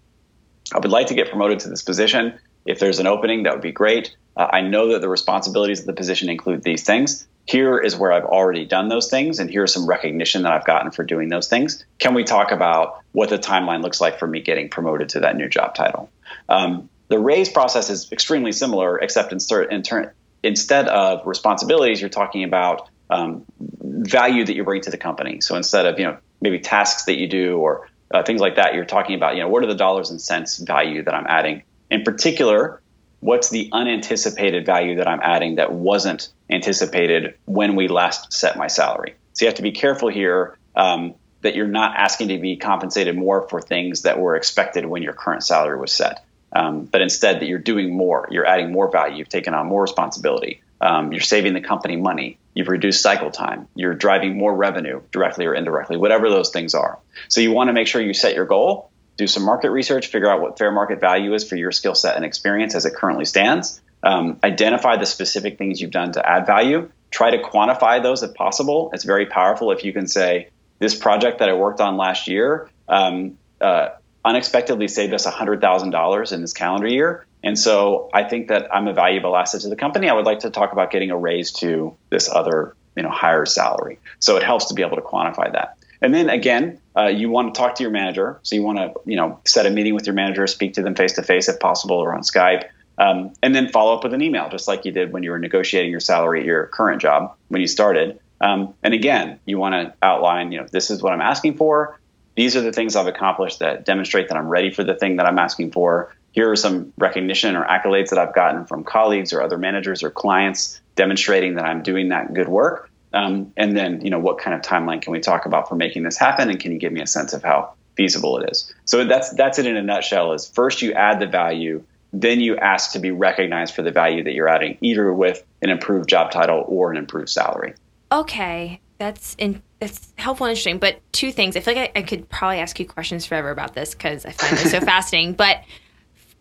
I 0.72 0.78
would 0.78 0.92
like 0.92 1.08
to 1.08 1.14
get 1.14 1.30
promoted 1.30 1.58
to 1.60 1.68
this 1.68 1.82
position. 1.82 2.38
If 2.64 2.78
there's 2.78 3.00
an 3.00 3.08
opening, 3.08 3.42
that 3.42 3.54
would 3.54 3.60
be 3.60 3.72
great. 3.72 4.14
Uh, 4.36 4.48
I 4.52 4.60
know 4.62 4.92
that 4.92 5.00
the 5.00 5.08
responsibilities 5.08 5.80
of 5.80 5.86
the 5.86 5.92
position 5.92 6.28
include 6.28 6.62
these 6.62 6.84
things 6.84 7.26
here 7.46 7.78
is 7.78 7.96
where 7.96 8.12
I've 8.12 8.24
already 8.24 8.64
done 8.64 8.88
those 8.88 9.10
things, 9.10 9.38
and 9.38 9.50
here's 9.50 9.72
some 9.72 9.86
recognition 9.86 10.42
that 10.42 10.52
I've 10.52 10.64
gotten 10.64 10.90
for 10.90 11.04
doing 11.04 11.28
those 11.28 11.48
things. 11.48 11.84
Can 11.98 12.14
we 12.14 12.24
talk 12.24 12.52
about 12.52 13.02
what 13.12 13.28
the 13.28 13.38
timeline 13.38 13.82
looks 13.82 14.00
like 14.00 14.18
for 14.18 14.26
me 14.26 14.40
getting 14.40 14.70
promoted 14.70 15.10
to 15.10 15.20
that 15.20 15.36
new 15.36 15.48
job 15.48 15.74
title? 15.74 16.10
Um, 16.48 16.88
the 17.08 17.18
raise 17.18 17.50
process 17.50 17.90
is 17.90 18.10
extremely 18.12 18.52
similar, 18.52 18.98
except 18.98 19.32
in, 19.32 19.38
in 19.70 19.82
turn, 19.82 20.10
instead 20.42 20.88
of 20.88 21.26
responsibilities, 21.26 22.00
you're 22.00 22.08
talking 22.08 22.44
about 22.44 22.88
um, 23.10 23.44
value 23.60 24.44
that 24.44 24.56
you 24.56 24.64
bring 24.64 24.80
to 24.80 24.90
the 24.90 24.96
company. 24.96 25.42
So 25.42 25.54
instead 25.56 25.84
of 25.84 25.98
you 25.98 26.06
know 26.06 26.16
maybe 26.40 26.60
tasks 26.60 27.04
that 27.04 27.18
you 27.18 27.28
do 27.28 27.58
or 27.58 27.88
uh, 28.12 28.22
things 28.22 28.40
like 28.40 28.56
that, 28.56 28.74
you're 28.74 28.86
talking 28.86 29.16
about 29.16 29.36
you 29.36 29.42
know 29.42 29.48
what 29.48 29.62
are 29.62 29.66
the 29.66 29.74
dollars 29.74 30.10
and 30.10 30.20
cents 30.20 30.56
value 30.56 31.02
that 31.02 31.12
I'm 31.12 31.26
adding. 31.28 31.62
In 31.90 32.04
particular, 32.04 32.80
what's 33.24 33.48
the 33.48 33.70
unanticipated 33.72 34.66
value 34.66 34.96
that 34.96 35.08
I'm 35.08 35.20
adding 35.22 35.54
that 35.54 35.72
wasn't 35.72 36.28
anticipated 36.50 37.34
when 37.46 37.74
we 37.74 37.88
last 37.88 38.34
set 38.34 38.58
my 38.58 38.66
salary. 38.66 39.14
So 39.32 39.46
you 39.46 39.48
have 39.48 39.56
to 39.56 39.62
be 39.62 39.72
careful 39.72 40.10
here 40.10 40.58
um, 40.76 41.14
that 41.40 41.54
you're 41.54 41.66
not 41.66 41.96
asking 41.96 42.28
to 42.28 42.38
be 42.38 42.56
compensated 42.56 43.16
more 43.16 43.48
for 43.48 43.62
things 43.62 44.02
that 44.02 44.18
were 44.18 44.36
expected 44.36 44.84
when 44.84 45.02
your 45.02 45.14
current 45.14 45.42
salary 45.42 45.80
was 45.80 45.90
set. 45.90 46.22
Um, 46.52 46.84
but 46.84 47.00
instead, 47.00 47.40
that 47.40 47.46
you're 47.46 47.58
doing 47.58 47.96
more, 47.96 48.28
you're 48.30 48.44
adding 48.44 48.70
more 48.70 48.92
value, 48.92 49.16
you've 49.16 49.30
taken 49.30 49.54
on 49.54 49.68
more 49.68 49.80
responsibility, 49.80 50.60
um, 50.82 51.10
you're 51.10 51.22
saving 51.22 51.54
the 51.54 51.62
company 51.62 51.96
money, 51.96 52.36
you've 52.52 52.68
reduced 52.68 53.00
cycle 53.00 53.30
time, 53.30 53.68
you're 53.74 53.94
driving 53.94 54.36
more 54.36 54.54
revenue 54.54 55.00
directly 55.12 55.46
or 55.46 55.54
indirectly, 55.54 55.96
whatever 55.96 56.28
those 56.28 56.50
things 56.50 56.74
are. 56.74 56.98
So 57.28 57.40
you 57.40 57.52
want 57.52 57.68
to 57.68 57.72
make 57.72 57.86
sure 57.86 58.02
you 58.02 58.12
set 58.12 58.34
your 58.34 58.44
goal, 58.44 58.90
do 59.16 59.26
some 59.26 59.44
market 59.44 59.70
research, 59.70 60.08
figure 60.08 60.28
out 60.28 60.40
what 60.40 60.58
fair 60.58 60.72
market 60.72 61.00
value 61.00 61.34
is 61.34 61.48
for 61.48 61.56
your 61.56 61.72
skill 61.72 61.94
set 61.94 62.16
and 62.16 62.24
experience 62.24 62.74
as 62.74 62.84
it 62.84 62.94
currently 62.94 63.24
stands, 63.24 63.80
um, 64.02 64.38
identify 64.42 64.96
the 64.96 65.06
specific 65.06 65.58
things 65.58 65.80
you've 65.80 65.90
done 65.90 66.12
to 66.12 66.28
add 66.28 66.46
value, 66.46 66.90
try 67.10 67.30
to 67.30 67.38
quantify 67.38 68.02
those 68.02 68.22
if 68.22 68.34
possible. 68.34 68.90
It's 68.92 69.04
very 69.04 69.26
powerful 69.26 69.70
if 69.70 69.84
you 69.84 69.92
can 69.92 70.06
say, 70.06 70.48
this 70.78 70.94
project 70.94 71.38
that 71.38 71.48
I 71.48 71.54
worked 71.54 71.80
on 71.80 71.96
last 71.96 72.28
year 72.28 72.68
um, 72.88 73.38
uh, 73.60 73.90
unexpectedly 74.24 74.88
saved 74.88 75.14
us 75.14 75.26
$100,000 75.26 76.32
in 76.32 76.40
this 76.40 76.52
calendar 76.52 76.88
year. 76.88 77.26
And 77.42 77.58
so 77.58 78.08
I 78.12 78.24
think 78.24 78.48
that 78.48 78.74
I'm 78.74 78.88
a 78.88 78.94
valuable 78.94 79.36
asset 79.36 79.60
to 79.62 79.68
the 79.68 79.76
company. 79.76 80.08
I 80.08 80.14
would 80.14 80.24
like 80.24 80.40
to 80.40 80.50
talk 80.50 80.72
about 80.72 80.90
getting 80.90 81.10
a 81.10 81.16
raise 81.16 81.52
to 81.52 81.96
this 82.10 82.30
other, 82.30 82.74
you 82.96 83.02
know, 83.02 83.10
higher 83.10 83.44
salary. 83.44 83.98
So 84.18 84.36
it 84.36 84.42
helps 84.42 84.66
to 84.66 84.74
be 84.74 84.82
able 84.82 84.96
to 84.96 85.02
quantify 85.02 85.52
that. 85.52 85.76
And 86.04 86.14
then 86.14 86.28
again, 86.28 86.78
uh, 86.94 87.06
you 87.06 87.30
want 87.30 87.54
to 87.54 87.58
talk 87.58 87.76
to 87.76 87.82
your 87.82 87.90
manager. 87.90 88.38
So 88.42 88.54
you 88.54 88.62
want 88.62 88.76
to, 88.76 88.92
you 89.06 89.16
know, 89.16 89.40
set 89.46 89.64
a 89.64 89.70
meeting 89.70 89.94
with 89.94 90.06
your 90.06 90.12
manager, 90.12 90.46
speak 90.46 90.74
to 90.74 90.82
them 90.82 90.94
face 90.94 91.14
to 91.14 91.22
face 91.22 91.48
if 91.48 91.58
possible, 91.58 91.96
or 91.96 92.14
on 92.14 92.20
Skype, 92.20 92.68
um, 92.98 93.32
and 93.42 93.54
then 93.54 93.70
follow 93.70 93.96
up 93.96 94.04
with 94.04 94.12
an 94.12 94.20
email, 94.20 94.50
just 94.50 94.68
like 94.68 94.84
you 94.84 94.92
did 94.92 95.14
when 95.14 95.22
you 95.22 95.30
were 95.30 95.38
negotiating 95.38 95.90
your 95.90 96.00
salary 96.00 96.40
at 96.40 96.46
your 96.46 96.66
current 96.66 97.00
job 97.00 97.34
when 97.48 97.62
you 97.62 97.66
started. 97.66 98.20
Um, 98.42 98.74
and 98.82 98.92
again, 98.92 99.40
you 99.46 99.56
want 99.56 99.72
to 99.76 99.94
outline, 100.02 100.52
you 100.52 100.60
know, 100.60 100.66
this 100.70 100.90
is 100.90 101.02
what 101.02 101.14
I'm 101.14 101.22
asking 101.22 101.56
for. 101.56 101.98
These 102.36 102.54
are 102.54 102.60
the 102.60 102.72
things 102.72 102.96
I've 102.96 103.06
accomplished 103.06 103.60
that 103.60 103.86
demonstrate 103.86 104.28
that 104.28 104.36
I'm 104.36 104.48
ready 104.48 104.70
for 104.70 104.84
the 104.84 104.94
thing 104.94 105.16
that 105.16 105.24
I'm 105.24 105.38
asking 105.38 105.72
for. 105.72 106.14
Here 106.32 106.50
are 106.50 106.56
some 106.56 106.92
recognition 106.98 107.56
or 107.56 107.64
accolades 107.64 108.10
that 108.10 108.18
I've 108.18 108.34
gotten 108.34 108.66
from 108.66 108.84
colleagues 108.84 109.32
or 109.32 109.40
other 109.40 109.56
managers 109.56 110.02
or 110.02 110.10
clients 110.10 110.82
demonstrating 110.96 111.54
that 111.54 111.64
I'm 111.64 111.82
doing 111.82 112.10
that 112.10 112.34
good 112.34 112.48
work. 112.48 112.90
Um, 113.14 113.52
and 113.56 113.76
then, 113.76 114.00
you 114.00 114.10
know, 114.10 114.18
what 114.18 114.38
kind 114.38 114.54
of 114.54 114.62
timeline 114.62 115.00
can 115.00 115.12
we 115.12 115.20
talk 115.20 115.46
about 115.46 115.68
for 115.68 115.76
making 115.76 116.02
this 116.02 116.18
happen? 116.18 116.50
And 116.50 116.58
can 116.58 116.72
you 116.72 116.78
give 116.78 116.92
me 116.92 117.00
a 117.00 117.06
sense 117.06 117.32
of 117.32 117.42
how 117.42 117.74
feasible 117.96 118.38
it 118.38 118.50
is? 118.50 118.74
So 118.84 119.04
that's 119.04 119.30
that's 119.34 119.58
it 119.58 119.66
in 119.66 119.76
a 119.76 119.82
nutshell. 119.82 120.32
Is 120.32 120.48
first 120.48 120.82
you 120.82 120.92
add 120.92 121.20
the 121.20 121.26
value, 121.26 121.84
then 122.12 122.40
you 122.40 122.56
ask 122.56 122.92
to 122.92 122.98
be 122.98 123.10
recognized 123.10 123.74
for 123.74 123.82
the 123.82 123.92
value 123.92 124.24
that 124.24 124.34
you're 124.34 124.48
adding, 124.48 124.78
either 124.80 125.12
with 125.12 125.44
an 125.62 125.70
improved 125.70 126.08
job 126.08 126.30
title 126.30 126.64
or 126.66 126.90
an 126.90 126.96
improved 126.96 127.28
salary. 127.28 127.74
Okay, 128.10 128.80
that's 128.98 129.34
in, 129.38 129.62
that's 129.78 130.12
helpful 130.16 130.46
and 130.46 130.52
interesting. 130.52 130.78
But 130.78 131.00
two 131.12 131.32
things. 131.32 131.56
I 131.56 131.60
feel 131.60 131.74
like 131.74 131.92
I, 131.96 132.00
I 132.00 132.02
could 132.02 132.28
probably 132.28 132.58
ask 132.58 132.78
you 132.78 132.86
questions 132.86 133.26
forever 133.26 133.50
about 133.50 133.74
this 133.74 133.94
because 133.94 134.26
I 134.26 134.32
find 134.32 134.56
this 134.56 134.70
so 134.72 134.80
fascinating. 134.80 135.34
But 135.34 135.62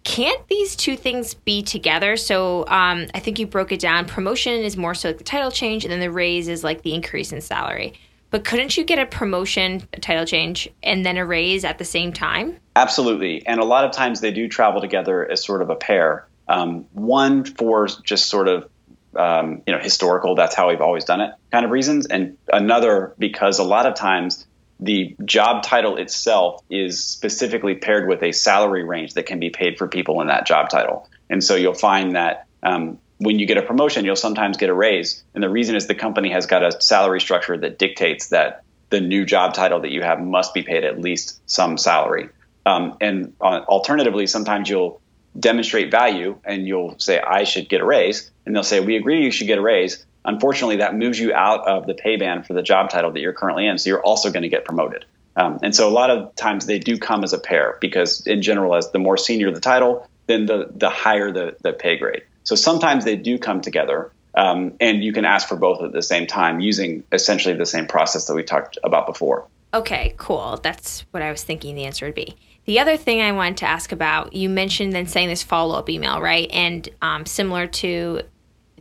can't 0.04 0.48
these 0.48 0.76
two 0.76 0.98
things 0.98 1.34
be 1.34 1.64
together? 1.64 2.18
So 2.18 2.66
um, 2.68 3.08
I 3.14 3.20
think 3.20 3.40
you 3.40 3.48
broke 3.48 3.72
it 3.72 3.80
down. 3.80 4.06
Promotion 4.06 4.54
is 4.54 4.76
more 4.76 4.94
so 4.94 5.10
like 5.10 5.18
the 5.18 5.24
title 5.24 5.52
change, 5.52 5.86
and 5.86 5.92
then 5.92 6.00
the 6.00 6.12
raise 6.12 6.48
is 6.48 6.64
like 6.64 6.82
the 6.82 6.94
increase 6.94 7.32
in 7.32 7.42
salary. 7.42 7.94
But 8.30 8.44
couldn't 8.44 8.76
you 8.76 8.84
get 8.84 8.98
a 8.98 9.06
promotion, 9.06 9.88
a 9.94 10.00
title 10.00 10.26
change, 10.26 10.68
and 10.82 11.06
then 11.06 11.18
a 11.18 11.26
raise 11.26 11.64
at 11.64 11.78
the 11.78 11.86
same 11.86 12.12
time? 12.12 12.58
Absolutely. 12.76 13.46
And 13.46 13.60
a 13.60 13.64
lot 13.64 13.86
of 13.86 13.92
times 13.92 14.22
they 14.22 14.32
do 14.32 14.48
travel 14.48 14.82
together 14.82 15.30
as 15.30 15.44
sort 15.44 15.62
of 15.62 15.70
a 15.70 15.76
pair. 15.76 16.28
Um, 16.48 16.86
one 16.94 17.46
for 17.46 17.88
just 18.04 18.28
sort 18.28 18.48
of 18.48 18.70
um, 19.16 19.62
you 19.68 19.74
know 19.74 19.80
historical. 19.80 20.36
That's 20.36 20.56
how 20.56 20.70
we've 20.70 20.82
always 20.82 21.06
done 21.06 21.22
it 21.22 21.34
kind 21.52 21.66
of 21.66 21.72
reasons, 21.72 22.08
and 22.08 22.38
another 22.52 23.14
because 23.18 23.60
a 23.60 23.64
lot 23.64 23.86
of 23.86 23.96
times 23.96 24.46
the 24.80 25.16
job 25.24 25.64
title 25.64 25.98
itself 25.98 26.62
is 26.70 27.04
specifically 27.04 27.76
paired 27.76 28.08
with 28.08 28.22
a 28.24 28.32
salary 28.32 28.84
range 28.84 29.14
that 29.14 29.26
can 29.26 29.40
be 29.40 29.50
paid 29.50 29.78
for 29.78 29.88
people 29.88 30.22
in 30.22 30.28
that 30.28 30.46
job 30.46 30.70
title. 30.70 31.08
And 31.30 31.44
so 31.44 31.56
you'll 31.56 31.74
find 31.74 32.16
that 32.16 32.48
um, 32.64 33.00
when 33.18 33.40
you 33.40 33.46
get 33.46 33.58
a 33.58 33.62
promotion, 33.62 34.06
you'll 34.06 34.16
sometimes 34.16 34.58
get 34.58 34.70
a 34.70 34.74
raise. 34.74 35.24
And 35.34 35.44
the 35.44 35.50
reason 35.50 35.76
is 35.76 35.88
the 35.88 35.96
company 35.96 36.32
has 36.32 36.46
got 36.46 36.64
a 36.64 36.82
salary 36.82 37.22
structure 37.22 37.58
that 37.58 37.80
dictates 37.80 38.30
that 38.30 38.64
the 38.90 39.00
new 39.00 39.26
job 39.26 39.54
title 39.54 39.80
that 39.82 39.92
you 39.92 40.02
have 40.02 40.22
must 40.22 40.54
be 40.54 40.64
paid 40.64 40.84
at 40.84 41.00
least 41.00 41.42
some 41.50 41.78
salary. 41.78 42.30
Um, 42.66 42.98
and 43.02 43.34
uh, 43.42 43.62
alternatively, 43.68 44.28
sometimes 44.28 44.70
you'll 44.70 45.02
demonstrate 45.40 45.92
value 45.92 46.38
and 46.46 46.68
you'll 46.68 47.00
say, 47.00 47.20
I 47.20 47.44
should 47.44 47.70
get 47.70 47.82
a 47.82 47.86
raise. 47.86 48.30
And 48.46 48.56
they'll 48.56 48.64
say, 48.64 48.80
We 48.80 48.96
agree 48.96 49.24
you 49.24 49.32
should 49.32 49.48
get 49.48 49.58
a 49.58 49.62
raise 49.62 50.06
unfortunately, 50.26 50.78
that 50.78 50.96
moves 50.96 51.20
you 51.20 51.34
out 51.34 51.68
of 51.68 51.86
the 51.86 51.94
pay 51.94 52.18
band 52.18 52.46
for 52.46 52.54
the 52.54 52.62
job 52.62 52.90
title 52.90 53.12
that 53.12 53.20
you're 53.20 53.34
currently 53.34 53.68
in. 53.68 53.78
So 53.78 53.90
you're 53.90 54.02
also 54.02 54.32
going 54.32 54.44
to 54.44 54.50
get 54.50 54.66
promoted. 54.66 55.06
Um, 55.36 55.60
and 55.64 55.76
so 55.76 55.88
a 55.88 55.92
lot 55.92 56.10
of 56.10 56.36
times 56.36 56.66
they 56.66 56.80
do 56.80 56.98
come 56.98 57.24
as 57.24 57.34
a 57.34 57.40
pair 57.40 57.78
because, 57.82 58.26
in 58.28 58.42
general, 58.42 58.76
as 58.76 58.92
the 58.92 59.00
more 59.00 59.18
senior 59.18 59.52
the 59.52 59.60
title, 59.60 60.08
then 60.28 60.46
the 60.46 60.70
the 60.76 60.90
higher 60.90 61.32
the 61.32 61.56
the 61.62 61.74
pay 61.74 61.98
grade. 61.98 62.24
So 62.44 62.56
sometimes 62.56 63.06
they 63.06 63.16
do 63.16 63.38
come 63.38 63.62
together, 63.62 64.12
um, 64.36 64.74
and 64.80 65.04
you 65.04 65.14
can 65.14 65.26
ask 65.26 65.48
for 65.48 65.56
both 65.56 65.82
at 65.82 65.92
the 65.92 66.02
same 66.02 66.28
time 66.28 66.60
using 66.60 67.04
essentially 67.12 67.56
the 67.56 67.66
same 67.66 67.88
process 67.88 68.26
that 68.26 68.36
we 68.36 68.44
talked 68.44 68.78
about 68.84 69.08
before. 69.08 69.48
Okay, 69.74 70.14
cool. 70.18 70.60
That's 70.62 71.02
what 71.12 71.24
I 71.24 71.32
was 71.32 71.44
thinking 71.44 71.76
the 71.76 71.86
answer 71.86 72.06
would 72.06 72.16
be. 72.16 72.36
The 72.66 72.80
other 72.80 72.96
thing 72.96 73.22
I 73.22 73.32
wanted 73.32 73.58
to 73.58 73.66
ask 73.66 73.92
about, 73.92 74.34
you 74.34 74.50
mentioned 74.50 74.94
then 74.94 75.08
saying 75.08 75.28
this 75.28 75.44
follow 75.44 75.76
up 75.76 75.90
email, 75.90 76.22
right? 76.22 76.50
And 76.52 76.88
um, 77.02 77.26
similar 77.26 77.68
to 77.68 78.22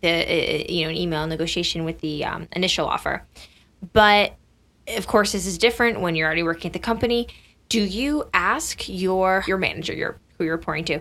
the 0.03 0.09
uh, 0.09 0.65
you 0.69 0.85
know 0.85 0.91
an 0.91 0.97
email 0.97 1.27
negotiation 1.27 1.85
with 1.85 2.01
the 2.01 2.25
um, 2.25 2.49
initial 2.53 2.87
offer. 2.87 3.25
But 3.93 4.37
of 4.89 5.07
course, 5.07 5.33
this 5.33 5.47
is 5.47 5.59
different 5.59 6.01
when 6.01 6.15
you're 6.15 6.27
already 6.27 6.43
working 6.43 6.69
at 6.69 6.73
the 6.73 6.79
company. 6.79 7.29
Do 7.69 7.83
you 7.83 8.29
ask 8.35 8.89
your 8.89 9.45
your 9.47 9.59
manager, 9.59 9.95
your 9.95 10.19
who 10.37 10.45
you're 10.45 10.57
reporting 10.57 10.85
to, 10.87 11.01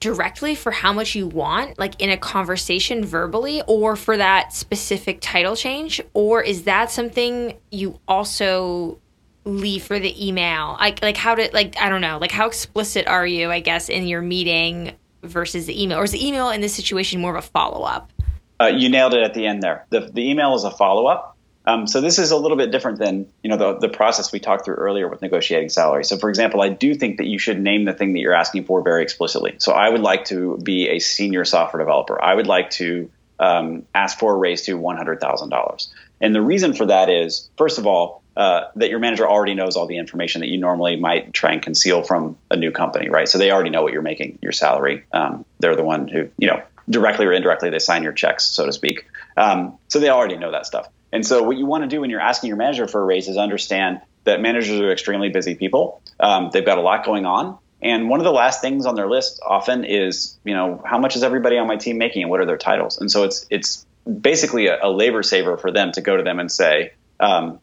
directly 0.00 0.54
for 0.54 0.70
how 0.70 0.92
much 0.92 1.14
you 1.14 1.26
want, 1.26 1.78
like 1.78 2.00
in 2.00 2.10
a 2.10 2.16
conversation 2.16 3.04
verbally, 3.04 3.62
or 3.66 3.96
for 3.96 4.16
that 4.16 4.52
specific 4.52 5.18
title 5.20 5.56
change, 5.56 6.00
or 6.14 6.42
is 6.42 6.62
that 6.64 6.90
something 6.90 7.58
you 7.70 7.98
also 8.08 8.98
leave 9.44 9.84
for 9.84 9.98
the 9.98 10.26
email? 10.26 10.76
Like 10.78 11.02
like 11.02 11.16
how 11.16 11.34
to 11.34 11.50
like 11.52 11.76
I 11.80 11.88
don't 11.88 12.00
know, 12.00 12.18
like 12.18 12.32
how 12.32 12.46
explicit 12.46 13.06
are 13.06 13.26
you? 13.26 13.50
I 13.50 13.60
guess 13.60 13.88
in 13.88 14.06
your 14.06 14.22
meeting 14.22 14.92
versus 15.22 15.66
the 15.66 15.82
email, 15.82 15.98
or 15.98 16.04
is 16.04 16.12
the 16.12 16.26
email 16.26 16.50
in 16.50 16.60
this 16.60 16.74
situation 16.74 17.20
more 17.20 17.36
of 17.36 17.44
a 17.44 17.46
follow 17.46 17.84
up? 17.84 18.12
Uh, 18.60 18.66
you 18.66 18.88
nailed 18.88 19.14
it 19.14 19.22
at 19.22 19.34
the 19.34 19.46
end 19.46 19.62
there. 19.62 19.86
The, 19.90 20.00
the 20.00 20.30
email 20.30 20.54
is 20.54 20.64
a 20.64 20.70
follow 20.70 21.06
up. 21.06 21.36
Um, 21.68 21.88
so 21.88 22.00
this 22.00 22.20
is 22.20 22.30
a 22.30 22.36
little 22.36 22.56
bit 22.56 22.70
different 22.70 23.00
than 23.00 23.26
you 23.42 23.50
know 23.50 23.56
the, 23.56 23.78
the 23.80 23.88
process 23.88 24.30
we 24.30 24.38
talked 24.38 24.64
through 24.64 24.76
earlier 24.76 25.08
with 25.08 25.20
negotiating 25.20 25.68
salary. 25.68 26.04
So 26.04 26.16
for 26.16 26.28
example, 26.28 26.62
I 26.62 26.68
do 26.68 26.94
think 26.94 27.18
that 27.18 27.26
you 27.26 27.38
should 27.38 27.60
name 27.60 27.84
the 27.84 27.92
thing 27.92 28.12
that 28.12 28.20
you're 28.20 28.34
asking 28.34 28.64
for 28.64 28.82
very 28.82 29.02
explicitly. 29.02 29.56
So 29.58 29.72
I 29.72 29.88
would 29.88 30.00
like 30.00 30.26
to 30.26 30.58
be 30.58 30.88
a 30.90 31.00
senior 31.00 31.44
software 31.44 31.82
developer. 31.82 32.22
I 32.22 32.34
would 32.34 32.46
like 32.46 32.70
to 32.70 33.10
um, 33.40 33.84
ask 33.94 34.18
for 34.18 34.32
a 34.32 34.36
raise 34.36 34.62
to 34.62 34.74
one 34.74 34.96
hundred 34.96 35.20
thousand 35.20 35.48
dollars. 35.48 35.92
And 36.20 36.34
the 36.34 36.40
reason 36.40 36.72
for 36.72 36.86
that 36.86 37.10
is, 37.10 37.50
first 37.58 37.78
of 37.78 37.86
all, 37.86 38.22
uh, 38.36 38.68
that 38.76 38.88
your 38.88 39.00
manager 39.00 39.28
already 39.28 39.54
knows 39.54 39.76
all 39.76 39.86
the 39.86 39.98
information 39.98 40.40
that 40.42 40.48
you 40.48 40.58
normally 40.58 40.96
might 40.96 41.32
try 41.32 41.52
and 41.52 41.60
conceal 41.60 42.02
from 42.02 42.36
a 42.50 42.56
new 42.56 42.70
company, 42.70 43.08
right? 43.08 43.28
So 43.28 43.38
they 43.38 43.50
already 43.50 43.70
know 43.70 43.82
what 43.82 43.92
you're 43.92 44.02
making, 44.02 44.38
your 44.40 44.52
salary. 44.52 45.04
Um, 45.12 45.44
they're 45.58 45.76
the 45.76 45.84
one 45.84 46.08
who, 46.08 46.28
you 46.38 46.46
know, 46.46 46.62
directly 46.88 47.26
or 47.26 47.32
indirectly, 47.32 47.70
they 47.70 47.78
sign 47.78 48.02
your 48.02 48.12
checks, 48.12 48.44
so 48.44 48.66
to 48.66 48.72
speak. 48.72 49.06
Um, 49.36 49.78
so 49.88 49.98
they 49.98 50.08
already 50.08 50.36
know 50.36 50.52
that 50.52 50.66
stuff. 50.66 50.88
And 51.12 51.26
so 51.26 51.42
what 51.42 51.56
you 51.56 51.66
want 51.66 51.84
to 51.84 51.88
do 51.88 52.00
when 52.00 52.10
you're 52.10 52.20
asking 52.20 52.48
your 52.48 52.56
manager 52.56 52.86
for 52.86 53.00
a 53.00 53.04
raise 53.04 53.28
is 53.28 53.36
understand 53.36 54.00
that 54.24 54.40
managers 54.40 54.80
are 54.80 54.92
extremely 54.92 55.28
busy 55.28 55.54
people. 55.54 56.02
Um, 56.20 56.50
they've 56.52 56.64
got 56.64 56.78
a 56.78 56.82
lot 56.82 57.04
going 57.04 57.26
on. 57.26 57.58
And 57.82 58.08
one 58.08 58.20
of 58.20 58.24
the 58.24 58.32
last 58.32 58.60
things 58.60 58.86
on 58.86 58.94
their 58.94 59.08
list 59.08 59.40
often 59.46 59.84
is, 59.84 60.36
you 60.44 60.54
know, 60.54 60.82
how 60.84 60.98
much 60.98 61.14
is 61.14 61.22
everybody 61.22 61.58
on 61.58 61.66
my 61.66 61.76
team 61.76 61.98
making 61.98 62.22
and 62.22 62.30
what 62.30 62.40
are 62.40 62.46
their 62.46 62.56
titles? 62.56 62.98
And 62.98 63.10
so 63.10 63.24
it's 63.24 63.46
it's 63.50 63.86
basically 64.06 64.66
a, 64.66 64.78
a 64.82 64.90
labor 64.90 65.22
saver 65.22 65.56
for 65.56 65.70
them 65.70 65.92
to 65.92 66.00
go 66.00 66.16
to 66.16 66.22
them 66.22 66.38
and 66.40 66.50
say, 66.50 66.92
um, 67.20 67.60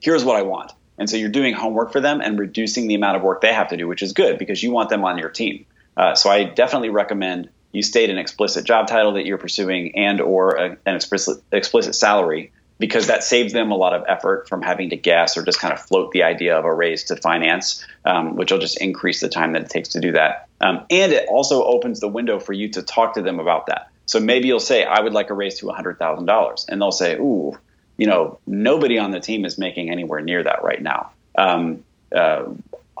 here's 0.00 0.24
what 0.24 0.36
I 0.36 0.42
want. 0.42 0.72
And 0.98 1.08
so 1.08 1.16
you're 1.16 1.30
doing 1.30 1.54
homework 1.54 1.92
for 1.92 2.00
them 2.00 2.20
and 2.20 2.38
reducing 2.38 2.88
the 2.88 2.94
amount 2.94 3.16
of 3.16 3.22
work 3.22 3.40
they 3.40 3.52
have 3.52 3.68
to 3.68 3.76
do, 3.76 3.86
which 3.86 4.02
is 4.02 4.12
good 4.12 4.38
because 4.38 4.62
you 4.62 4.72
want 4.72 4.90
them 4.90 5.04
on 5.04 5.18
your 5.18 5.28
team. 5.28 5.64
Uh, 5.96 6.14
so 6.14 6.30
I 6.30 6.44
definitely 6.44 6.90
recommend 6.90 7.48
you 7.72 7.82
state 7.82 8.10
an 8.10 8.18
explicit 8.18 8.64
job 8.64 8.86
title 8.86 9.12
that 9.14 9.26
you're 9.26 9.38
pursuing 9.38 9.96
and 9.96 10.20
or 10.20 10.56
a, 10.56 10.76
an 10.86 10.96
explicit 10.96 11.42
explicit 11.52 11.94
salary 11.94 12.52
because 12.78 13.08
that 13.08 13.24
saves 13.24 13.52
them 13.52 13.70
a 13.70 13.76
lot 13.76 13.94
of 13.94 14.04
effort 14.08 14.48
from 14.48 14.62
having 14.62 14.90
to 14.90 14.96
guess 14.96 15.36
or 15.36 15.42
just 15.42 15.58
kind 15.60 15.72
of 15.72 15.80
float 15.80 16.12
the 16.12 16.22
idea 16.22 16.56
of 16.56 16.64
a 16.64 16.72
raise 16.72 17.04
to 17.04 17.16
finance, 17.16 17.84
um, 18.04 18.36
which 18.36 18.52
will 18.52 18.58
just 18.58 18.80
increase 18.80 19.20
the 19.20 19.28
time 19.28 19.52
that 19.52 19.62
it 19.62 19.70
takes 19.70 19.90
to 19.90 20.00
do 20.00 20.12
that. 20.12 20.48
Um, 20.60 20.84
and 20.88 21.12
it 21.12 21.28
also 21.28 21.64
opens 21.64 22.00
the 22.00 22.08
window 22.08 22.38
for 22.38 22.52
you 22.52 22.68
to 22.70 22.82
talk 22.82 23.14
to 23.14 23.22
them 23.22 23.40
about 23.40 23.66
that. 23.66 23.90
So 24.06 24.20
maybe 24.20 24.48
you'll 24.48 24.60
say, 24.60 24.84
I 24.84 25.00
would 25.00 25.12
like 25.12 25.30
a 25.30 25.34
raise 25.34 25.58
to 25.58 25.66
$100,000. 25.66 26.68
And 26.68 26.80
they'll 26.80 26.92
say, 26.92 27.16
Ooh, 27.16 27.58
you 27.96 28.06
know, 28.06 28.38
nobody 28.46 28.98
on 28.98 29.10
the 29.10 29.20
team 29.20 29.44
is 29.44 29.58
making 29.58 29.90
anywhere 29.90 30.20
near 30.20 30.42
that 30.44 30.62
right 30.62 30.80
now. 30.80 31.10
Um, 31.36 31.84
uh, 32.14 32.44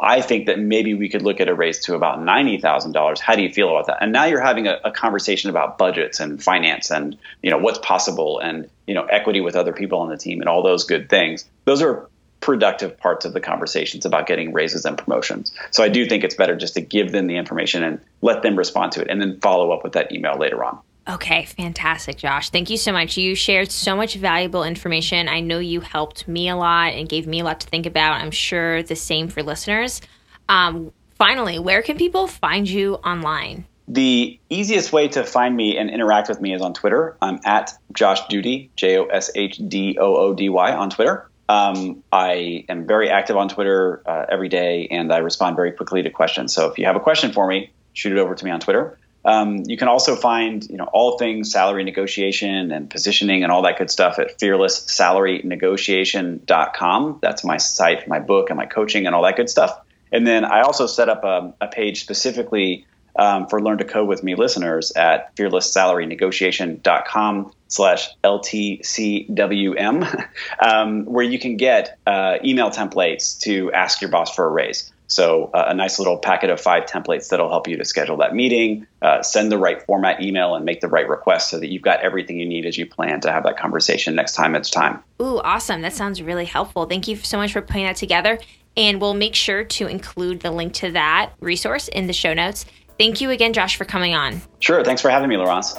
I 0.00 0.20
think 0.20 0.46
that 0.46 0.58
maybe 0.58 0.94
we 0.94 1.08
could 1.08 1.22
look 1.22 1.40
at 1.40 1.48
a 1.48 1.54
raise 1.54 1.80
to 1.80 1.94
about 1.94 2.22
ninety 2.22 2.58
thousand 2.58 2.92
dollars. 2.92 3.20
How 3.20 3.34
do 3.34 3.42
you 3.42 3.52
feel 3.52 3.68
about 3.68 3.86
that? 3.86 3.98
And 4.00 4.12
now 4.12 4.24
you're 4.24 4.40
having 4.40 4.66
a, 4.66 4.78
a, 4.84 4.92
conversation 4.92 5.50
about 5.50 5.78
budgets 5.78 6.20
and 6.20 6.42
finance 6.42 6.90
and 6.90 7.16
you 7.42 7.50
know 7.50 7.58
what's 7.58 7.78
possible 7.78 8.38
and 8.38 8.68
you 8.86 8.94
know 8.94 9.04
equity 9.04 9.40
with 9.40 9.56
other 9.56 9.72
people 9.72 10.00
on 10.00 10.08
the 10.08 10.16
team 10.16 10.40
and 10.40 10.48
all 10.48 10.62
those 10.62 10.84
good 10.84 11.08
things. 11.08 11.44
Those 11.64 11.82
are 11.82 12.08
productive 12.40 12.96
parts 12.98 13.24
of 13.24 13.32
the 13.32 13.40
conversations 13.40 14.06
about 14.06 14.26
getting 14.26 14.52
raises 14.52 14.84
and 14.84 14.96
promotions. 14.96 15.52
So 15.72 15.82
I 15.82 15.88
do 15.88 16.06
think 16.06 16.22
it's 16.22 16.36
better 16.36 16.54
just 16.54 16.74
to 16.74 16.80
give 16.80 17.10
them 17.10 17.26
the 17.26 17.36
information 17.36 17.82
and 17.82 18.00
let 18.22 18.42
them 18.42 18.56
respond 18.56 18.92
to 18.92 19.02
it, 19.02 19.08
and 19.10 19.20
then 19.20 19.40
follow 19.40 19.72
up 19.72 19.82
with 19.82 19.94
that 19.94 20.12
email 20.12 20.38
later 20.38 20.62
on. 20.64 20.78
Okay, 21.08 21.46
fantastic, 21.46 22.18
Josh. 22.18 22.50
Thank 22.50 22.68
you 22.68 22.76
so 22.76 22.92
much. 22.92 23.16
You 23.16 23.34
shared 23.34 23.70
so 23.70 23.96
much 23.96 24.16
valuable 24.16 24.62
information. 24.62 25.26
I 25.26 25.40
know 25.40 25.58
you 25.58 25.80
helped 25.80 26.28
me 26.28 26.50
a 26.50 26.56
lot 26.56 26.92
and 26.92 27.08
gave 27.08 27.26
me 27.26 27.40
a 27.40 27.44
lot 27.44 27.60
to 27.60 27.66
think 27.66 27.86
about. 27.86 28.20
I'm 28.20 28.30
sure 28.30 28.82
the 28.82 28.96
same 28.96 29.28
for 29.28 29.42
listeners. 29.42 30.02
Um, 30.50 30.92
finally, 31.14 31.58
where 31.58 31.80
can 31.80 31.96
people 31.96 32.26
find 32.26 32.68
you 32.68 32.96
online? 32.96 33.64
The 33.88 34.38
easiest 34.50 34.92
way 34.92 35.08
to 35.08 35.24
find 35.24 35.56
me 35.56 35.78
and 35.78 35.88
interact 35.88 36.28
with 36.28 36.42
me 36.42 36.52
is 36.52 36.60
on 36.60 36.74
Twitter. 36.74 37.16
I'm 37.22 37.40
at 37.46 37.72
Josh 37.94 38.26
Doody, 38.28 38.70
J 38.76 38.98
O 38.98 39.06
S 39.06 39.30
H 39.34 39.58
D 39.66 39.96
O 39.98 40.14
O 40.14 40.34
D 40.34 40.50
Y 40.50 40.72
on 40.72 40.90
Twitter. 40.90 41.30
Um, 41.48 42.04
I 42.12 42.66
am 42.68 42.86
very 42.86 43.08
active 43.08 43.38
on 43.38 43.48
Twitter 43.48 44.02
uh, 44.04 44.26
every 44.28 44.50
day 44.50 44.88
and 44.90 45.10
I 45.10 45.18
respond 45.18 45.56
very 45.56 45.72
quickly 45.72 46.02
to 46.02 46.10
questions. 46.10 46.52
So 46.52 46.70
if 46.70 46.76
you 46.76 46.84
have 46.84 46.96
a 46.96 47.00
question 47.00 47.32
for 47.32 47.46
me, 47.46 47.70
shoot 47.94 48.12
it 48.12 48.18
over 48.18 48.34
to 48.34 48.44
me 48.44 48.50
on 48.50 48.60
Twitter. 48.60 48.98
Um, 49.28 49.62
you 49.66 49.76
can 49.76 49.88
also 49.88 50.16
find 50.16 50.66
you 50.70 50.78
know 50.78 50.88
all 50.90 51.18
things 51.18 51.52
salary 51.52 51.84
negotiation 51.84 52.72
and 52.72 52.88
positioning 52.88 53.42
and 53.42 53.52
all 53.52 53.60
that 53.62 53.76
good 53.76 53.90
stuff 53.90 54.18
at 54.18 54.38
fearlesssalarynegotiation.com. 54.38 57.18
That's 57.20 57.44
my 57.44 57.58
site, 57.58 58.08
my 58.08 58.20
book, 58.20 58.48
and 58.48 58.56
my 58.56 58.64
coaching 58.64 59.04
and 59.04 59.14
all 59.14 59.22
that 59.24 59.36
good 59.36 59.50
stuff. 59.50 59.78
And 60.10 60.26
then 60.26 60.46
I 60.46 60.62
also 60.62 60.86
set 60.86 61.10
up 61.10 61.24
a, 61.24 61.52
a 61.60 61.68
page 61.68 62.00
specifically 62.00 62.86
um, 63.16 63.48
for 63.48 63.60
Learn 63.60 63.76
to 63.78 63.84
Code 63.84 64.08
with 64.08 64.22
Me 64.22 64.34
listeners 64.34 64.92
at 64.92 65.36
fearlesssalarynegotiation.com 65.36 67.52
slash 67.66 68.08
LTCWM, 68.24 70.28
um, 70.62 71.04
where 71.04 71.24
you 71.24 71.38
can 71.38 71.58
get 71.58 71.98
uh, 72.06 72.38
email 72.42 72.70
templates 72.70 73.38
to 73.40 73.70
ask 73.72 74.00
your 74.00 74.10
boss 74.10 74.34
for 74.34 74.46
a 74.46 74.48
raise. 74.48 74.90
So 75.08 75.50
uh, 75.54 75.64
a 75.68 75.74
nice 75.74 75.98
little 75.98 76.18
packet 76.18 76.50
of 76.50 76.60
five 76.60 76.84
templates 76.84 77.30
that'll 77.30 77.48
help 77.48 77.66
you 77.66 77.76
to 77.78 77.84
schedule 77.84 78.18
that 78.18 78.34
meeting, 78.34 78.86
uh, 79.02 79.22
send 79.22 79.50
the 79.50 79.58
right 79.58 79.82
format 79.82 80.22
email, 80.22 80.54
and 80.54 80.64
make 80.64 80.80
the 80.80 80.88
right 80.88 81.08
request 81.08 81.50
so 81.50 81.58
that 81.58 81.68
you've 81.68 81.82
got 81.82 82.00
everything 82.00 82.38
you 82.38 82.46
need 82.46 82.66
as 82.66 82.76
you 82.76 82.86
plan 82.86 83.20
to 83.22 83.32
have 83.32 83.42
that 83.44 83.58
conversation 83.58 84.14
next 84.14 84.34
time 84.34 84.54
it's 84.54 84.70
time. 84.70 85.02
Ooh, 85.20 85.38
awesome! 85.40 85.80
That 85.80 85.94
sounds 85.94 86.22
really 86.22 86.44
helpful. 86.44 86.86
Thank 86.86 87.08
you 87.08 87.16
so 87.16 87.38
much 87.38 87.52
for 87.52 87.62
putting 87.62 87.86
that 87.86 87.96
together, 87.96 88.38
and 88.76 89.00
we'll 89.00 89.14
make 89.14 89.34
sure 89.34 89.64
to 89.64 89.86
include 89.86 90.40
the 90.40 90.50
link 90.50 90.74
to 90.74 90.92
that 90.92 91.32
resource 91.40 91.88
in 91.88 92.06
the 92.06 92.12
show 92.12 92.34
notes. 92.34 92.66
Thank 92.98 93.20
you 93.20 93.30
again, 93.30 93.52
Josh, 93.52 93.76
for 93.76 93.84
coming 93.84 94.14
on. 94.14 94.42
Sure. 94.60 94.84
Thanks 94.84 95.00
for 95.00 95.08
having 95.08 95.28
me, 95.28 95.36
Laurence. 95.36 95.78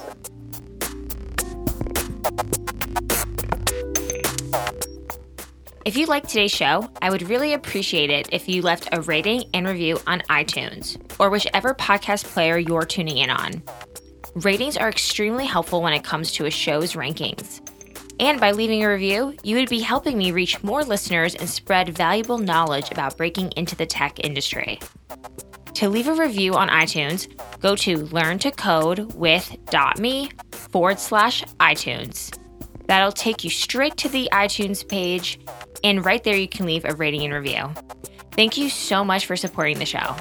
If 5.86 5.95
you 5.95 6.07
liked 6.07 6.27
today's 6.27 6.51
show, 6.51 6.89
I 7.01 7.09
would 7.09 7.30
really 7.30 7.53
appreciate 7.53 8.09
it 8.09 8.27
if 8.34 8.49
you 8.49 8.61
left 8.61 8.89
a 8.91 8.99
rating 9.01 9.45
and 9.53 9.65
review 9.65 9.97
on 10.05 10.19
iTunes 10.30 10.99
or 11.19 11.30
whichever 11.30 11.73
podcast 11.73 12.25
player 12.25 12.57
you're 12.57 12.86
tuning 12.86 13.15
in 13.17 13.30
on. 13.30 13.63
Ratings 14.36 14.75
are 14.75 14.89
extremely 14.89 15.45
helpful 15.45 15.82
when 15.82 15.93
it 15.93 16.03
comes 16.03 16.34
to 16.34 16.45
a 16.45 16.51
show's 16.51 16.91
rankings. 16.93 17.61
And 18.19 18.41
by 18.41 18.51
leaving 18.51 18.84
a 18.84 18.89
review, 18.89 19.38
you 19.43 19.55
would 19.55 19.69
be 19.69 19.80
helping 19.80 20.17
me 20.17 20.32
reach 20.32 20.61
more 20.63 20.84
listeners 20.84 21.36
and 21.36 21.49
spread 21.49 21.95
valuable 21.95 22.38
knowledge 22.38 22.91
about 22.91 23.15
breaking 23.15 23.53
into 23.55 23.77
the 23.77 23.86
tech 23.86 24.19
industry. 24.23 24.80
To 25.75 25.88
leave 25.88 26.09
a 26.09 26.13
review 26.13 26.55
on 26.55 26.67
iTunes, 26.67 27.30
go 27.61 27.77
to 27.77 27.99
learntocodewith.me 27.99 30.32
forward 30.51 30.99
slash 30.99 31.43
iTunes. 31.61 32.38
That'll 32.89 33.11
take 33.11 33.43
you 33.43 33.51
straight 33.51 33.97
to 33.97 34.09
the 34.09 34.27
iTunes 34.33 34.85
page, 34.85 35.39
and 35.83 36.03
right 36.03 36.23
there 36.23 36.35
you 36.35 36.47
can 36.47 36.65
leave 36.65 36.85
a 36.85 36.95
rating 36.95 37.23
and 37.23 37.31
review. 37.31 37.71
Thank 38.31 38.57
you 38.57 38.67
so 38.67 39.05
much 39.05 39.27
for 39.27 39.35
supporting 39.35 39.77
the 39.77 39.85
show. 39.85 40.15